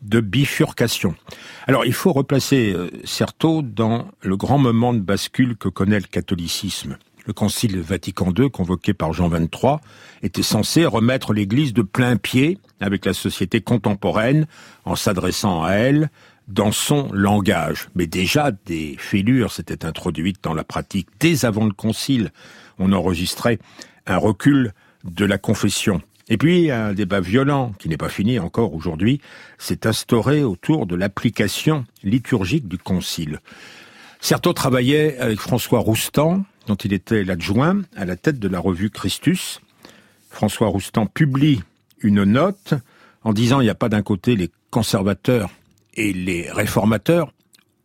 de 0.03 0.21
bifurcation? 0.21 1.15
Alors 1.67 1.85
il 1.85 1.93
faut 1.93 2.13
replacer 2.13 2.75
Certeau 3.05 3.63
dans 3.63 4.09
le 4.23 4.37
grand 4.37 4.59
moment 4.59 4.93
de 4.93 4.99
bascule 4.99 5.57
que 5.57 5.69
connaît 5.69 6.01
le 6.01 6.07
catholicisme. 6.07 6.97
Le 7.29 7.35
Concile 7.35 7.79
Vatican 7.83 8.33
II, 8.35 8.51
convoqué 8.51 8.95
par 8.95 9.13
Jean 9.13 9.29
XXIII, 9.29 9.77
était 10.23 10.43
censé 10.43 10.87
remettre 10.87 11.35
l'Église 11.35 11.75
de 11.75 11.83
plein 11.83 12.17
pied 12.17 12.57
avec 12.81 13.05
la 13.05 13.13
société 13.13 13.61
contemporaine 13.61 14.47
en 14.87 14.97
s'adressant 14.97 15.63
à 15.63 15.73
elle 15.73 16.09
dans 16.49 16.73
son 16.73 17.13
langage. 17.13 17.91
Mais 17.95 18.07
déjà, 18.07 18.51
des 18.51 18.97
fêlures 18.99 19.53
s'étaient 19.53 19.85
introduites 19.85 20.43
dans 20.43 20.55
la 20.55 20.65
pratique. 20.65 21.09
Dès 21.21 21.45
avant 21.45 21.67
le 21.67 21.75
Concile, 21.75 22.33
on 22.79 22.93
enregistrait 22.93 23.59
un 24.07 24.17
recul 24.17 24.73
de 25.05 25.27
la 25.27 25.37
confession. 25.37 26.01
Et 26.31 26.39
puis, 26.39 26.71
un 26.71 26.95
débat 26.95 27.21
violent, 27.21 27.75
qui 27.79 27.91
n'est 27.91 27.99
pas 27.99 28.09
fini 28.09 28.39
encore 28.39 28.73
aujourd'hui, 28.73 29.21
s'est 29.59 29.87
instauré 29.87 30.45
autour 30.45 30.87
de 30.87 30.97
l'application 30.97 31.85
liturgique 32.03 32.69
du 32.69 32.79
Concile. 32.79 33.41
Certeau 34.21 34.55
travaillait 34.55 35.19
avec 35.19 35.39
François 35.39 35.79
Roustan, 35.79 36.45
dont 36.69 36.77
il 36.77 36.93
était 36.93 37.25
l'adjoint, 37.25 37.83
à 37.97 38.05
la 38.05 38.17
tête 38.17 38.39
de 38.39 38.47
la 38.47 38.61
revue 38.61 38.91
Christus. 38.91 39.61
François 40.31 40.69
Roustan 40.69 41.07
publie 41.07 41.63
une 42.01 42.23
note 42.25 42.75
en 43.25 43.33
disant 43.33 43.61
il 43.61 43.65
n'y 43.65 43.71
a 43.71 43.75
pas 43.75 43.89
d'un 43.89 44.03
côté 44.03 44.37
les 44.37 44.51
conservateurs 44.71 45.51
et 45.95 46.13
les 46.13 46.51
réformateurs, 46.53 47.33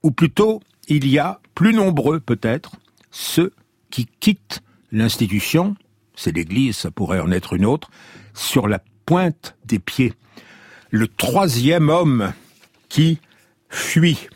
ou 0.04 0.12
plutôt 0.12 0.62
il 0.88 1.08
y 1.08 1.18
a, 1.18 1.40
plus 1.56 1.74
nombreux 1.74 2.20
peut-être, 2.20 2.72
ceux 3.10 3.54
qui 3.90 4.08
quittent 4.20 4.62
l'institution, 4.92 5.76
c'est 6.16 6.36
l'Église, 6.36 6.76
ça 6.76 6.92
pourrait 6.92 7.20
en 7.20 7.32
être 7.32 7.54
une 7.54 7.66
autre, 7.66 7.90
sur 8.34 8.68
la 8.68 8.84
pointe 9.06 9.56
des 9.66 9.80
pieds. 9.80 10.14
Le 10.92 11.08
troisième 11.08 11.90
homme 11.90 12.34
qui 12.90 13.20
fuit. 13.70 14.28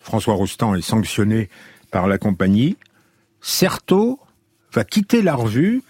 François 0.00 0.34
Rostand 0.34 0.74
est 0.76 0.80
sanctionné 0.82 1.50
par 1.90 2.06
la 2.06 2.18
compagnie. 2.18 2.76
Certeau 3.48 4.18
va 4.72 4.82
quitter 4.82 5.22
la 5.22 5.36
revue, 5.36 5.84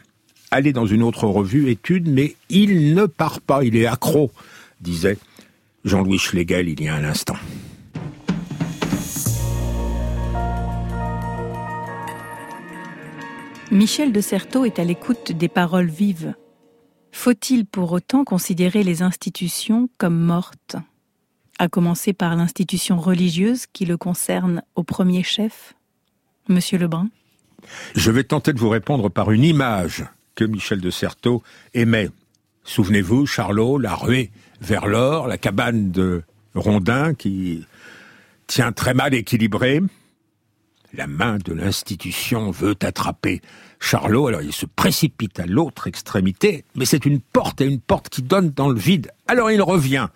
aller 0.51 0.75
dans 0.75 0.85
une 0.85 1.03
autre 1.03 1.27
revue, 1.27 1.71
étude, 1.71 2.07
mais 2.07 2.37
il 2.51 2.95
ne 2.95 3.07
part 3.07 3.41
pas, 3.41 3.65
il 3.65 3.77
est 3.77 3.87
accro, 3.87 4.31
disait 4.83 5.17
Jean-Louis 5.87 6.19
Schlegel 6.19 6.69
il 6.69 6.83
y 6.83 6.87
a 6.87 6.95
un 6.95 7.05
instant. 7.05 7.37
Michel 13.71 14.13
de 14.13 14.21
Certeau 14.21 14.67
est 14.67 14.79
à 14.79 14.85
l'écoute 14.85 15.33
des 15.33 15.49
paroles 15.49 15.89
vives. 15.89 16.35
Faut-il 17.11 17.65
pour 17.65 17.91
autant 17.91 18.25
considérer 18.25 18.83
les 18.83 19.01
institutions 19.01 19.89
comme 19.97 20.21
mortes? 20.21 20.77
À 21.59 21.69
commencer 21.69 22.13
par 22.13 22.37
l'institution 22.37 22.99
religieuse 22.99 23.65
qui 23.73 23.87
le 23.87 23.97
concerne 23.97 24.63
au 24.75 24.83
premier 24.83 25.23
chef 25.23 25.73
Monsieur 26.51 26.77
Lebrun 26.77 27.09
Je 27.95 28.11
vais 28.11 28.25
tenter 28.25 28.53
de 28.53 28.59
vous 28.59 28.69
répondre 28.69 29.09
par 29.09 29.31
une 29.31 29.45
image 29.45 30.05
que 30.35 30.45
Michel 30.45 30.81
de 30.81 30.91
Certeau 30.91 31.43
aimait. 31.75 32.11
Souvenez-vous, 32.65 33.27
Charlot, 33.27 33.79
la 33.79 33.95
ruée 33.95 34.31
vers 34.61 34.87
l'or, 34.87 35.29
la 35.29 35.39
cabane 35.39 35.91
de 35.91 36.23
Rondin 36.55 37.15
qui 37.15 37.65
tient 38.47 38.73
très 38.73 38.95
mal 38.95 39.15
équilibrée. 39.15 39.81
La 40.95 41.07
main 41.07 41.39
de 41.45 41.53
l'institution 41.53 42.51
veut 42.51 42.77
attraper 42.83 43.41
Charlot, 43.81 44.29
alors 44.29 44.43
il 44.43 44.53
se 44.53 44.67
précipite 44.67 45.39
à 45.39 45.47
l'autre 45.47 45.87
extrémité, 45.87 46.65
mais 46.75 46.87
c'est 46.87 47.07
une 47.07 47.21
porte 47.21 47.61
et 47.61 47.67
une 47.67 47.81
porte 47.81 48.09
qui 48.09 48.23
donne 48.23 48.51
dans 48.51 48.69
le 48.69 48.79
vide. 48.79 49.11
Alors 49.27 49.51
il 49.51 49.61
revient 49.61 50.09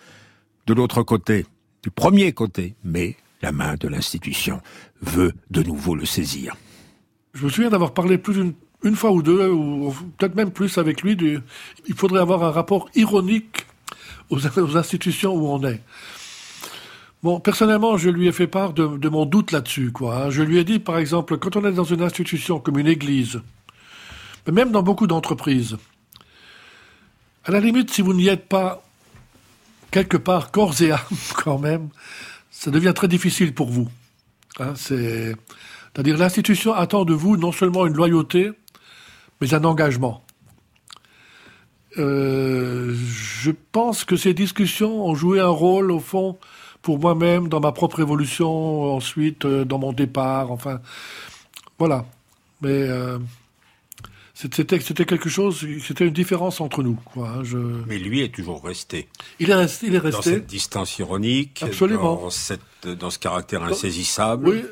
de 0.66 0.74
l'autre 0.74 1.02
côté, 1.02 1.46
du 1.82 1.90
premier 1.90 2.32
côté, 2.32 2.74
mais 2.84 3.16
la 3.42 3.52
main 3.52 3.74
de 3.78 3.88
l'institution 3.88 4.60
veut 5.02 5.32
de 5.50 5.62
nouveau 5.62 5.94
le 5.94 6.06
saisir. 6.06 6.56
Je 7.34 7.44
me 7.44 7.50
souviens 7.50 7.70
d'avoir 7.70 7.92
parlé 7.92 8.18
plus 8.18 8.34
d'une 8.34 8.54
une 8.82 8.96
fois 8.96 9.12
ou 9.12 9.22
deux, 9.22 9.48
ou 9.50 9.94
peut-être 10.16 10.34
même 10.34 10.50
plus 10.50 10.78
avec 10.78 11.02
lui, 11.02 11.16
il 11.86 11.94
faudrait 11.94 12.20
avoir 12.20 12.42
un 12.44 12.50
rapport 12.50 12.88
ironique 12.94 13.66
aux, 14.30 14.76
institutions 14.76 15.34
où 15.34 15.48
on 15.48 15.62
est. 15.64 15.82
Bon, 17.22 17.40
personnellement, 17.40 17.98
je 17.98 18.08
lui 18.08 18.28
ai 18.28 18.32
fait 18.32 18.46
part 18.46 18.72
de, 18.72 19.08
mon 19.08 19.26
doute 19.26 19.52
là-dessus, 19.52 19.92
hein. 20.02 20.30
Je 20.30 20.42
lui 20.42 20.58
ai 20.58 20.64
dit, 20.64 20.78
par 20.78 20.96
exemple, 20.96 21.36
quand 21.36 21.56
on 21.56 21.64
est 21.66 21.72
dans 21.72 21.84
une 21.84 22.00
institution 22.00 22.60
comme 22.60 22.78
une 22.78 22.86
église, 22.86 23.42
mais 24.46 24.52
même 24.52 24.70
dans 24.70 24.82
beaucoup 24.82 25.06
d'entreprises, 25.06 25.76
à 27.44 27.50
la 27.50 27.60
limite, 27.60 27.90
si 27.90 28.00
vous 28.00 28.14
n'y 28.14 28.28
êtes 28.28 28.48
pas 28.48 28.82
quelque 29.90 30.16
part 30.16 30.50
corps 30.50 30.80
et 30.80 30.92
âme, 30.92 31.00
quand 31.34 31.58
même, 31.58 31.88
ça 32.50 32.70
devient 32.70 32.92
très 32.94 33.08
difficile 33.08 33.52
pour 33.52 33.68
vous. 33.68 33.88
Hein, 34.58 34.72
c'est, 34.76 35.34
c'est-à-dire, 35.94 36.16
l'institution 36.16 36.72
attend 36.72 37.04
de 37.04 37.14
vous 37.14 37.36
non 37.36 37.52
seulement 37.52 37.86
une 37.86 37.94
loyauté, 37.94 38.50
mais 39.40 39.54
un 39.54 39.64
engagement. 39.64 40.22
Euh, 41.98 42.94
je 42.94 43.50
pense 43.72 44.04
que 44.04 44.16
ces 44.16 44.32
discussions 44.32 45.04
ont 45.04 45.14
joué 45.14 45.40
un 45.40 45.48
rôle, 45.48 45.90
au 45.90 45.98
fond, 45.98 46.38
pour 46.82 46.98
moi-même, 46.98 47.48
dans 47.48 47.60
ma 47.60 47.72
propre 47.72 48.00
évolution, 48.00 48.94
ensuite, 48.94 49.44
euh, 49.44 49.64
dans 49.64 49.78
mon 49.78 49.92
départ, 49.92 50.52
enfin, 50.52 50.80
voilà. 51.78 52.06
Mais 52.62 52.68
euh, 52.70 53.18
c'était, 54.34 54.78
quelque 54.78 55.28
chose, 55.28 55.66
c'était 55.82 56.06
une 56.06 56.12
différence 56.12 56.60
entre 56.60 56.82
nous. 56.82 56.98
Quoi, 57.04 57.28
hein, 57.28 57.40
je... 57.42 57.58
Mais 57.86 57.98
lui 57.98 58.20
est 58.20 58.34
toujours 58.34 58.62
resté. 58.64 59.08
Il 59.38 59.50
est 59.50 59.54
resté. 59.54 59.86
Il 59.88 59.94
est 59.94 59.98
resté. 59.98 60.30
Dans 60.30 60.36
cette 60.36 60.46
distance 60.46 60.98
ironique, 60.98 61.62
Absolument. 61.62 62.16
Dans, 62.16 62.30
cette, 62.30 62.60
dans 62.86 63.10
ce 63.10 63.18
caractère 63.18 63.64
insaisissable. 63.64 64.48
Oui, 64.48 64.62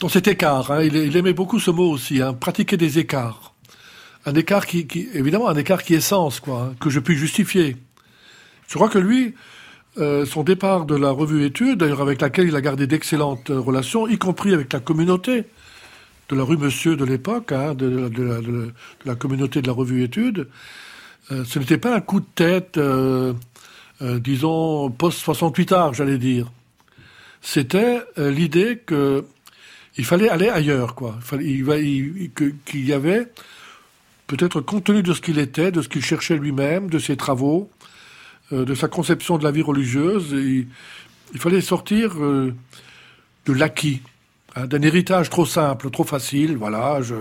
dans 0.00 0.08
cet 0.08 0.28
écart. 0.28 0.70
Hein, 0.70 0.82
il, 0.82 1.16
aimait 1.16 1.32
beaucoup 1.32 1.60
ce 1.60 1.70
mot 1.70 1.90
aussi, 1.90 2.20
hein, 2.20 2.32
pratiquer 2.34 2.76
des 2.76 2.98
écarts. 2.98 3.54
Un 4.24 4.34
écart 4.34 4.66
qui, 4.66 4.86
qui, 4.86 5.08
évidemment, 5.14 5.48
un 5.48 5.56
écart 5.56 5.82
qui 5.82 5.94
est 5.94 6.00
sens, 6.00 6.40
quoi, 6.40 6.60
hein, 6.62 6.74
que 6.80 6.90
je 6.90 7.00
puis 7.00 7.16
justifier. 7.16 7.76
Je 8.68 8.74
crois 8.74 8.88
que 8.88 8.98
lui, 8.98 9.34
euh, 9.98 10.26
son 10.26 10.42
départ 10.42 10.84
de 10.84 10.96
la 10.96 11.10
revue 11.10 11.44
Études, 11.44 11.78
d'ailleurs 11.78 12.00
avec 12.00 12.20
laquelle 12.20 12.48
il 12.48 12.56
a 12.56 12.60
gardé 12.60 12.86
d'excellentes 12.86 13.48
relations, 13.48 14.08
y 14.08 14.18
compris 14.18 14.52
avec 14.52 14.72
la 14.72 14.80
communauté 14.80 15.44
de 16.28 16.36
la 16.36 16.42
rue 16.42 16.56
Monsieur 16.56 16.96
de 16.96 17.04
l'époque, 17.04 17.52
hein, 17.52 17.74
de, 17.74 18.08
de, 18.08 18.08
de, 18.08 18.72
la 19.04 19.14
communauté 19.14 19.62
de 19.62 19.68
la 19.68 19.72
revue 19.72 20.02
Études, 20.02 20.48
euh, 21.30 21.44
ce 21.44 21.58
n'était 21.58 21.78
pas 21.78 21.94
un 21.94 22.00
coup 22.00 22.20
de 22.20 22.26
tête, 22.34 22.78
euh, 22.78 23.32
disons, 24.00 24.90
post-68 24.90 25.72
art, 25.72 25.94
j'allais 25.94 26.18
dire. 26.18 26.50
C'était 27.40 28.02
l'idée 28.16 28.82
que 28.84 29.24
il 29.98 30.04
fallait 30.04 30.28
aller 30.28 30.48
ailleurs, 30.48 30.94
quoi. 30.94 31.16
Il, 31.18 31.24
fallait, 31.24 31.44
il, 31.84 32.30
il, 32.38 32.54
qu'il 32.64 32.86
y 32.86 32.92
avait 32.92 33.28
peut-être 34.26 34.60
compte 34.60 34.84
tenu 34.84 35.02
de 35.02 35.14
ce 35.14 35.20
qu'il 35.20 35.38
était, 35.38 35.70
de 35.70 35.82
ce 35.82 35.88
qu'il 35.88 36.04
cherchait 36.04 36.36
lui-même, 36.36 36.90
de 36.90 36.98
ses 36.98 37.16
travaux, 37.16 37.70
euh, 38.52 38.64
de 38.64 38.74
sa 38.74 38.88
conception 38.88 39.38
de 39.38 39.44
la 39.44 39.50
vie 39.50 39.62
religieuse. 39.62 40.30
Il, 40.32 40.66
il 41.32 41.40
fallait 41.40 41.60
sortir 41.60 42.12
euh, 42.18 42.54
de 43.46 43.52
l'acquis, 43.52 44.02
hein, 44.54 44.66
d'un 44.66 44.82
héritage 44.82 45.30
trop 45.30 45.46
simple, 45.46 45.90
trop 45.90 46.04
facile. 46.04 46.56
Voilà, 46.56 47.02
je, 47.02 47.14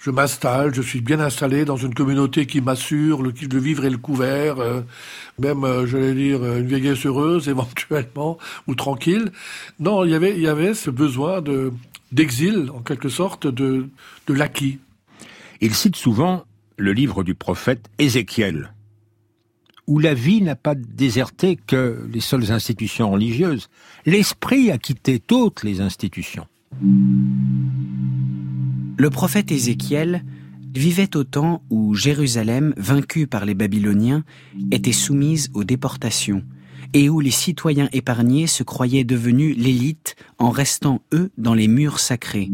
je, 0.00 0.10
m'installe, 0.10 0.74
je 0.74 0.82
suis 0.82 1.00
bien 1.00 1.20
installé 1.20 1.64
dans 1.64 1.76
une 1.76 1.94
communauté 1.94 2.46
qui 2.46 2.60
m'assure 2.60 3.22
le, 3.22 3.30
vivre 3.30 3.84
et 3.84 3.90
le 3.90 3.98
couvert, 3.98 4.58
euh, 4.58 4.80
même, 5.38 5.64
j'allais 5.86 6.14
dire, 6.14 6.44
une 6.44 6.66
vieillesse 6.66 7.06
heureuse 7.06 7.48
éventuellement, 7.54 8.38
ou 8.66 8.74
tranquille. 8.74 9.30
Non, 9.78 10.04
il 10.04 10.10
y 10.10 10.46
avait, 10.46 10.74
ce 10.74 10.90
besoin 10.90 11.42
de 11.42 11.72
d'exil, 12.12 12.70
en 12.74 12.80
quelque 12.80 13.08
sorte, 13.08 13.46
de, 13.46 13.88
de 14.26 14.34
l'acquis. 14.34 14.80
Il 15.60 15.74
cite 15.74 15.94
souvent 15.94 16.44
le 16.76 16.92
livre 16.92 17.22
du 17.22 17.34
prophète 17.34 17.88
Ézéchiel, 17.98 18.72
où 19.86 19.98
la 19.98 20.14
vie 20.14 20.42
n'a 20.42 20.56
pas 20.56 20.74
déserté 20.74 21.56
que 21.56 22.04
les 22.12 22.20
seules 22.20 22.50
institutions 22.50 23.10
religieuses. 23.10 23.68
L'esprit 24.06 24.70
a 24.70 24.78
quitté 24.78 25.20
toutes 25.20 25.62
les 25.62 25.80
institutions. 25.80 26.46
Le 29.00 29.08
prophète 29.08 29.50
Ézéchiel 29.50 30.22
vivait 30.74 31.16
au 31.16 31.24
temps 31.24 31.62
où 31.70 31.94
Jérusalem, 31.94 32.74
vaincue 32.76 33.26
par 33.26 33.46
les 33.46 33.54
Babyloniens, 33.54 34.24
était 34.70 34.92
soumise 34.92 35.48
aux 35.54 35.64
déportations 35.64 36.44
et 36.92 37.08
où 37.08 37.20
les 37.20 37.30
citoyens 37.30 37.88
épargnés 37.92 38.46
se 38.46 38.62
croyaient 38.62 39.04
devenus 39.04 39.56
l'élite 39.56 40.16
en 40.36 40.50
restant, 40.50 41.00
eux, 41.14 41.30
dans 41.38 41.54
les 41.54 41.66
murs 41.66 41.98
sacrés 41.98 42.50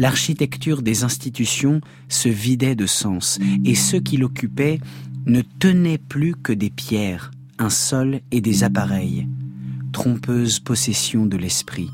l'architecture 0.00 0.80
des 0.80 1.04
institutions 1.04 1.82
se 2.08 2.30
vidait 2.30 2.74
de 2.74 2.86
sens 2.86 3.38
et 3.66 3.74
ceux 3.74 4.00
qui 4.00 4.16
l'occupaient 4.16 4.80
ne 5.26 5.42
tenaient 5.42 5.98
plus 5.98 6.34
que 6.34 6.54
des 6.54 6.70
pierres, 6.70 7.32
un 7.58 7.68
sol 7.68 8.20
et 8.30 8.40
des 8.40 8.64
appareils, 8.64 9.28
trompeuse 9.92 10.58
possession 10.58 11.26
de 11.26 11.36
l'esprit. 11.36 11.90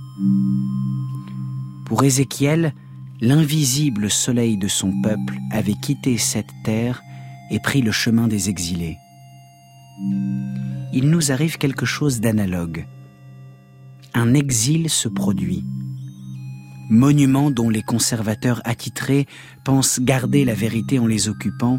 Pour 1.87 2.03
Ézéchiel, 2.03 2.75
l'invisible 3.21 4.11
soleil 4.11 4.59
de 4.59 4.67
son 4.67 4.91
peuple 5.03 5.39
avait 5.53 5.75
quitté 5.75 6.19
cette 6.19 6.51
terre 6.65 7.01
et 7.49 7.61
pris 7.61 7.81
le 7.81 7.93
chemin 7.93 8.27
des 8.27 8.49
exilés. 8.49 8.99
il 10.93 11.09
nous 11.11 11.31
arrive 11.31 11.59
quelque 11.59 11.87
chose 11.87 12.21
d'analogue. 12.21 12.87
Un 14.15 14.35
exil 14.35 14.91
se 14.91 15.09
produit. 15.09 15.65
Monument 16.91 17.53
dont 17.53 17.71
les 17.71 17.83
conservateurs 17.83 18.61
attitrés 18.65 19.27
pensent 19.65 20.01
garder 20.01 20.45
la 20.45 20.55
vérité 20.55 20.99
en 20.99 21.07
les 21.07 21.29
occupant, 21.29 21.79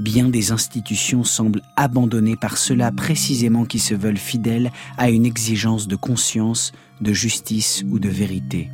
bien 0.00 0.28
des 0.30 0.50
institutions 0.50 1.22
semblent 1.22 1.62
abandonnées 1.76 2.36
par 2.36 2.56
ceux-là 2.56 2.90
précisément 2.90 3.66
qui 3.66 3.78
se 3.78 3.94
veulent 3.94 4.16
fidèles 4.18 4.72
à 4.98 5.10
une 5.10 5.26
exigence 5.26 5.86
de 5.86 5.96
conscience, 5.96 6.72
de 7.00 7.12
justice 7.12 7.84
ou 7.88 8.00
de 8.00 8.08
vérité. 8.08 8.70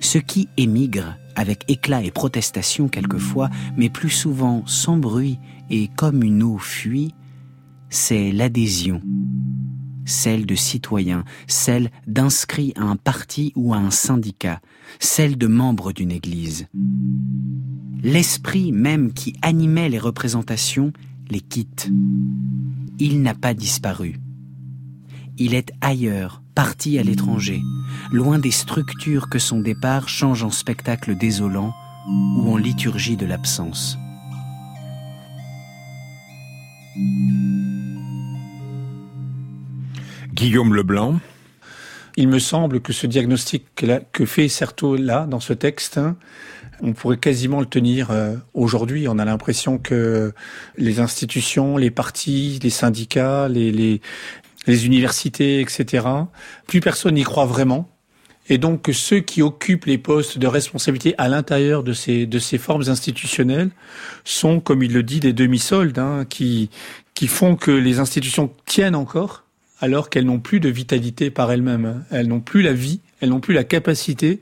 Ceux 0.00 0.20
qui 0.20 0.48
émigrent, 0.56 1.16
avec 1.34 1.64
éclat 1.68 2.02
et 2.02 2.10
protestation 2.10 2.88
quelquefois, 2.88 3.50
mais 3.76 3.90
plus 3.90 4.10
souvent 4.10 4.64
sans 4.66 4.96
bruit 4.96 5.38
et 5.70 5.88
comme 5.96 6.22
une 6.22 6.42
eau 6.42 6.58
fuit, 6.58 7.14
c'est 7.90 8.32
l'adhésion, 8.32 9.00
celle 10.04 10.46
de 10.46 10.54
citoyens, 10.54 11.24
celle 11.46 11.90
d'inscrits 12.06 12.72
à 12.76 12.82
un 12.82 12.96
parti 12.96 13.52
ou 13.54 13.74
à 13.74 13.78
un 13.78 13.90
syndicat, 13.90 14.60
celle 14.98 15.38
de 15.38 15.46
membres 15.46 15.92
d'une 15.92 16.12
église. 16.12 16.66
L'esprit 18.02 18.72
même 18.72 19.12
qui 19.12 19.34
animait 19.42 19.88
les 19.88 19.98
représentations 19.98 20.92
les 21.30 21.40
quitte. 21.40 21.90
Il 22.98 23.22
n'a 23.22 23.34
pas 23.34 23.54
disparu. 23.54 24.18
Il 25.40 25.54
est 25.54 25.70
ailleurs, 25.80 26.42
parti 26.56 26.98
à 26.98 27.04
l'étranger, 27.04 27.62
loin 28.10 28.40
des 28.40 28.50
structures 28.50 29.28
que 29.28 29.38
son 29.38 29.60
départ 29.60 30.08
change 30.08 30.42
en 30.42 30.50
spectacle 30.50 31.16
désolant 31.16 31.72
ou 32.08 32.52
en 32.52 32.56
liturgie 32.56 33.16
de 33.16 33.24
l'absence. 33.24 33.96
Guillaume 40.32 40.74
Leblanc. 40.74 41.20
Il 42.16 42.26
me 42.26 42.40
semble 42.40 42.80
que 42.80 42.92
ce 42.92 43.06
diagnostic 43.06 43.64
que, 44.12 44.26
fait 44.26 44.48
Certeau 44.48 44.96
là, 44.96 45.26
dans 45.26 45.38
ce 45.38 45.52
texte, 45.52 45.98
hein, 45.98 46.16
on 46.82 46.94
pourrait 46.94 47.18
quasiment 47.18 47.60
le 47.60 47.66
tenir 47.66 48.10
euh, 48.10 48.34
aujourd'hui. 48.54 49.06
On 49.06 49.20
a 49.20 49.24
l'impression 49.24 49.78
que 49.78 50.32
les 50.76 50.98
institutions, 50.98 51.76
les 51.76 51.92
partis, 51.92 52.58
les 52.60 52.70
syndicats, 52.70 53.48
les, 53.48 53.70
les, 53.70 54.00
les 54.68 54.86
universités, 54.86 55.60
etc., 55.60 56.06
plus 56.66 56.80
personne 56.80 57.14
n'y 57.14 57.24
croit 57.24 57.46
vraiment. 57.46 57.90
Et 58.50 58.56
donc 58.56 58.88
ceux 58.92 59.20
qui 59.20 59.42
occupent 59.42 59.86
les 59.86 59.98
postes 59.98 60.38
de 60.38 60.46
responsabilité 60.46 61.14
à 61.18 61.28
l'intérieur 61.28 61.82
de 61.82 61.92
ces, 61.92 62.26
de 62.26 62.38
ces 62.38 62.56
formes 62.56 62.84
institutionnelles 62.88 63.70
sont, 64.24 64.60
comme 64.60 64.82
il 64.82 64.92
le 64.92 65.02
dit, 65.02 65.20
des 65.20 65.32
demi-soldes 65.32 65.98
hein, 65.98 66.24
qui, 66.28 66.70
qui 67.14 67.26
font 67.26 67.56
que 67.56 67.70
les 67.70 67.98
institutions 67.98 68.50
tiennent 68.64 68.94
encore 68.94 69.44
alors 69.80 70.10
qu'elles 70.10 70.24
n'ont 70.24 70.40
plus 70.40 70.60
de 70.60 70.68
vitalité 70.68 71.30
par 71.30 71.52
elles-mêmes. 71.52 72.04
Elles 72.10 72.26
n'ont 72.26 72.40
plus 72.40 72.62
la 72.62 72.72
vie, 72.72 73.00
elles 73.20 73.28
n'ont 73.28 73.40
plus 73.40 73.54
la 73.54 73.64
capacité 73.64 74.40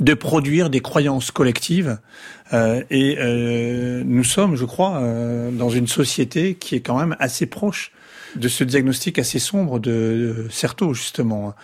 de 0.00 0.14
produire 0.14 0.70
des 0.70 0.80
croyances 0.80 1.30
collectives. 1.30 1.98
Euh, 2.52 2.82
et 2.90 3.16
euh, 3.18 4.02
nous 4.04 4.24
sommes, 4.24 4.56
je 4.56 4.64
crois, 4.64 4.96
euh, 4.96 5.50
dans 5.50 5.68
une 5.68 5.86
société 5.86 6.54
qui 6.54 6.74
est 6.74 6.80
quand 6.80 6.98
même 6.98 7.16
assez 7.18 7.46
proche 7.46 7.92
de 8.36 8.48
ce 8.48 8.64
diagnostic 8.64 9.18
assez 9.18 9.38
sombre 9.38 9.78
de, 9.78 9.90
de 9.90 10.48
Certeau, 10.50 10.94
justement. 10.94 11.54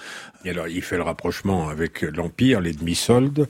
Et 0.45 0.51
alors, 0.51 0.69
il 0.69 0.83
fait 0.83 0.97
le 0.97 1.03
rapprochement 1.03 1.69
avec 1.69 2.03
l'Empire, 2.03 2.61
les 2.61 2.73
demi-soldes, 2.73 3.49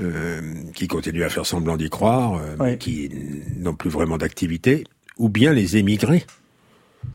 euh, 0.00 0.40
qui 0.74 0.88
continuent 0.88 1.24
à 1.24 1.28
faire 1.28 1.46
semblant 1.46 1.76
d'y 1.76 1.90
croire, 1.90 2.34
euh, 2.34 2.56
mais 2.58 2.78
qui 2.78 3.10
n'ont 3.58 3.74
plus 3.74 3.90
vraiment 3.90 4.16
d'activité, 4.16 4.84
ou 5.18 5.28
bien 5.28 5.52
les 5.52 5.76
émigrés. 5.76 6.24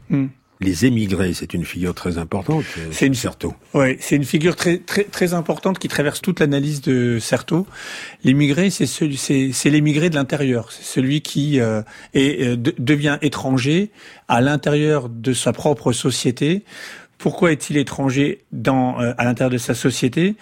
Hmm. 0.09 0.27
Les 0.61 0.85
émigrés, 0.85 1.33
c'est 1.33 1.53
une 1.53 1.65
figure 1.65 1.93
très 1.93 2.17
importante. 2.17 2.63
euh, 2.77 2.87
C'est 2.91 3.07
une- 3.07 3.13
Certeau. 3.13 3.53
Oui, 3.73 3.97
c'est 3.99 4.15
une 4.15 4.23
figure 4.23 4.55
très 4.55 4.77
très 4.77 5.03
très 5.03 5.33
importante 5.33 5.79
qui 5.79 5.87
traverse 5.89 6.21
toute 6.21 6.39
l'analyse 6.39 6.79
de 6.81 7.19
Certeau. 7.19 7.67
L'émigré, 8.23 8.69
c'est 8.69 8.85
celui, 8.85 9.17
c'est 9.17 9.51
c'est 9.51 9.69
l'émigré 9.69 10.09
de 10.09 10.15
l'intérieur, 10.15 10.71
c'est 10.71 10.83
celui 10.85 11.21
qui 11.21 11.59
euh, 11.59 11.81
est, 12.13 12.41
euh, 12.41 12.55
de- 12.55 12.73
devient 12.79 13.17
étranger 13.21 13.91
à 14.29 14.39
l'intérieur 14.39 15.09
de 15.09 15.33
sa 15.33 15.51
propre 15.51 15.91
société. 15.91 16.63
Pourquoi 17.17 17.51
est-il 17.51 17.75
étranger 17.77 18.43
dans 18.53 18.99
euh, 19.01 19.13
à 19.17 19.25
l'intérieur 19.25 19.51
de 19.51 19.57
sa 19.57 19.73
société? 19.73 20.35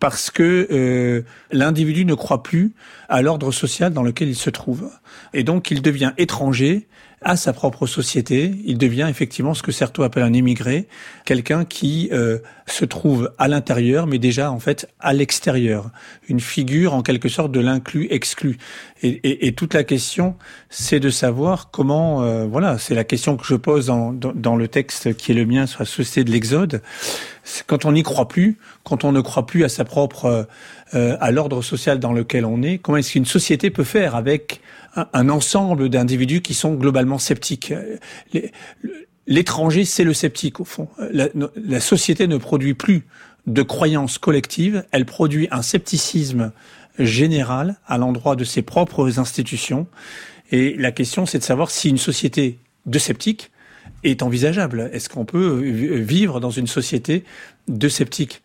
Parce 0.00 0.32
que 0.32 0.66
euh, 0.72 1.22
l'individu 1.52 2.04
ne 2.04 2.14
croit 2.14 2.42
plus 2.42 2.72
à 3.08 3.22
l'ordre 3.22 3.52
social 3.52 3.92
dans 3.92 4.02
lequel 4.02 4.28
il 4.28 4.34
se 4.34 4.50
trouve. 4.50 4.90
Et 5.34 5.44
donc 5.44 5.70
il 5.70 5.80
devient 5.82 6.12
étranger 6.18 6.88
à 7.24 7.36
sa 7.36 7.52
propre 7.52 7.86
société, 7.86 8.54
il 8.64 8.78
devient 8.78 9.06
effectivement 9.08 9.54
ce 9.54 9.62
que 9.62 9.72
Certeau 9.72 10.02
appelle 10.02 10.22
un 10.22 10.32
émigré, 10.32 10.88
quelqu'un 11.24 11.64
qui 11.64 12.08
euh, 12.12 12.38
se 12.66 12.84
trouve 12.84 13.32
à 13.38 13.48
l'intérieur, 13.48 14.06
mais 14.06 14.18
déjà 14.18 14.50
en 14.50 14.58
fait 14.58 14.88
à 15.00 15.12
l'extérieur, 15.12 15.90
une 16.28 16.40
figure 16.40 16.94
en 16.94 17.02
quelque 17.02 17.28
sorte 17.28 17.52
de 17.52 17.60
l'inclus 17.60 18.08
exclu. 18.10 18.58
Et, 19.02 19.08
et, 19.08 19.46
et 19.46 19.52
toute 19.52 19.74
la 19.74 19.84
question, 19.84 20.36
c'est 20.68 21.00
de 21.00 21.10
savoir 21.10 21.70
comment, 21.70 22.22
euh, 22.22 22.46
voilà, 22.46 22.78
c'est 22.78 22.94
la 22.94 23.04
question 23.04 23.36
que 23.36 23.46
je 23.46 23.56
pose 23.56 23.86
dans, 23.86 24.12
dans, 24.12 24.32
dans 24.32 24.56
le 24.56 24.68
texte 24.68 25.14
qui 25.16 25.32
est 25.32 25.34
le 25.34 25.46
mien 25.46 25.66
sur 25.66 25.80
la 25.80 25.86
société 25.86 26.24
de 26.24 26.30
l'Exode. 26.30 26.82
Quand 27.66 27.84
on 27.84 27.92
n'y 27.92 28.02
croit 28.02 28.28
plus, 28.28 28.58
quand 28.84 29.04
on 29.04 29.12
ne 29.12 29.20
croit 29.20 29.46
plus 29.46 29.64
à 29.64 29.68
sa 29.68 29.84
propre, 29.84 30.46
euh, 30.94 31.16
à 31.20 31.30
l'ordre 31.30 31.62
social 31.62 31.98
dans 31.98 32.12
lequel 32.12 32.44
on 32.44 32.62
est, 32.62 32.78
comment 32.78 32.98
est-ce 32.98 33.12
qu'une 33.12 33.26
société 33.26 33.70
peut 33.70 33.84
faire 33.84 34.14
avec 34.14 34.60
un, 34.94 35.28
ensemble 35.28 35.88
d'individus 35.88 36.42
qui 36.42 36.54
sont 36.54 36.74
globalement 36.74 37.18
sceptiques? 37.18 37.72
Les- 38.32 38.52
L'étranger, 39.28 39.84
c'est 39.84 40.02
le 40.02 40.14
sceptique 40.14 40.58
au 40.58 40.64
fond. 40.64 40.88
La, 41.12 41.28
la 41.54 41.78
société 41.78 42.26
ne 42.26 42.38
produit 42.38 42.74
plus 42.74 43.06
de 43.46 43.62
croyances 43.62 44.18
collectives, 44.18 44.84
elle 44.90 45.04
produit 45.06 45.46
un 45.52 45.62
scepticisme 45.62 46.50
général 46.98 47.76
à 47.86 47.98
l'endroit 47.98 48.34
de 48.34 48.42
ses 48.42 48.62
propres 48.62 49.20
institutions. 49.20 49.86
Et 50.50 50.74
la 50.76 50.90
question, 50.90 51.24
c'est 51.24 51.38
de 51.38 51.44
savoir 51.44 51.70
si 51.70 51.88
une 51.88 51.98
société 51.98 52.58
de 52.86 52.98
sceptiques 52.98 53.51
est 54.04 54.22
envisageable. 54.22 54.90
Est-ce 54.92 55.08
qu'on 55.08 55.24
peut 55.24 55.60
vi- 55.62 56.02
vivre 56.02 56.40
dans 56.40 56.50
une 56.50 56.66
société 56.66 57.24
de 57.68 57.88
sceptiques? 57.88 58.42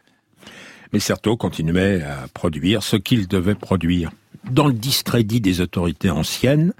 Mais 0.93 0.99
Certeau 0.99 1.35
continuait 1.35 2.01
à 2.03 2.27
produire 2.33 2.83
ce 2.83 2.95
qu'il 2.95 3.27
devait 3.27 3.55
produire. 3.55 4.11
Dans 4.49 4.67
le 4.67 4.73
discrédit 4.73 5.41
des 5.41 5.59
autorités 5.61 6.09
anciennes, 6.09 6.73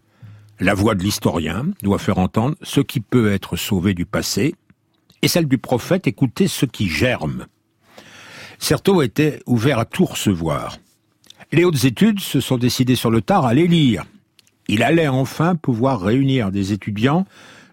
la 0.60 0.74
voix 0.74 0.96
de 0.96 1.04
l'historien 1.04 1.66
doit 1.84 2.00
faire 2.00 2.18
entendre 2.18 2.56
ce 2.64 2.80
qui 2.82 3.00
peut 3.02 3.32
être 3.32 3.58
sauvé 3.58 3.94
du 3.94 4.06
passé, 4.06 4.56
et 5.22 5.28
celle 5.28 5.48
du 5.48 5.58
prophète 5.58 6.08
écouter 6.08 6.48
ce 6.48 6.66
qui 6.66 6.88
germe. 6.88 7.48
Certeau 8.60 9.02
était 9.02 9.40
ouvert 9.46 9.80
à 9.80 9.86
tout 9.86 10.06
recevoir. 10.06 10.78
Les 11.52 11.64
hautes 11.66 11.84
études 11.86 12.20
se 12.20 12.40
sont 12.40 12.58
décidées 12.58 12.96
sur 12.96 13.10
le 13.12 13.22
tard 13.22 13.46
à 13.46 13.54
les 13.54 13.68
lire. 13.68 14.06
Il 14.68 14.84
allait 14.84 15.08
enfin 15.08 15.56
pouvoir 15.56 16.02
réunir 16.02 16.52
des 16.52 16.74
étudiants 16.74 17.26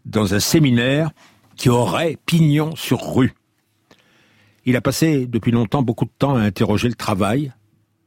dans 0.04 0.34
un 0.34 0.40
séminaire 0.40 1.10
qui 1.56 1.68
aurait 1.68 2.18
pignon 2.26 2.74
sur 2.76 3.14
rue. 3.14 3.34
Il 4.66 4.76
a 4.76 4.80
passé 4.80 5.26
depuis 5.26 5.52
longtemps 5.52 5.82
beaucoup 5.82 6.04
de 6.04 6.10
temps 6.18 6.36
à 6.36 6.40
interroger 6.40 6.88
le 6.88 6.94
travail 6.94 7.52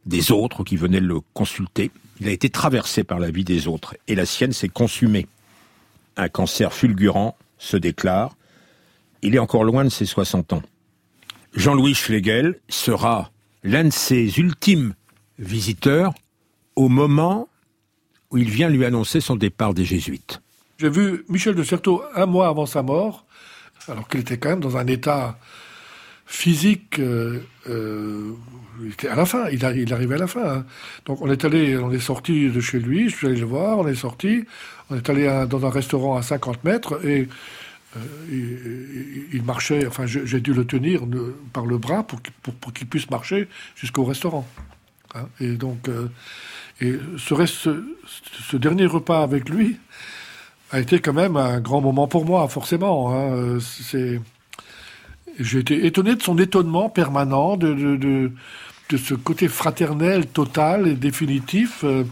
des 0.06 0.32
autres 0.32 0.64
qui 0.64 0.76
venaient 0.76 1.00
le 1.00 1.20
consulter. 1.34 1.92
Il 2.20 2.28
a 2.28 2.32
été 2.32 2.50
traversé 2.50 3.04
par 3.04 3.20
la 3.20 3.30
vie 3.30 3.44
des 3.44 3.68
autres 3.68 3.96
et 4.08 4.16
la 4.16 4.26
sienne 4.26 4.54
s'est 4.54 4.70
consumée. 4.70 5.28
Un 6.16 6.30
cancer 6.30 6.74
fulgurant 6.74 7.38
se 7.58 7.78
déclare. 7.78 8.36
Il 9.22 9.36
est 9.36 9.40
encore 9.40 9.64
loin 9.64 9.84
de 9.84 9.90
ses 9.90 10.06
60 10.06 10.54
ans. 10.54 10.64
Jean-Louis 11.54 11.94
Schlegel 11.94 12.60
sera 12.70 13.32
l'un 13.64 13.86
de 13.86 13.90
ses 13.92 14.40
ultimes 14.40 14.94
visiteurs 15.38 16.14
au 16.76 16.90
moment 16.90 17.48
où 18.32 18.38
il 18.38 18.50
vient 18.50 18.70
lui 18.70 18.86
annoncer 18.86 19.22
son 19.22 19.36
départ 19.36 19.74
des 19.74 19.86
Jésuites. 19.86 20.42
J'ai 20.80 20.90
vu 20.90 21.26
Michel 21.30 21.56
de 21.56 21.64
Certeau 21.64 22.04
un 22.16 22.26
mois 22.26 22.48
avant 22.48 22.66
sa 22.66 22.84
mort, 22.84 23.26
alors 23.88 24.08
qu'il 24.08 24.20
était 24.20 24.38
quand 24.38 24.50
même 24.50 24.60
dans 24.60 24.78
un 24.78 24.86
état 24.88 25.40
physique. 26.26 27.00
euh, 27.00 27.40
euh, 27.70 28.32
il 28.84 28.92
était 28.92 29.08
à 29.08 29.16
la 29.16 29.26
fin, 29.26 29.50
il, 29.50 29.60
arri- 29.66 29.82
il 29.82 29.94
arrivait 29.94 30.16
à 30.16 30.20
la 30.20 30.28
fin. 30.28 30.58
hein. 30.58 30.66
Donc 31.06 31.22
on 31.22 31.32
est 31.32 31.44
allé, 31.46 31.78
on 31.78 31.92
est 31.92 32.00
sorti 32.00 32.50
de 32.50 32.60
chez 32.60 32.80
lui, 32.80 33.10
je 33.10 33.16
suis 33.16 33.28
allé 33.28 33.40
le 33.40 33.46
voir, 33.46 33.80
on 33.80 33.88
est 33.88 33.96
sorti, 33.96 34.46
on 34.92 34.96
est 34.98 35.10
allé 35.10 35.46
dans 35.50 35.66
un 35.66 35.70
restaurant 35.72 36.16
à 36.16 36.22
50 36.22 36.64
mètres 36.64 37.04
et 37.04 37.28
euh, 37.98 39.28
il, 39.34 39.42
marchait, 39.44 39.88
enfin 39.88 40.06
j'ai 40.06 40.40
dû 40.42 40.54
le 40.54 40.66
tenir 40.66 41.02
par 41.54 41.66
le 41.66 41.80
bras 41.80 42.04
pour, 42.04 42.22
qu'il- 42.22 42.88
puisse 42.88 43.10
marcher 43.10 43.48
jusqu'au 43.76 44.04
restaurant. 44.04 44.48
hein. 45.16 45.28
Et 45.40 45.54
donc, 45.54 45.90
et 46.80 46.94
ce, 47.18 47.34
reste- 47.34 47.70
ce 48.06 48.58
dernier 48.58 48.86
repas 48.86 49.24
avec 49.24 49.50
lui, 49.50 49.78
a 50.72 50.80
été 50.80 51.00
quand 51.00 51.14
même 51.14 51.38
un 51.38 51.60
grand 51.60 51.82
moment 51.82 52.08
pour 52.08 52.26
moi, 52.26 52.48
forcément. 52.48 53.14
hein. 53.14 53.60
C'est, 53.62 54.20
j'ai 55.40 55.60
été 55.60 55.86
étonné 55.86 56.16
de 56.16 56.22
son 56.22 56.38
étonnement 56.38 56.90
permanent, 56.90 57.58
de, 57.58 57.74
de, 57.74 58.32
de, 58.90 58.98
ce 58.98 59.14
côté 59.14 59.48
fraternel, 59.48 60.28
total 60.28 60.88
et 60.88 60.96
définitif. 60.96 61.84
Euh, 61.84 62.04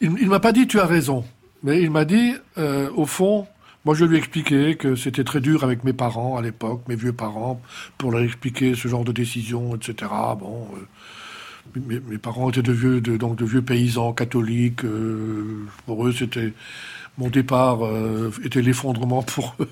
Il, 0.00 0.12
il 0.20 0.28
m'a 0.28 0.40
pas 0.40 0.52
dit 0.52 0.66
tu 0.66 0.80
as 0.80 0.86
raison, 0.86 1.24
mais 1.62 1.80
il 1.82 1.90
m'a 1.90 2.04
dit 2.04 2.34
euh, 2.58 2.90
au 2.96 3.06
fond, 3.06 3.46
Moi, 3.84 3.94
je 3.94 4.04
lui 4.04 4.16
ai 4.16 4.18
expliqué 4.18 4.76
que 4.76 4.94
c'était 4.96 5.24
très 5.24 5.40
dur 5.40 5.64
avec 5.64 5.84
mes 5.84 5.92
parents 5.92 6.36
à 6.36 6.42
l'époque, 6.42 6.82
mes 6.88 6.96
vieux 6.96 7.12
parents, 7.12 7.60
pour 7.98 8.12
leur 8.12 8.22
expliquer 8.22 8.74
ce 8.74 8.88
genre 8.88 9.04
de 9.04 9.12
décision, 9.12 9.74
etc. 9.76 10.10
Bon, 10.38 10.68
euh, 10.76 10.86
mes, 11.76 12.18
parents 12.18 12.50
étaient 12.50 12.62
de 12.62 12.72
vieux, 12.72 13.00
donc 13.00 13.36
de 13.36 13.44
vieux 13.44 13.62
paysans 13.62 14.12
catholiques. 14.12 14.84
euh, 14.84 15.64
pour 15.86 16.06
eux, 16.06 16.12
c'était 16.12 16.52
mon 17.18 17.28
départ 17.28 17.84
euh, 17.84 18.30
était 18.44 18.62
l'effondrement 18.62 19.22
pour 19.22 19.54
eux. 19.60 19.68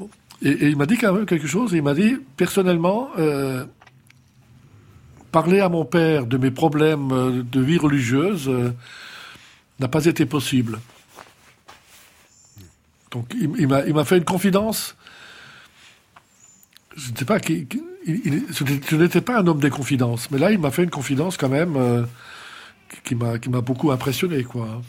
Et, 0.42 0.68
il 0.68 0.76
m'a 0.76 0.86
dit 0.86 0.98
quand 0.98 1.12
même 1.12 1.26
quelque 1.26 1.46
chose. 1.46 1.72
Il 1.72 1.82
m'a 1.82 1.94
dit 1.94 2.16
personnellement. 2.36 3.10
euh, 3.18 3.64
Parler 5.32 5.60
à 5.60 5.68
mon 5.68 5.84
père 5.84 6.24
de 6.24 6.38
mes 6.38 6.50
problèmes 6.50 7.12
euh, 7.12 7.42
de 7.42 7.60
vie 7.60 7.76
religieuse 7.76 8.50
n'a 9.80 9.88
pas 9.88 10.06
été 10.06 10.24
possible. 10.24 10.78
Donc 13.10 13.34
il, 13.38 13.66
m'a 13.68 14.04
fait 14.04 14.18
une 14.18 14.24
confidence. 14.24 14.96
Je 16.96 17.12
ne 17.12 17.16
sais 17.16 17.24
pas, 17.24 17.40
qui- 17.40 17.66
il- 18.06 18.20
il- 18.48 18.54
ce 18.54 18.94
n'était- 18.94 19.20
pas 19.20 19.38
un 19.40 19.46
homme 19.46 19.60
des 19.60 19.70
confidences, 19.70 20.30
mais 20.30 20.38
là 20.38 20.50
il 20.52 20.58
m'a 20.58 20.70
fait 20.70 20.84
une 20.84 20.90
confidence 20.90 21.36
quand 21.36 21.48
même 21.48 21.76
euh, 21.76 22.04
qui- 23.04 23.14
m'a 23.14 23.38
qui 23.38 23.50
m'a 23.50 23.60
beaucoup 23.60 23.90
impressionné 23.90 24.44
quoi. 24.44 24.80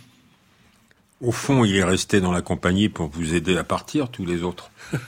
Au 1.20 1.32
fond, 1.32 1.66
il 1.66 1.76
est 1.76 1.84
resté 1.84 2.22
dans 2.22 2.32
la 2.32 2.44
compagnie 2.44 2.90
pour 2.90 3.08
vous 3.08 3.34
aider 3.34 3.58
à 3.58 3.64
partir, 3.64 4.10
tous 4.10 4.24
les 4.26 4.44
autres. 4.44 4.70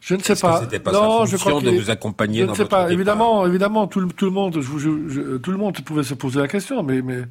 Je 0.00 0.14
ne 0.16 0.22
sais 0.22 0.32
Est-ce 0.32 0.40
que 0.42 0.46
pas. 0.46 0.60
c'était 0.62 0.80
pas 0.80 0.92
non, 0.92 1.24
sa 1.24 1.30
je 1.32 1.36
crois 1.36 1.60
de 1.60 1.70
vous 1.70 1.90
accompagner 1.90 2.40
Je 2.40 2.44
dans 2.46 2.52
ne 2.52 2.56
sais 2.56 2.62
votre 2.62 2.70
pas. 2.70 2.78
départ 2.84 2.92
Évidemment, 2.92 3.46
évidemment, 3.46 3.86
tout 3.86 4.00
le, 4.00 4.08
tout 4.08 4.24
le 4.24 4.30
monde, 4.32 4.54
je, 4.54 4.60
vous- 4.66 4.78
je- 4.80 5.08
je- 5.08 5.36
tout 5.36 5.52
le 5.52 5.56
monde 5.56 5.78
pouvait 5.82 6.02
se 6.02 6.14
poser 6.14 6.40
la 6.40 6.48
question, 6.48 6.82
mais, 6.82 7.00
mais, 7.00 7.22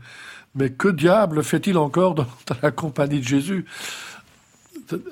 mais 0.55 0.69
que 0.69 0.87
diable 0.87 1.43
fait-il 1.43 1.77
encore 1.77 2.15
dans, 2.15 2.23
dans 2.47 2.55
la 2.61 2.71
compagnie 2.71 3.19
de 3.19 3.25
Jésus? 3.25 3.65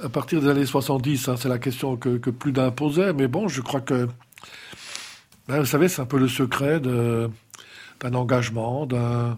À 0.03 0.09
partir 0.09 0.41
des 0.41 0.47
années 0.47 0.65
70, 0.65 1.29
hein, 1.29 1.35
c'est 1.37 1.49
la 1.49 1.59
question 1.59 1.97
que, 1.97 2.17
plus 2.29 2.51
d'un 2.51 2.71
posait, 2.71 3.13
mais 3.13 3.27
bon, 3.27 3.47
je 3.47 3.61
crois 3.61 3.81
que, 3.81 4.07
ben, 5.47 5.59
vous 5.59 5.65
savez, 5.65 5.87
c'est 5.87 6.01
un 6.01 6.05
peu 6.05 6.17
le 6.17 6.27
secret 6.27 6.79
d'un 6.79 8.13
engagement, 8.13 8.85
d'un 8.85 9.37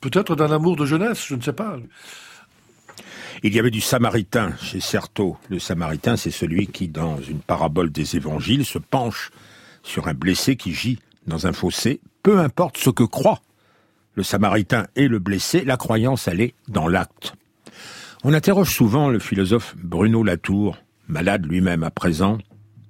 peut-être 0.00 0.36
d'un 0.36 0.52
amour 0.52 0.76
de 0.76 0.86
jeunesse, 0.86 1.26
je 1.26 1.34
ne 1.34 1.42
sais 1.42 1.52
pas. 1.52 1.78
Il 3.42 3.54
y 3.54 3.58
avait 3.58 3.70
du 3.70 3.80
samaritain 3.80 4.54
chez 4.62 4.80
Certeau. 4.80 5.36
Le 5.48 5.58
samaritain, 5.58 6.16
c'est 6.16 6.30
celui 6.30 6.68
qui, 6.68 6.88
dans 6.88 7.20
une 7.20 7.40
parabole 7.40 7.90
des 7.90 8.16
évangiles, 8.16 8.64
se 8.64 8.78
penche 8.78 9.30
sur 9.82 10.08
un 10.08 10.14
blessé 10.14 10.56
qui 10.56 10.72
gît 10.72 11.00
dans 11.26 11.46
un 11.46 11.52
fossé, 11.52 12.00
peu 12.22 12.38
importe 12.38 12.78
ce 12.78 12.90
que 12.90 13.02
croit 13.02 13.40
le 14.16 14.22
samaritain 14.22 14.86
et 14.96 15.08
le 15.08 15.18
blessé, 15.18 15.64
la 15.64 15.76
croyance, 15.76 16.26
elle 16.26 16.40
est 16.40 16.54
dans 16.68 16.88
l'acte. 16.88 17.34
On 18.28 18.32
interroge 18.32 18.74
souvent 18.74 19.08
le 19.08 19.20
philosophe 19.20 19.76
Bruno 19.78 20.24
Latour, 20.24 20.78
malade 21.06 21.46
lui-même 21.46 21.84
à 21.84 21.92
présent, 21.92 22.38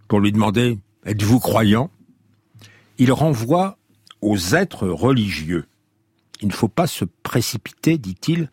pour 0.08 0.18
lui 0.18 0.32
demander 0.32 0.78
Êtes-vous 1.04 1.40
croyant? 1.40 1.90
Il 2.96 3.12
renvoie 3.12 3.76
aux 4.22 4.38
êtres 4.54 4.88
religieux. 4.88 5.66
Il 6.40 6.48
ne 6.48 6.54
faut 6.54 6.68
pas 6.68 6.86
se 6.86 7.04
précipiter, 7.22 7.98
dit-il, 7.98 8.50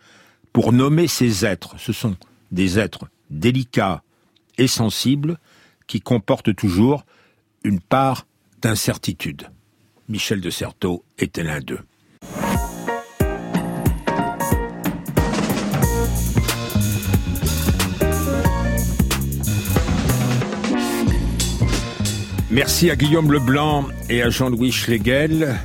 pour 0.51 0.73
nommer 0.73 1.07
ces 1.07 1.45
êtres. 1.45 1.75
Ce 1.77 1.93
sont 1.93 2.17
des 2.51 2.77
êtres 2.79 3.07
délicats 3.29 4.03
et 4.57 4.67
sensibles 4.67 5.39
qui 5.88 6.01
comportent 6.01 6.53
toujours 6.53 7.05
une 7.63 7.79
part 7.79 8.27
d'incertitude. 8.61 9.47
Michel 10.09 10.41
de 10.41 10.49
Certeau 10.49 11.05
était 11.17 11.43
l'un 11.43 11.61
d'eux. 11.61 11.79
Merci 22.54 22.91
à 22.91 22.95
Guillaume 22.95 23.32
Leblanc 23.32 23.88
et 24.12 24.22
à 24.22 24.30
Jean-Louis 24.30 24.72
Schlegel, 24.72 25.56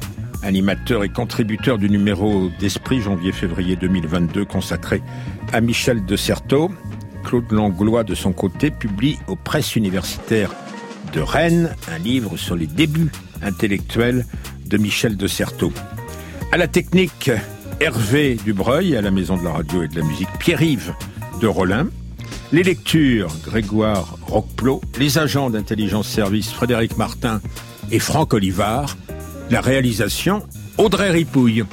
animateur 0.42 1.04
et 1.04 1.10
contributeur 1.10 1.76
du 1.76 1.90
numéro 1.90 2.48
d'Esprit 2.58 3.02
janvier-février 3.02 3.76
2022 3.76 4.46
consacré 4.46 5.02
à 5.52 5.60
Michel 5.60 6.06
de 6.06 6.16
Certeau. 6.16 6.70
Claude 7.24 7.52
Langlois, 7.52 8.04
de 8.04 8.14
son 8.14 8.32
côté, 8.32 8.70
publie 8.70 9.18
aux 9.26 9.36
presses 9.36 9.76
universitaires 9.76 10.50
de 11.12 11.20
Rennes 11.20 11.76
un 11.92 11.98
livre 11.98 12.38
sur 12.38 12.56
les 12.56 12.66
débuts 12.66 13.12
intellectuels 13.42 14.24
de 14.64 14.78
Michel 14.78 15.18
de 15.18 15.26
Certeau. 15.26 15.70
À 16.52 16.56
la 16.56 16.68
technique, 16.68 17.30
Hervé 17.80 18.38
Dubreuil, 18.42 18.96
à 18.96 19.02
la 19.02 19.10
Maison 19.10 19.36
de 19.36 19.44
la 19.44 19.50
Radio 19.50 19.82
et 19.82 19.88
de 19.88 20.00
la 20.00 20.06
Musique, 20.06 20.30
Pierre-Yves 20.38 20.94
de 21.38 21.46
Rollin. 21.46 21.88
Les 22.50 22.62
lectures, 22.62 23.30
Grégoire 23.44 24.16
Roqueplot. 24.22 24.80
Les 24.98 25.18
agents 25.18 25.50
d'intelligence 25.50 26.08
service, 26.08 26.50
Frédéric 26.50 26.96
Martin 26.96 27.42
et 27.90 27.98
Franck 27.98 28.32
Olivard. 28.32 28.96
La 29.50 29.60
réalisation, 29.60 30.42
Audrey 30.78 31.10
Ripouille. 31.10 31.64